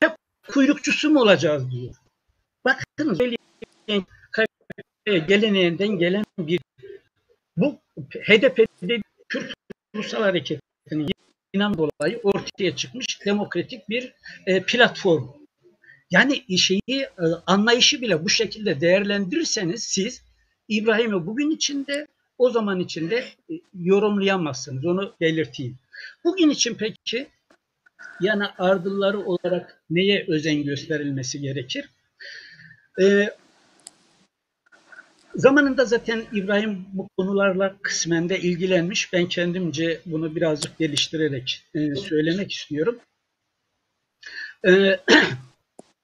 Hep 0.00 0.12
kuyrukçusu 0.48 1.10
mu 1.10 1.20
olacağız 1.20 1.70
diyor. 1.70 1.94
Bakınız 2.64 3.18
geleneğinden 5.06 5.88
gelen 5.88 6.24
bir 6.38 6.60
bu 7.56 7.80
HDP'de 8.10 9.00
Kürt 9.28 9.54
Ulusal 9.94 10.22
Hareketi'nin 10.22 11.08
inan 11.52 11.78
dolayı 11.78 12.20
ortaya 12.22 12.76
çıkmış 12.76 13.06
demokratik 13.26 13.88
bir 13.88 14.12
e, 14.46 14.62
platform. 14.62 15.28
Yani 16.10 16.58
şeyi 16.58 16.80
e, 16.88 17.24
anlayışı 17.46 18.00
bile 18.00 18.24
bu 18.24 18.28
şekilde 18.28 18.80
değerlendirirseniz 18.80 19.82
siz 19.82 20.22
İbrahim'i 20.68 21.26
bugün 21.26 21.50
içinde 21.50 22.06
o 22.38 22.50
zaman 22.50 22.80
içinde 22.80 23.16
e, 23.50 23.54
yorumlayamazsınız. 23.74 24.84
Onu 24.84 25.14
belirteyim. 25.20 25.78
Bugün 26.24 26.50
için 26.50 26.74
peki 26.74 27.28
yani 28.20 28.44
ardılları 28.58 29.20
olarak 29.20 29.82
neye 29.90 30.24
özen 30.28 30.62
gösterilmesi 30.62 31.40
gerekir? 31.40 31.88
Ee, 33.02 33.30
Zamanında 35.36 35.84
zaten 35.84 36.24
İbrahim 36.32 36.86
bu 36.92 37.08
konularla 37.18 37.76
kısmen 37.82 38.28
de 38.28 38.40
ilgilenmiş. 38.40 39.12
Ben 39.12 39.28
kendimce 39.28 40.00
bunu 40.06 40.36
birazcık 40.36 40.78
geliştirerek 40.78 41.64
e, 41.74 41.94
söylemek 41.94 42.52
istiyorum. 42.52 42.98
E, 44.66 44.70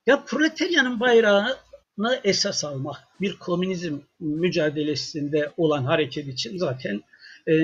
ya 0.05 0.25
proletaryanın 0.25 0.99
bayrağını 0.99 2.19
esas 2.23 2.65
almak 2.65 2.97
bir 3.23 3.35
komünizm 3.35 3.97
mücadelesinde 4.19 5.51
olan 5.57 5.83
hareket 5.83 6.27
için 6.27 6.57
zaten 6.57 7.01
e, 7.47 7.55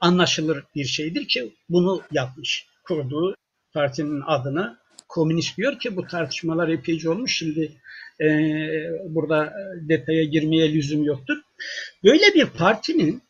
anlaşılır 0.00 0.64
bir 0.74 0.84
şeydir 0.84 1.28
ki 1.28 1.52
bunu 1.68 2.02
yapmış, 2.12 2.66
kurduğu 2.84 3.34
partinin 3.72 4.22
adına 4.26 4.78
komünist 5.08 5.56
diyor 5.56 5.78
ki 5.78 5.96
bu 5.96 6.06
tartışmalar 6.06 6.68
epeyce 6.68 7.10
olmuş. 7.10 7.36
Şimdi 7.36 7.72
e, 8.20 8.26
burada 9.08 9.52
detaya 9.88 10.24
girmeye 10.24 10.74
lüzum 10.74 11.04
yoktur. 11.04 11.36
Böyle 12.04 12.34
bir 12.34 12.46
partinin 12.46 13.22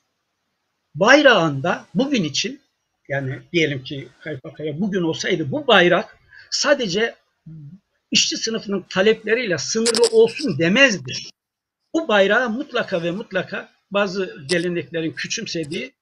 bayrağında 0.94 1.85
bugün 1.94 2.24
için 2.24 2.61
yani 3.09 3.39
diyelim 3.53 3.85
ki 3.85 4.09
Kaypakaya 4.20 4.81
bugün 4.81 5.03
olsaydı 5.03 5.51
bu 5.51 5.66
bayrak 5.66 6.19
sadece 6.51 7.15
işçi 8.11 8.36
sınıfının 8.36 8.85
talepleriyle 8.90 9.59
sınırlı 9.59 10.16
olsun 10.16 10.59
demezdi. 10.59 11.12
Bu 11.94 12.09
bayrağı 12.09 12.51
mutlaka 12.51 13.02
ve 13.02 13.10
mutlaka 13.10 13.69
bazı 13.90 14.36
geleneklerin 14.48 15.12
küçümsediği 15.12 15.93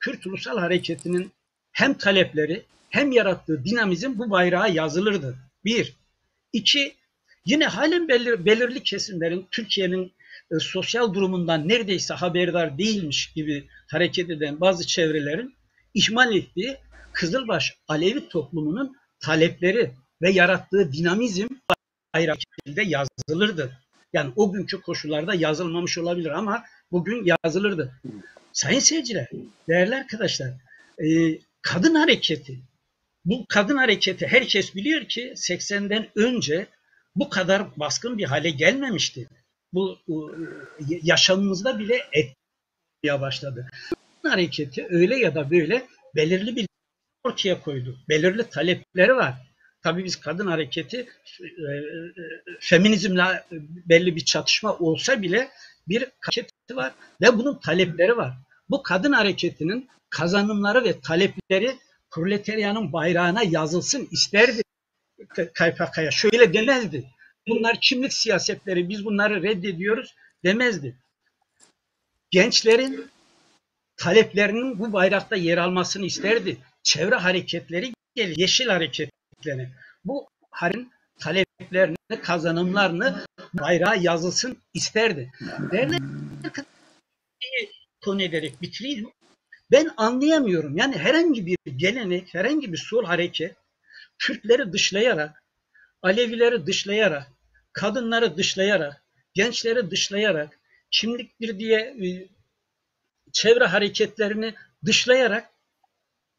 Kürt 0.00 0.26
Ulusal 0.26 0.58
Hareketi'nin 0.58 1.32
hem 1.72 1.94
talepleri 1.94 2.62
hem 2.90 3.12
yarattığı 3.12 3.64
dinamizm 3.64 4.18
bu 4.18 4.30
bayrağa 4.30 4.66
yazılırdı. 4.66 5.36
Bir. 5.64 5.92
İki, 6.52 6.94
yine 7.44 7.66
halen 7.66 8.08
belir, 8.08 8.44
belirli 8.44 8.82
kesimlerin 8.82 9.46
Türkiye'nin 9.50 10.12
e, 10.50 10.58
sosyal 10.60 11.14
durumundan 11.14 11.68
neredeyse 11.68 12.14
haberdar 12.14 12.78
değilmiş 12.78 13.32
gibi 13.32 13.68
hareket 13.90 14.30
eden 14.30 14.60
bazı 14.60 14.86
çevrelerin 14.86 15.54
ihmal 15.94 16.36
ettiği 16.36 16.76
Kızılbaş 17.12 17.76
Alevi 17.88 18.28
toplumunun 18.28 18.96
talepleri 19.20 19.92
ve 20.22 20.30
yarattığı 20.30 20.92
dinamizm 20.92 21.46
şekilde 22.16 22.82
yazılırdı. 22.82 23.78
Yani 24.16 24.32
o 24.36 24.52
günkü 24.52 24.80
koşullarda 24.80 25.34
yazılmamış 25.34 25.98
olabilir 25.98 26.30
ama 26.30 26.64
bugün 26.92 27.36
yazılırdı. 27.44 28.00
Sayın 28.52 28.80
seyirciler, 28.80 29.28
değerli 29.68 29.96
arkadaşlar, 29.96 30.48
e, 30.98 31.38
kadın 31.62 31.94
hareketi, 31.94 32.60
bu 33.24 33.46
kadın 33.48 33.76
hareketi 33.76 34.26
herkes 34.26 34.74
biliyor 34.74 35.04
ki 35.04 35.32
80'den 35.36 36.08
önce 36.14 36.66
bu 37.16 37.28
kadar 37.28 37.76
baskın 37.76 38.18
bir 38.18 38.24
hale 38.24 38.50
gelmemişti. 38.50 39.28
Bu 39.72 39.98
yaşamımızda 41.02 41.78
bile 41.78 41.96
etmeye 42.12 43.20
başladı. 43.20 43.66
Kadın 43.90 44.30
hareketi 44.30 44.86
öyle 44.90 45.18
ya 45.18 45.34
da 45.34 45.50
böyle 45.50 45.86
belirli 46.14 46.56
bir 46.56 46.66
ortaya 47.24 47.60
koydu. 47.60 47.98
Belirli 48.08 48.50
talepleri 48.50 49.16
var. 49.16 49.34
Tabii 49.86 50.04
biz 50.04 50.16
kadın 50.20 50.46
hareketi 50.46 50.96
e, 51.40 51.44
e, 51.44 51.82
feminizmle 52.60 53.44
belli 53.88 54.16
bir 54.16 54.24
çatışma 54.24 54.78
olsa 54.78 55.22
bile 55.22 55.48
bir 55.88 56.04
hareketi 56.20 56.76
var 56.76 56.92
ve 57.20 57.38
bunun 57.38 57.58
talepleri 57.58 58.16
var. 58.16 58.34
Bu 58.70 58.82
kadın 58.82 59.12
hareketinin 59.12 59.88
kazanımları 60.10 60.84
ve 60.84 61.00
talepleri 61.00 61.76
proletaryanın 62.10 62.92
bayrağına 62.92 63.42
yazılsın 63.42 64.08
isterdi 64.10 64.62
KPK'ya. 65.54 66.10
Şöyle 66.10 66.52
demezdi. 66.52 67.04
Bunlar 67.48 67.80
kimlik 67.80 68.12
siyasetleri, 68.12 68.88
biz 68.88 69.04
bunları 69.04 69.42
reddediyoruz 69.42 70.14
demezdi. 70.44 70.96
Gençlerin 72.30 73.10
taleplerinin 73.96 74.78
bu 74.78 74.92
bayrakta 74.92 75.36
yer 75.36 75.58
almasını 75.58 76.06
isterdi. 76.06 76.56
Çevre 76.82 77.14
hareketleri, 77.14 77.92
yeşil 78.16 78.74
hareketleri. 79.36 79.70
Bu 80.04 80.28
harin 80.50 80.92
taleplerini, 81.20 81.96
kazanımlarını 82.22 83.24
bayrağa 83.54 83.94
yazılsın 83.94 84.58
isterdi. 84.74 85.32
Değerli 85.72 85.96
konu 88.04 88.22
ederek 88.22 88.62
bitireyim. 88.62 89.10
Ben 89.70 89.90
anlayamıyorum. 89.96 90.76
Yani 90.76 90.98
herhangi 90.98 91.46
bir 91.46 91.56
gelenek, 91.76 92.34
herhangi 92.34 92.72
bir 92.72 92.78
sol 92.78 93.04
hareket 93.04 93.56
Kürtleri 94.18 94.72
dışlayarak, 94.72 95.42
Alevileri 96.02 96.66
dışlayarak, 96.66 97.26
kadınları 97.72 98.36
dışlayarak, 98.36 99.04
gençleri 99.34 99.90
dışlayarak, 99.90 100.58
kimliktir 100.90 101.58
diye 101.58 101.78
e, 101.78 102.28
çevre 103.32 103.64
hareketlerini 103.64 104.54
dışlayarak 104.84 105.50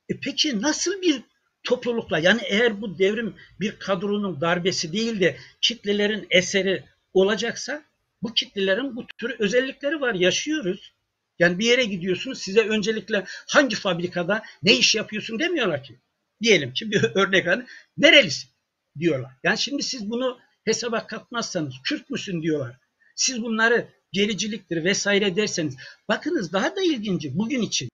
e 0.10 0.20
peki 0.20 0.62
nasıl 0.62 1.02
bir 1.02 1.24
toplulukla 1.68 2.20
yani 2.20 2.42
eğer 2.46 2.82
bu 2.82 3.00
devrim 3.00 3.36
bir 3.60 3.80
kadronun 3.80 4.42
darbesi 4.42 4.94
değil 4.94 5.20
de 5.20 5.38
kitlelerin 5.62 6.28
eseri 6.30 6.84
olacaksa 7.14 7.84
bu 8.22 8.34
kitlelerin 8.34 8.96
bu 8.96 9.08
tür 9.08 9.40
özellikleri 9.40 10.02
var 10.02 10.14
yaşıyoruz. 10.14 10.94
Yani 11.40 11.60
bir 11.60 11.66
yere 11.66 11.84
gidiyorsunuz 11.84 12.42
size 12.42 12.62
öncelikle 12.62 13.24
hangi 13.48 13.76
fabrikada 13.76 14.44
ne 14.64 14.78
iş 14.78 14.96
yapıyorsun 14.96 15.40
demiyorlar 15.40 15.84
ki. 15.84 15.96
Diyelim 16.42 16.74
ki 16.74 16.92
bir 16.92 17.04
örnek 17.16 17.48
hani 17.48 17.66
nerelisin 17.98 18.50
diyorlar. 19.00 19.32
Yani 19.44 19.58
şimdi 19.58 19.84
siz 19.84 20.10
bunu 20.10 20.40
hesaba 20.66 21.08
katmazsanız 21.08 21.74
Kürt 21.84 22.10
müsün 22.10 22.42
diyorlar. 22.42 22.76
Siz 23.16 23.42
bunları 23.42 23.88
gericiliktir 24.12 24.84
vesaire 24.84 25.36
derseniz 25.36 25.76
bakınız 26.10 26.54
daha 26.54 26.76
da 26.76 26.82
ilginci 26.82 27.38
bugün 27.38 27.62
için 27.62 27.90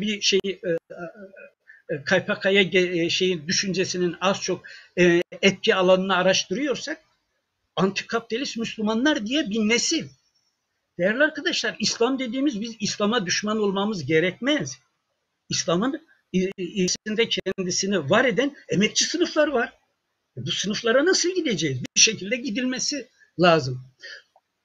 bir 0.00 0.20
şeyi 0.20 0.40
e, 0.44 0.68
e, 0.68 0.94
e 0.94 1.59
KPK'ya 2.04 2.60
e, 2.62 3.10
şeyin 3.10 3.46
düşüncesinin 3.46 4.16
az 4.20 4.40
çok 4.40 4.62
e, 4.98 5.22
etki 5.42 5.74
alanını 5.74 6.16
araştırıyorsak 6.16 7.00
antikapitalist 7.76 8.56
Müslümanlar 8.56 9.26
diye 9.26 9.50
bir 9.50 9.58
nesil 9.58 10.08
Değerli 11.00 11.24
arkadaşlar 11.24 11.76
İslam 11.78 12.18
dediğimiz 12.18 12.60
biz 12.60 12.76
İslam'a 12.80 13.26
düşman 13.26 13.58
olmamız 13.58 14.06
gerekmez. 14.06 14.78
İslam'ın 15.48 16.06
içinde 16.58 17.28
kendisini 17.28 18.10
var 18.10 18.24
eden 18.24 18.56
emekçi 18.68 19.04
sınıflar 19.04 19.48
var. 19.48 19.72
E, 20.36 20.46
bu 20.46 20.50
sınıflara 20.50 21.04
nasıl 21.04 21.34
gideceğiz? 21.34 21.82
Bir 21.96 22.00
şekilde 22.00 22.36
gidilmesi 22.36 23.08
lazım. 23.40 23.84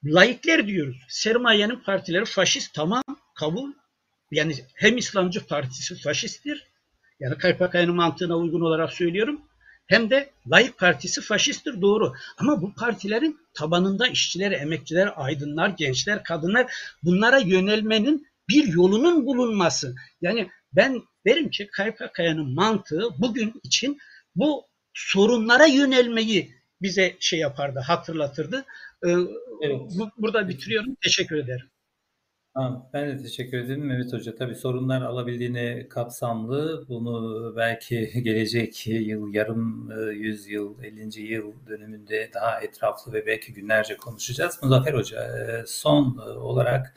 Laikler 0.04 0.66
diyoruz. 0.66 0.96
Sermayenin 1.08 1.76
partileri 1.76 2.24
faşist 2.24 2.74
tamam 2.74 3.02
kabul. 3.34 3.72
Yani 4.30 4.54
hem 4.74 4.96
İslamcı 4.96 5.46
partisi 5.46 5.94
faşisttir. 6.02 6.66
Yani 7.20 7.34
KPK'nın 7.38 7.94
mantığına 7.94 8.36
uygun 8.36 8.60
olarak 8.60 8.92
söylüyorum 8.92 9.40
hem 9.86 10.10
de 10.10 10.30
layık 10.50 10.78
partisi 10.78 11.20
faşisttir 11.20 11.80
doğru. 11.80 12.12
Ama 12.38 12.62
bu 12.62 12.74
partilerin 12.74 13.40
tabanında 13.54 14.06
işçiler, 14.06 14.52
emekçiler, 14.52 15.12
aydınlar, 15.16 15.68
gençler, 15.68 16.24
kadınlar 16.24 16.72
bunlara 17.02 17.38
yönelmenin 17.38 18.26
bir 18.48 18.68
yolunun 18.68 19.26
bulunması. 19.26 19.94
Yani 20.20 20.50
ben 20.72 21.02
derim 21.26 21.50
ki 21.50 21.66
KPK'nın 21.66 22.54
mantığı 22.54 23.02
bugün 23.18 23.60
için 23.64 23.98
bu 24.36 24.66
sorunlara 24.94 25.66
yönelmeyi 25.66 26.54
bize 26.82 27.16
şey 27.20 27.38
yapardı, 27.38 27.78
hatırlatırdı. 27.78 28.64
Ee, 29.06 29.10
evet. 29.62 29.80
Burada 30.18 30.48
bitiriyorum. 30.48 30.96
Teşekkür 31.02 31.36
ederim. 31.36 31.66
Ben 32.92 33.08
de 33.08 33.22
teşekkür 33.22 33.58
ederim 33.58 33.84
Mehmet 33.84 34.12
Hoca. 34.12 34.34
Tabii 34.34 34.54
sorunlar 34.54 35.02
alabildiğine 35.02 35.88
kapsamlı. 35.88 36.84
Bunu 36.88 37.52
belki 37.56 38.10
gelecek 38.22 38.86
yıl, 38.86 39.34
yarım 39.34 39.90
e, 39.92 40.12
yüzyıl, 40.12 40.82
50. 40.82 41.20
yıl 41.20 41.52
dönümünde 41.68 42.30
daha 42.34 42.60
etraflı 42.60 43.12
ve 43.12 43.26
belki 43.26 43.52
günlerce 43.52 43.96
konuşacağız. 43.96 44.62
Muzaffer 44.62 44.94
Hoca, 44.94 45.22
e, 45.22 45.66
son 45.66 46.18
e, 46.18 46.30
olarak 46.30 46.94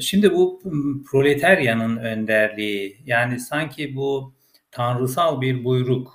şimdi 0.00 0.32
bu 0.32 0.62
proletaryanın 1.10 1.96
önderliği, 1.96 2.96
yani 3.06 3.40
sanki 3.40 3.96
bu 3.96 4.34
tanrısal 4.70 5.40
bir 5.40 5.64
buyruk 5.64 6.12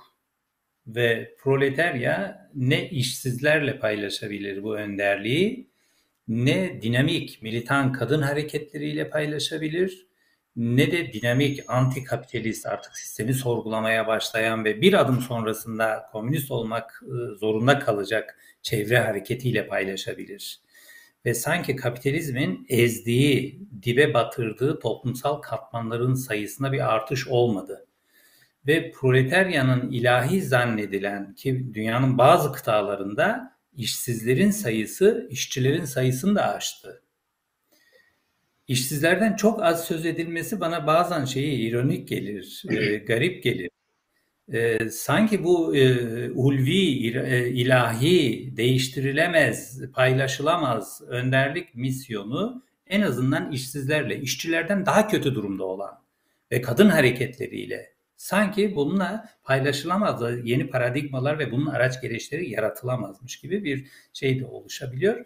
ve 0.86 1.34
proletarya 1.38 2.48
ne 2.54 2.90
işsizlerle 2.90 3.78
paylaşabilir 3.78 4.62
bu 4.62 4.76
önderliği 4.76 5.75
ne 6.28 6.82
dinamik 6.82 7.42
militan 7.42 7.92
kadın 7.92 8.22
hareketleriyle 8.22 9.10
paylaşabilir 9.10 10.06
ne 10.56 10.92
de 10.92 11.12
dinamik 11.12 11.64
anti-kapitalist 11.68 12.68
artık 12.68 12.96
sistemi 12.96 13.34
sorgulamaya 13.34 14.06
başlayan 14.06 14.64
ve 14.64 14.80
bir 14.80 14.92
adım 14.92 15.20
sonrasında 15.20 16.06
komünist 16.12 16.50
olmak 16.50 17.02
ıı, 17.02 17.36
zorunda 17.36 17.78
kalacak 17.78 18.38
çevre 18.62 18.98
hareketiyle 18.98 19.66
paylaşabilir. 19.66 20.60
Ve 21.24 21.34
sanki 21.34 21.76
kapitalizmin 21.76 22.66
ezdiği, 22.68 23.60
dibe 23.82 24.14
batırdığı 24.14 24.78
toplumsal 24.78 25.34
katmanların 25.34 26.14
sayısında 26.14 26.72
bir 26.72 26.94
artış 26.94 27.28
olmadı. 27.28 27.86
Ve 28.66 28.90
proletaryanın 28.90 29.90
ilahi 29.90 30.42
zannedilen 30.42 31.34
ki 31.34 31.74
dünyanın 31.74 32.18
bazı 32.18 32.52
kıtalarında 32.52 33.55
işsizlerin 33.76 34.50
sayısı 34.50 35.28
işçilerin 35.30 35.84
sayısını 35.84 36.34
da 36.34 36.54
aştı. 36.54 37.02
İşsizlerden 38.68 39.36
çok 39.36 39.62
az 39.62 39.84
söz 39.84 40.06
edilmesi 40.06 40.60
bana 40.60 40.86
bazen 40.86 41.24
şeyi 41.24 41.68
ironik 41.68 42.08
gelir, 42.08 42.62
e, 42.70 42.96
garip 43.06 43.42
gelir. 43.42 43.70
E, 44.52 44.90
sanki 44.90 45.44
bu 45.44 45.76
e, 45.76 46.30
ulvi, 46.30 47.06
e, 47.18 47.48
ilahi, 47.48 48.56
değiştirilemez, 48.56 49.82
paylaşılamaz 49.92 51.02
önderlik 51.08 51.74
misyonu 51.74 52.64
en 52.86 53.00
azından 53.00 53.52
işsizlerle, 53.52 54.20
işçilerden 54.20 54.86
daha 54.86 55.08
kötü 55.08 55.34
durumda 55.34 55.64
olan 55.64 56.02
ve 56.52 56.60
kadın 56.60 56.88
hareketleriyle 56.88 57.95
sanki 58.16 58.76
bununla 58.76 59.28
paylaşılamaz 59.44 60.22
yeni 60.44 60.70
paradigmalar 60.70 61.38
ve 61.38 61.52
bunun 61.52 61.66
araç 61.66 62.02
gereçleri 62.02 62.50
yaratılamazmış 62.50 63.40
gibi 63.40 63.64
bir 63.64 63.86
şey 64.12 64.40
de 64.40 64.46
oluşabiliyor. 64.46 65.24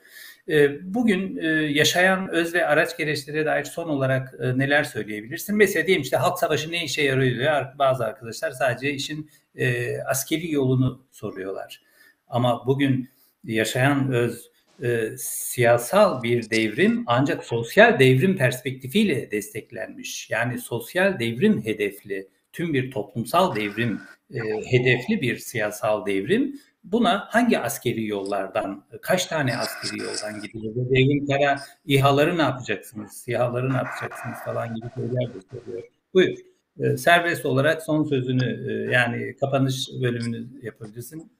Ee, 0.48 0.94
bugün 0.94 1.36
e, 1.36 1.46
yaşayan 1.48 2.28
öz 2.28 2.54
ve 2.54 2.66
araç 2.66 2.96
gereçlere 2.96 3.46
dair 3.46 3.64
son 3.64 3.88
olarak 3.88 4.34
e, 4.40 4.58
neler 4.58 4.84
söyleyebilirsin? 4.84 5.56
Mesela 5.56 5.86
diyelim 5.86 6.02
işte 6.02 6.16
halk 6.16 6.38
savaşı 6.38 6.70
ne 6.70 6.84
işe 6.84 7.02
yarıyor 7.02 7.36
diyor 7.36 7.66
bazı 7.78 8.04
arkadaşlar 8.04 8.50
sadece 8.50 8.92
işin 8.92 9.30
e, 9.54 9.96
askeri 10.02 10.52
yolunu 10.52 11.06
soruyorlar. 11.10 11.82
Ama 12.28 12.66
bugün 12.66 13.10
yaşayan 13.44 14.12
öz 14.12 14.50
e, 14.82 15.10
siyasal 15.18 16.22
bir 16.22 16.50
devrim 16.50 17.04
ancak 17.06 17.44
sosyal 17.44 17.98
devrim 17.98 18.36
perspektifiyle 18.36 19.30
desteklenmiş. 19.30 20.30
Yani 20.30 20.58
sosyal 20.58 21.18
devrim 21.18 21.64
hedefli, 21.64 22.28
tüm 22.52 22.74
bir 22.74 22.90
toplumsal 22.90 23.56
devrim 23.56 24.00
e, 24.34 24.38
hedefli 24.70 25.20
bir 25.20 25.36
siyasal 25.36 26.06
devrim. 26.06 26.60
Buna 26.84 27.28
hangi 27.30 27.58
askeri 27.58 28.06
yollardan, 28.06 28.84
kaç 29.02 29.26
tane 29.26 29.56
askeri 29.56 30.02
yoldan 30.02 30.40
gidiyor? 30.42 30.74
Devrim 30.76 31.26
kara 31.26 31.60
İHA'ları 31.86 32.38
ne 32.38 32.42
yapacaksınız, 32.42 33.12
SİHA'ları 33.12 33.72
ne 33.72 33.76
yapacaksınız 33.76 34.38
falan 34.44 34.74
gibi 34.74 34.86
şeyler 34.94 35.34
de 35.34 35.38
soruyor. 35.50 35.82
Buyur. 36.14 36.38
E, 36.80 36.96
serbest 36.96 37.46
olarak 37.46 37.82
son 37.82 38.04
sözünü 38.04 38.70
e, 38.70 38.92
yani 38.92 39.36
kapanış 39.40 39.88
bölümünü 40.02 40.46
yapabilirsin. 40.62 41.32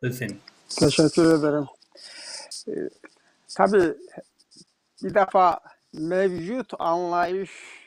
Söz 0.00 0.18
senin. 0.18 0.40
Teşekkür 0.68 1.38
ederim. 1.38 1.64
Ee, 2.68 2.88
tabii 3.56 3.94
bir 5.02 5.14
defa 5.14 5.60
mevcut 5.92 6.72
anlayış 6.78 7.50
e, 7.50 7.85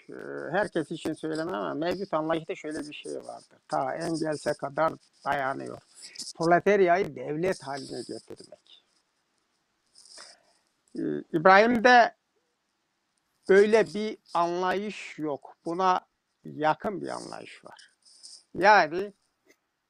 herkes 0.51 0.91
için 0.91 1.13
söylemem 1.13 1.53
ama 1.53 1.73
mevcut 1.73 2.13
anlayışta 2.13 2.55
şöyle 2.55 2.79
bir 2.79 2.93
şey 2.93 3.15
vardır. 3.15 3.57
Ta 3.67 3.95
engelse 3.95 4.53
kadar 4.53 4.93
dayanıyor. 5.25 5.81
Proletaryayı 6.37 7.15
devlet 7.15 7.63
haline 7.63 8.01
getirmek. 8.07 8.83
Ee, 10.95 11.37
İbrahim'de 11.37 12.15
böyle 13.49 13.85
bir 13.85 14.17
anlayış 14.33 15.19
yok. 15.19 15.57
Buna 15.65 16.01
yakın 16.43 17.01
bir 17.01 17.07
anlayış 17.07 17.65
var. 17.65 17.93
Yani 18.53 19.13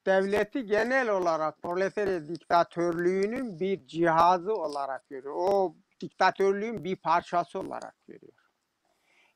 devleti 0.06 0.66
genel 0.66 1.08
olarak 1.08 1.62
proletarya 1.62 2.28
diktatörlüğünün 2.28 3.60
bir 3.60 3.86
cihazı 3.86 4.54
olarak 4.54 5.08
görüyor. 5.08 5.34
O 5.38 5.74
diktatörlüğün 6.00 6.84
bir 6.84 6.96
parçası 6.96 7.58
olarak 7.58 7.94
görüyor. 8.06 8.39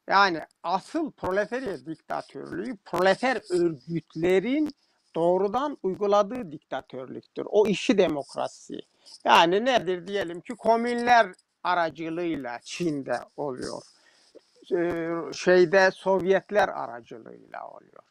Yani 0.09 0.41
asıl 0.63 1.11
proletarya 1.11 1.87
diktatörlüğü 1.87 2.77
proleter 2.77 3.41
örgütlerin 3.51 4.75
doğrudan 5.15 5.79
uyguladığı 5.83 6.53
diktatörlüktür. 6.53 7.47
O 7.49 7.67
işi 7.67 7.99
demokrasi. 7.99 8.81
Yani 9.25 9.65
nedir 9.65 10.07
diyelim 10.07 10.41
ki 10.41 10.55
komünler 10.55 11.27
aracılığıyla 11.63 12.61
Çin'de 12.65 13.21
oluyor. 13.37 13.83
Ee, 14.73 15.33
şeyde 15.33 15.91
Sovyetler 15.91 16.69
aracılığıyla 16.69 17.69
oluyor. 17.69 18.03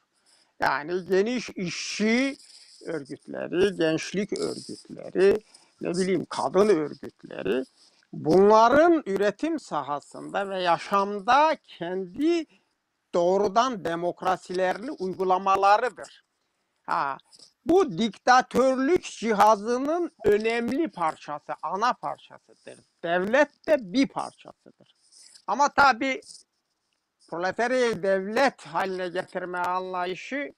Yani 0.59 1.05
geniş 1.05 1.49
işçi 1.49 2.37
örgütleri, 2.85 3.77
gençlik 3.77 4.33
örgütleri, 4.33 5.43
ne 5.81 5.89
bileyim 5.89 6.25
kadın 6.29 6.69
örgütleri 6.69 7.63
bunların 8.13 9.03
üretim 9.05 9.59
sahasında 9.59 10.49
ve 10.49 10.61
yaşamda 10.61 11.57
kendi 11.63 12.45
doğrudan 13.13 13.85
demokrasilerini 13.85 14.91
uygulamalarıdır. 14.91 16.23
Ha, 16.85 17.17
bu 17.65 17.97
diktatörlük 17.97 19.03
cihazının 19.03 20.11
önemli 20.25 20.91
parçası, 20.91 21.53
ana 21.63 21.93
parçasıdır. 21.93 22.79
Devlet 23.03 23.67
de 23.67 23.77
bir 23.93 24.07
parçasıdır. 24.07 24.95
Ama 25.47 25.69
tabi 25.69 26.21
proletarya 27.29 28.03
devlet 28.03 28.61
haline 28.61 29.07
getirme 29.07 29.57
anlayışı 29.57 30.53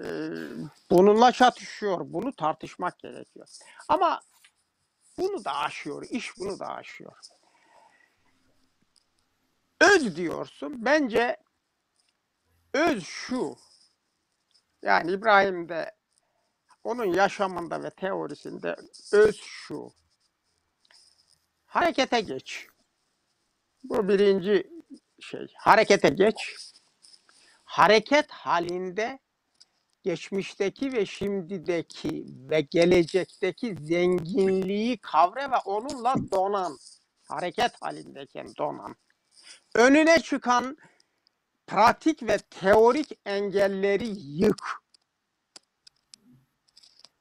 e, 0.00 0.04
bununla 0.90 1.32
çatışıyor. 1.32 2.00
Bunu 2.04 2.32
tartışmak 2.32 2.98
gerekiyor. 2.98 3.46
Ama 3.88 4.20
bunu 5.18 5.44
da 5.44 5.54
aşıyor. 5.54 6.06
iş 6.10 6.38
bunu 6.38 6.58
da 6.58 6.68
aşıyor. 6.68 7.16
Öz 9.80 10.16
diyorsun. 10.16 10.84
Bence 10.84 11.36
öz 12.74 13.04
şu. 13.04 13.56
Yani 14.82 15.12
İbrahim'de 15.12 15.96
onun 16.84 17.04
yaşamında 17.04 17.82
ve 17.82 17.90
teorisinde 17.90 18.76
öz 19.12 19.36
şu. 19.36 19.92
Harekete 21.66 22.20
geç. 22.20 22.66
Bu 23.84 24.08
birinci 24.08 24.70
şey. 25.20 25.46
Harekete 25.56 26.08
geç. 26.08 26.56
Hareket 27.64 28.30
halinde 28.30 29.18
geçmişteki 30.04 30.92
ve 30.92 31.06
şimdideki 31.06 32.24
ve 32.50 32.60
gelecekteki 32.60 33.76
zenginliği 33.80 34.98
kavra 34.98 35.50
ve 35.50 35.56
onunla 35.56 36.14
donan, 36.30 36.78
hareket 37.22 37.82
halindeyken 37.82 38.46
donan, 38.58 38.96
önüne 39.74 40.22
çıkan 40.22 40.76
pratik 41.66 42.22
ve 42.22 42.38
teorik 42.38 43.18
engelleri 43.26 44.08
yık. 44.16 44.84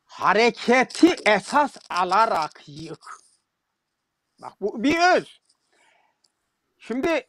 Hareketi 0.05 1.15
esas 1.25 1.77
alarak 1.89 2.63
yık. 2.67 3.23
Bak 4.41 4.53
bu 4.61 4.83
bir 4.83 5.15
öz. 5.15 5.41
Şimdi 6.77 7.27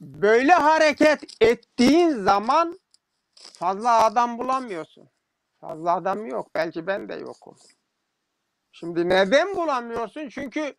böyle 0.00 0.52
hareket 0.52 1.42
ettiğin 1.42 2.24
zaman 2.24 2.78
fazla 3.52 4.04
adam 4.04 4.38
bulamıyorsun. 4.38 5.08
Fazla 5.60 5.94
adam 5.94 6.26
yok. 6.26 6.54
Belki 6.54 6.86
ben 6.86 7.08
de 7.08 7.14
yokum. 7.14 7.56
Şimdi 8.72 9.08
neden 9.08 9.56
bulamıyorsun? 9.56 10.28
Çünkü 10.28 10.74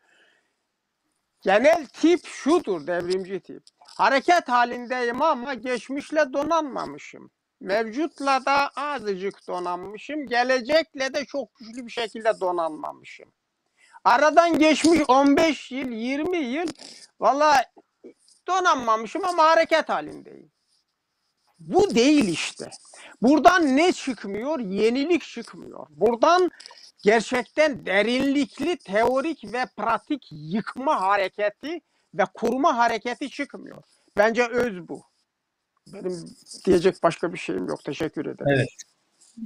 genel 1.41 1.87
tip 1.87 2.25
şudur 2.25 2.87
devrimci 2.87 3.39
tip. 3.39 3.63
Hareket 3.79 4.49
halindeyim 4.49 5.21
ama 5.21 5.53
geçmişle 5.53 6.33
donanmamışım. 6.33 7.31
Mevcutla 7.59 8.45
da 8.45 8.69
azıcık 8.75 9.47
donanmışım. 9.47 10.27
Gelecekle 10.27 11.13
de 11.13 11.25
çok 11.25 11.55
güçlü 11.55 11.85
bir 11.85 11.91
şekilde 11.91 12.39
donanmamışım. 12.39 13.31
Aradan 14.03 14.59
geçmiş 14.59 15.01
15 15.07 15.71
yıl, 15.71 15.89
20 15.89 16.37
yıl 16.37 16.67
valla 17.19 17.65
donanmamışım 18.47 19.25
ama 19.25 19.43
hareket 19.43 19.89
halindeyim. 19.89 20.51
Bu 21.59 21.95
değil 21.95 22.27
işte. 22.27 22.69
Buradan 23.21 23.77
ne 23.77 23.91
çıkmıyor? 23.93 24.59
Yenilik 24.59 25.21
çıkmıyor. 25.21 25.87
Buradan 25.89 26.51
gerçekten 27.03 27.85
derinlikli 27.85 28.77
teorik 28.77 29.53
ve 29.53 29.65
pratik 29.77 30.27
yıkma 30.31 31.01
hareketi 31.01 31.81
ve 32.13 32.23
kurma 32.33 32.77
hareketi 32.77 33.29
çıkmıyor. 33.29 33.83
Bence 34.17 34.45
öz 34.47 34.87
bu. 34.87 35.03
Benim 35.93 36.25
diyecek 36.65 37.03
başka 37.03 37.33
bir 37.33 37.37
şeyim 37.37 37.67
yok. 37.67 37.83
Teşekkür 37.83 38.25
ederim. 38.25 38.47
Evet. 38.47 38.69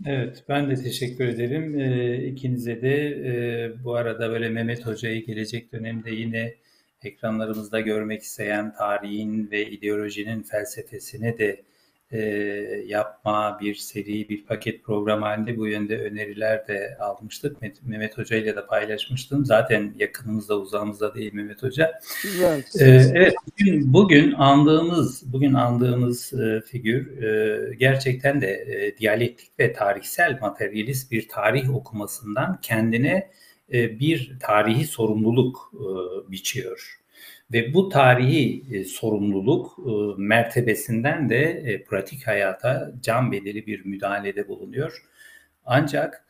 Evet, 0.06 0.44
ben 0.49 0.69
de 0.69 0.76
teşekkür 0.76 1.27
ederim. 1.27 1.80
Ee, 1.80 2.18
ikinize 2.27 2.81
de 2.81 3.07
e, 3.07 3.84
bu 3.84 3.95
arada 3.95 4.30
böyle 4.30 4.49
Mehmet 4.49 4.86
Hoca'yı 4.86 5.26
gelecek 5.26 5.72
dönemde 5.72 6.11
yine 6.11 6.56
ekranlarımızda 7.03 7.80
görmek 7.80 8.22
isteyen 8.22 8.73
tarihin 8.73 9.52
ve 9.52 9.69
ideolojinin 9.69 10.44
felsefesine 10.44 11.38
de 11.38 11.64
e, 12.11 12.19
yapma 12.86 13.60
bir 13.61 13.76
seri, 13.76 14.30
bir 14.30 14.45
paket 14.45 14.84
program 14.84 15.22
halinde 15.22 15.57
bu 15.57 15.68
yönde 15.68 15.98
öneriler 15.98 16.68
de 16.68 16.98
almıştık. 16.99 17.57
Mehmet 17.84 18.18
Hoca 18.18 18.38
ile 18.38 18.56
de 18.56 18.65
paylaşmıştım. 18.65 19.45
Zaten 19.45 19.94
yakınımızda 19.99 20.60
uzağımızda 20.60 21.15
değil 21.15 21.34
Mehmet 21.34 21.64
Hoca. 21.64 21.99
Evet. 22.40 22.65
Ee, 22.80 23.11
evet 23.14 23.34
bugün, 23.48 23.94
bugün 23.94 24.31
andığımız 24.31 25.34
bugün 25.34 25.53
andığımız 25.53 26.34
e, 26.34 26.61
figür 26.61 27.23
e, 27.23 27.76
gerçekten 27.76 28.41
de 28.41 28.48
e, 28.52 28.98
diyalektik 28.98 29.60
ve 29.60 29.73
tarihsel 29.73 30.40
materyalist 30.41 31.11
bir 31.11 31.27
tarih 31.27 31.76
okumasından 31.76 32.60
kendine 32.61 33.31
e, 33.73 33.99
bir 33.99 34.38
tarihi 34.40 34.86
sorumluluk 34.86 35.73
e, 35.73 36.31
biçiyor. 36.31 36.98
Ve 37.53 37.73
bu 37.73 37.89
tarihi 37.89 38.63
e, 38.71 38.84
sorumluluk 38.84 39.80
e, 39.80 39.91
mertebesinden 40.17 41.30
de 41.30 41.41
e, 41.65 41.84
pratik 41.84 42.27
hayata 42.27 42.91
can 43.01 43.31
bedeli 43.31 43.67
bir 43.67 43.85
müdahalede 43.85 44.47
bulunuyor. 44.47 45.03
Ancak 45.65 46.26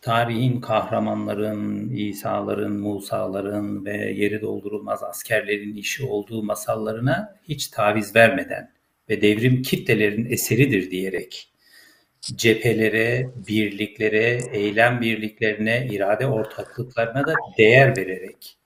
tarihin 0.00 0.60
kahramanların, 0.60 1.90
İsa'ların, 1.90 2.72
Musa'ların 2.72 3.84
ve 3.84 3.96
yeri 3.96 4.40
doldurulmaz 4.42 5.02
askerlerin 5.02 5.76
işi 5.76 6.04
olduğu 6.04 6.42
masallarına 6.42 7.36
hiç 7.48 7.68
taviz 7.68 8.16
vermeden 8.16 8.72
ve 9.08 9.22
devrim 9.22 9.62
kitlelerin 9.62 10.30
eseridir 10.30 10.90
diyerek 10.90 11.52
cephelere, 12.22 13.30
birliklere, 13.48 14.40
eylem 14.52 15.00
birliklerine, 15.00 15.88
irade 15.90 16.26
ortaklıklarına 16.26 17.26
da 17.26 17.34
değer 17.58 17.96
vererek. 17.96 18.61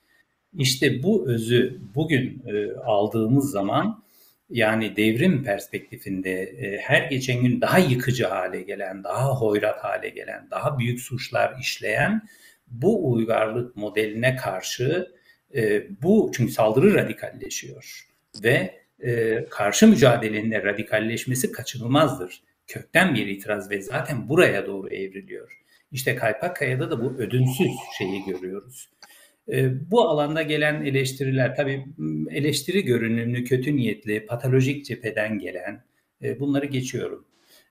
İşte 0.59 1.03
bu 1.03 1.28
özü 1.28 1.81
bugün 1.95 2.43
e, 2.47 2.73
aldığımız 2.81 3.51
zaman 3.51 4.03
yani 4.51 4.97
devrim 4.97 5.45
perspektifinde 5.45 6.43
e, 6.43 6.78
her 6.78 7.03
geçen 7.03 7.43
gün 7.43 7.61
daha 7.61 7.78
yıkıcı 7.78 8.27
hale 8.27 8.62
gelen, 8.62 9.05
daha 9.05 9.31
hoyrat 9.31 9.85
hale 9.85 10.09
gelen, 10.09 10.49
daha 10.51 10.78
büyük 10.78 11.01
suçlar 11.01 11.59
işleyen 11.61 12.23
bu 12.66 13.12
uygarlık 13.12 13.77
modeline 13.77 14.37
karşı 14.37 15.12
e, 15.55 15.87
bu 16.03 16.31
çünkü 16.35 16.53
saldırı 16.53 16.95
radikalleşiyor 16.95 18.07
ve 18.43 18.81
e, 19.01 19.45
karşı 19.51 19.89
mücadelenin 19.89 20.51
de 20.51 20.62
radikalleşmesi 20.62 21.53
kaçınılmazdır. 21.53 22.43
Kökten 22.66 23.15
bir 23.15 23.27
itiraz 23.27 23.70
ve 23.70 23.83
zaten 23.83 24.28
buraya 24.28 24.66
doğru 24.66 24.89
evriliyor. 24.89 25.61
İşte 25.93 26.16
Kaypakkaya'da 26.16 26.91
da 26.91 27.05
bu 27.05 27.15
ödünsüz 27.19 27.73
şeyi 27.99 28.24
görüyoruz. 28.24 28.91
E, 29.52 29.90
bu 29.90 30.09
alanda 30.09 30.43
gelen 30.43 30.85
eleştiriler 30.85 31.56
tabii 31.56 31.86
eleştiri 32.31 32.85
görünümlü, 32.85 33.44
kötü 33.44 33.77
niyetli, 33.77 34.27
patolojik 34.27 34.85
cepheden 34.85 35.39
gelen 35.39 35.85
e, 36.23 36.40
bunları 36.40 36.66
geçiyorum. 36.66 37.27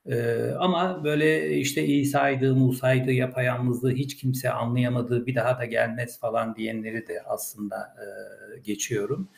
E, 0.09 0.35
ama 0.59 1.03
böyle 1.03 1.57
işte 1.57 1.85
İsa'ydı, 1.85 2.55
Musa'ydı, 2.55 3.11
yapayalnızdı, 3.11 3.91
hiç 3.91 4.15
kimse 4.17 4.49
anlayamadı, 4.49 5.25
bir 5.25 5.35
daha 5.35 5.59
da 5.59 5.65
gelmez 5.65 6.19
falan 6.19 6.55
diyenleri 6.55 7.07
de 7.07 7.21
aslında 7.25 7.75
e, 7.75 8.05
geçiyorum. 8.59 9.29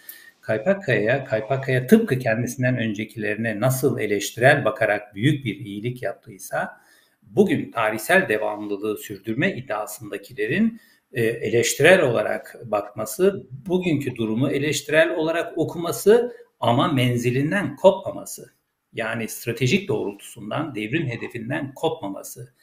Kaypakkaya, 0.41 1.25
Kaypakkaya 1.25 1.87
tıpkı 1.87 2.19
kendisinden 2.19 2.77
öncekilerine 2.77 3.59
nasıl 3.59 3.99
eleştirel 3.99 4.65
bakarak 4.65 5.15
büyük 5.15 5.45
bir 5.45 5.55
iyilik 5.55 6.03
yaptıysa, 6.03 6.77
bugün 7.21 7.71
tarihsel 7.71 8.29
devamlılığı 8.29 8.97
sürdürme 8.97 9.55
iddiasındakilerin 9.55 10.79
eleştirel 11.13 12.01
olarak 12.01 12.55
bakması, 12.65 13.47
bugünkü 13.51 14.15
durumu 14.15 14.49
eleştirel 14.49 15.15
olarak 15.15 15.57
okuması 15.57 16.35
ama 16.59 16.91
menzilinden 16.91 17.75
kopmaması. 17.75 18.53
Yani 18.93 19.27
stratejik 19.27 19.87
doğrultusundan, 19.87 20.75
devrim 20.75 21.07
hedefinden 21.07 21.73
kopmaması. 21.73 22.53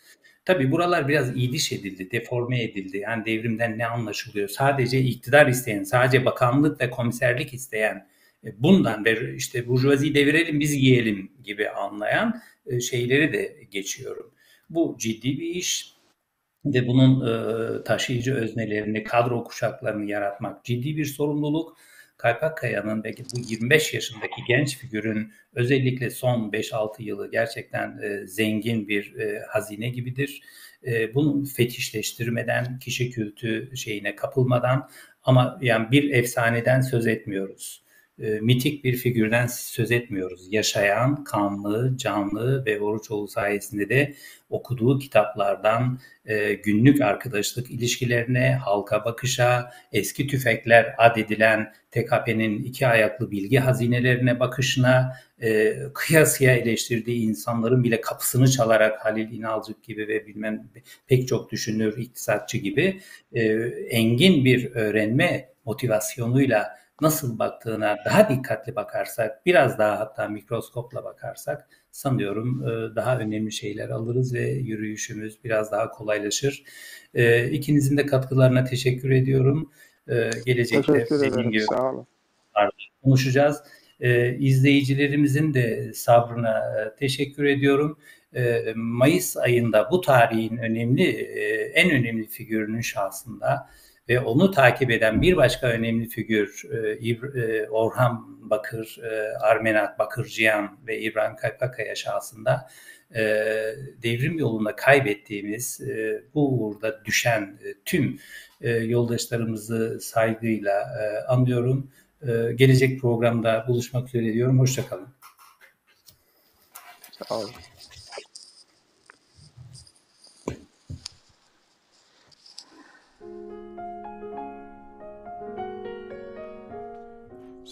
Tabii 0.45 0.73
buralar 0.73 1.09
biraz 1.09 1.37
iyiliş 1.37 1.73
edildi, 1.73 2.11
deforme 2.11 2.63
edildi. 2.63 2.99
Yani 2.99 3.25
devrimden 3.25 3.79
ne 3.79 3.87
anlaşılıyor? 3.87 4.49
Sadece 4.49 5.01
iktidar 5.01 5.47
isteyen, 5.47 5.83
sadece 5.83 6.25
bakanlık 6.25 6.81
ve 6.81 6.91
komiserlik 6.91 7.55
isteyen, 7.55 8.09
e, 8.45 8.63
bundan 8.63 9.05
ve 9.05 9.35
işte 9.35 9.69
burjuvazi 9.69 10.15
devirelim 10.15 10.61
biz 10.61 10.73
yiyelim 10.75 11.33
gibi 11.45 11.69
anlayan 11.69 12.41
e, 12.67 12.81
şeyleri 12.81 13.33
de 13.33 13.57
geçiyorum. 13.71 14.31
Bu 14.71 14.97
ciddi 14.99 15.41
bir 15.41 15.47
iş 15.47 15.94
ve 16.65 16.87
bunun 16.87 17.27
e, 17.27 17.85
taşıyıcı 17.85 18.35
öznelerini, 18.35 19.05
kadro 19.05 19.45
kuşaklarını 19.45 20.11
yaratmak 20.11 20.65
ciddi 20.65 20.97
bir 20.97 21.05
sorumluluk. 21.05 21.77
Kaypakkaya'nın 22.17 23.05
belki 23.05 23.25
bu 23.25 23.41
25 23.49 23.95
yaşındaki 23.95 24.43
genç 24.49 24.79
figürün 24.79 25.33
özellikle 25.55 26.11
son 26.11 26.51
5-6 26.51 27.03
yılı 27.03 27.31
gerçekten 27.31 27.99
e, 28.03 28.27
zengin 28.27 28.89
bir 28.89 29.17
e, 29.17 29.43
hazine 29.49 29.89
gibidir. 29.89 30.43
E, 30.87 31.15
bunu 31.15 31.45
fetişleştirmeden, 31.45 32.79
kişi 32.79 33.11
kültü 33.11 33.77
şeyine 33.77 34.17
kapılmadan 34.17 34.89
ama 35.23 35.59
yani 35.63 35.91
bir 35.91 36.11
efsaneden 36.11 36.81
söz 36.81 37.07
etmiyoruz 37.07 37.84
e, 38.19 38.31
mitik 38.41 38.85
bir 38.85 38.97
figürden 38.97 39.47
söz 39.47 39.93
etmiyoruz. 39.93 40.47
Yaşayan, 40.51 41.25
kanlı, 41.25 41.97
canlı 41.97 42.67
ve 42.67 42.81
Oruçoğlu 42.81 43.29
sayesinde 43.29 43.89
de 43.89 44.15
okuduğu 44.51 44.99
kitaplardan 44.99 45.99
e, 46.27 46.55
günlük 46.55 47.01
arkadaşlık 47.01 47.71
ilişkilerine, 47.71 48.55
halka 48.55 49.05
bakışa, 49.05 49.71
eski 49.93 50.27
tüfekler 50.27 50.95
adedilen 50.99 51.73
TKP'nin 51.91 52.63
iki 52.63 52.87
ayaklı 52.87 53.31
bilgi 53.31 53.59
hazinelerine 53.59 54.41
bakışına, 54.41 55.17
e, 55.43 55.77
kıyasıya 55.95 56.57
eleştirdiği 56.57 57.29
insanların 57.29 57.85
bile 57.85 58.01
kapısını 58.01 58.51
çalarak 58.51 59.05
Halil 59.05 59.33
İnalcık 59.33 59.85
gibi 59.85 60.09
ve 60.09 60.27
bilmem 60.27 60.69
pek 61.07 61.29
çok 61.29 61.53
düşünür, 61.53 61.97
iktisatçı 61.99 62.59
gibi 62.59 63.01
e, 63.33 63.43
engin 63.91 64.45
bir 64.45 64.71
öğrenme 64.75 65.49
motivasyonuyla 65.65 66.84
nasıl 67.01 67.39
baktığına 67.39 67.97
daha 68.05 68.29
dikkatli 68.29 68.77
bakarsak, 68.77 69.47
biraz 69.47 69.79
daha 69.79 70.01
hatta 70.01 70.29
mikroskopla 70.29 71.05
bakarsak 71.05 71.69
sanıyorum 71.91 72.63
e, 72.63 72.97
daha 72.97 73.19
önemli 73.19 73.53
şeyler 73.53 73.89
alırız 73.89 74.35
ve 74.35 74.49
yürüyüşümüz 74.49 75.45
biraz 75.45 75.73
daha 75.73 75.91
kolaylaşır. 75.91 76.65
E, 77.15 77.51
ikinizin 77.51 77.97
de 77.97 78.07
katkılarına 78.07 78.65
teşekkür 78.65 79.11
ediyorum. 79.11 79.71
E, 80.09 80.31
gelecekte 80.47 80.93
teşekkür 80.93 81.27
ederim. 81.27 81.51
gibi 81.51 81.65
konuşacağız. 83.03 83.63
İzleyicilerimizin 84.39 85.55
de 85.55 85.93
sabrına 85.95 86.63
teşekkür 86.99 87.45
ediyorum. 87.45 87.99
Mayıs 88.75 89.37
ayında 89.37 89.91
bu 89.91 90.01
tarihin 90.01 90.57
önemli, 90.57 91.11
en 91.75 91.91
önemli 91.91 92.27
figürünün 92.27 92.81
şahsında 92.81 93.69
ve 94.09 94.21
onu 94.21 94.51
takip 94.51 94.91
eden 94.91 95.23
bir 95.23 95.37
başka 95.37 95.67
önemli 95.67 96.09
figür 96.09 96.63
e, 96.73 97.09
e, 97.41 97.69
Orhan 97.69 98.41
Bakır, 98.51 98.99
e, 99.03 99.39
Armenat 99.39 99.99
Bakırcıyan 99.99 100.79
ve 100.87 101.01
İbrahim 101.01 101.37
Kaypakaya 101.37 101.95
şahsında 101.95 102.69
devrim 104.03 104.39
yolunda 104.39 104.77
kaybettiğimiz 104.77 105.81
bu 106.35 106.61
uğurda 106.61 107.05
düşen 107.05 107.59
tüm 107.85 108.19
yoldaşlarımızı 108.61 110.01
saygıyla 110.01 110.87
anlıyorum. 111.29 111.91
Gelecek 112.55 113.01
programda 113.01 113.65
buluşmak 113.69 114.09
üzere 114.09 114.33
diyorum. 114.33 114.59
Hoşçakalın. 114.59 115.09
Sağ 117.29 117.39
olun. 117.39 117.51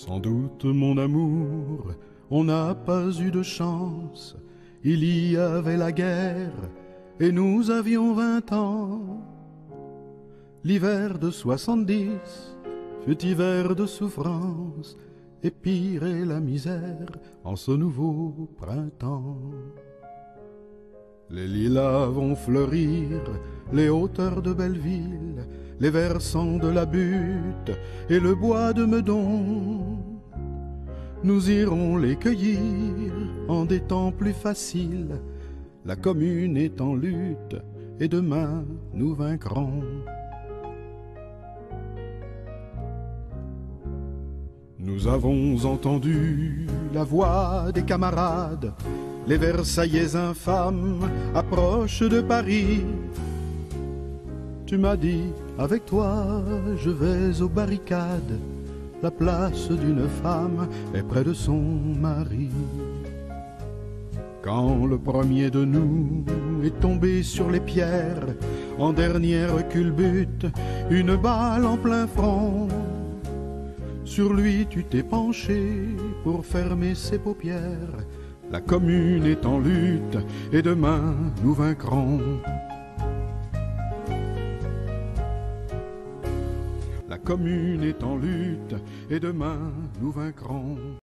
Sans 0.05 0.19
doute, 0.19 0.65
mon 0.65 0.99
amour, 0.99 1.95
on 2.29 2.43
n'a 2.43 2.75
pas 2.75 3.09
eu 3.21 3.31
de 3.31 3.45
chance. 3.45 4.37
Il 4.83 5.05
y 5.05 5.37
avait 5.37 5.77
la 5.77 5.93
guerre 5.93 6.59
et 7.21 7.31
nous 7.31 7.71
avions 7.71 8.13
vingt 8.13 8.53
ans. 8.53 9.23
L'hiver 10.65 11.21
de 11.21 11.31
soixante-dix 11.31 12.57
fut 13.05 13.25
hiver 13.25 13.77
de 13.77 13.87
souffrance 13.87 14.97
et 15.45 15.53
pire 15.53 16.05
est 16.05 16.25
la 16.25 16.41
misère 16.41 17.13
en 17.45 17.55
ce 17.55 17.71
nouveau 17.71 18.51
printemps. 18.57 19.53
Les 21.31 21.47
lilas 21.47 22.07
vont 22.07 22.35
fleurir, 22.35 23.21
les 23.73 23.89
hauteurs 23.89 24.43
de 24.43 24.53
Belleville, 24.53 25.47
les 25.83 25.91
versants 25.91 26.59
de 26.59 26.69
la 26.69 26.87
butte 26.87 27.73
et 28.09 28.21
le 28.21 28.37
bois 28.37 28.73
de 28.73 28.85
Meudon. 28.85 29.99
Nous 31.25 31.51
irons 31.51 31.97
les 31.97 32.15
cueillir 32.15 33.11
en 33.49 33.65
des 33.65 33.81
temps 33.81 34.13
plus 34.13 34.33
faciles. 34.33 35.21
La 35.85 35.97
commune 35.97 36.57
est 36.57 36.81
en 36.81 36.95
lutte 36.95 37.57
et 37.99 38.07
demain 38.07 38.65
nous 38.95 39.13
vaincrons. 39.13 39.83
Nous 44.79 45.09
avons 45.09 45.65
entendu 45.65 46.69
la 46.95 47.03
voix 47.03 47.73
des 47.75 47.83
camarades, 47.83 48.73
les 49.27 49.37
Versaillais 49.37 50.15
infâmes 50.15 51.11
approchent 51.35 52.09
de 52.09 52.21
Paris. 52.21 52.85
Tu 54.65 54.79
m'as 54.79 54.97
dit, 54.97 55.25
avec 55.59 55.87
toi, 55.87 56.43
je 56.77 56.91
vais 56.91 57.43
aux 57.43 57.49
barricades. 57.49 58.39
La 59.03 59.11
place 59.11 59.69
d'une 59.71 60.09
femme 60.23 60.69
est 60.95 61.03
près 61.03 61.25
de 61.25 61.33
son 61.33 61.61
mari. 62.01 62.51
Quand 64.43 64.87
le 64.87 64.99
premier 64.99 65.51
de 65.51 65.65
nous 65.65 66.25
est 66.65 66.81
tombé 66.81 67.23
sur 67.23 67.51
les 67.51 67.61
pierres, 67.61 68.35
en 68.79 68.93
dernière 68.93 69.69
culbute, 69.69 70.47
une 70.91 71.17
balle 71.17 71.65
en 71.65 71.77
plein 71.77 72.07
front, 72.07 72.69
sur 74.05 74.33
lui 74.33 74.67
tu 74.69 74.85
t'es 74.85 75.03
penché 75.03 75.63
pour 76.25 76.45
fermer 76.45 76.95
ses 76.95 77.19
paupières. 77.19 77.97
La 78.51 78.61
commune 78.61 79.27
est 79.27 79.47
en 79.47 79.59
lutte 79.59 80.19
et 80.53 80.63
demain 80.63 81.15
nous 81.43 81.55
vaincrons. 81.55 82.21
Commune 87.25 87.85
est 87.85 88.03
en 88.03 88.17
lutte 88.17 88.75
et 89.11 89.21
demain 89.21 89.73
nous 90.01 90.13
vaincrons. 90.13 90.77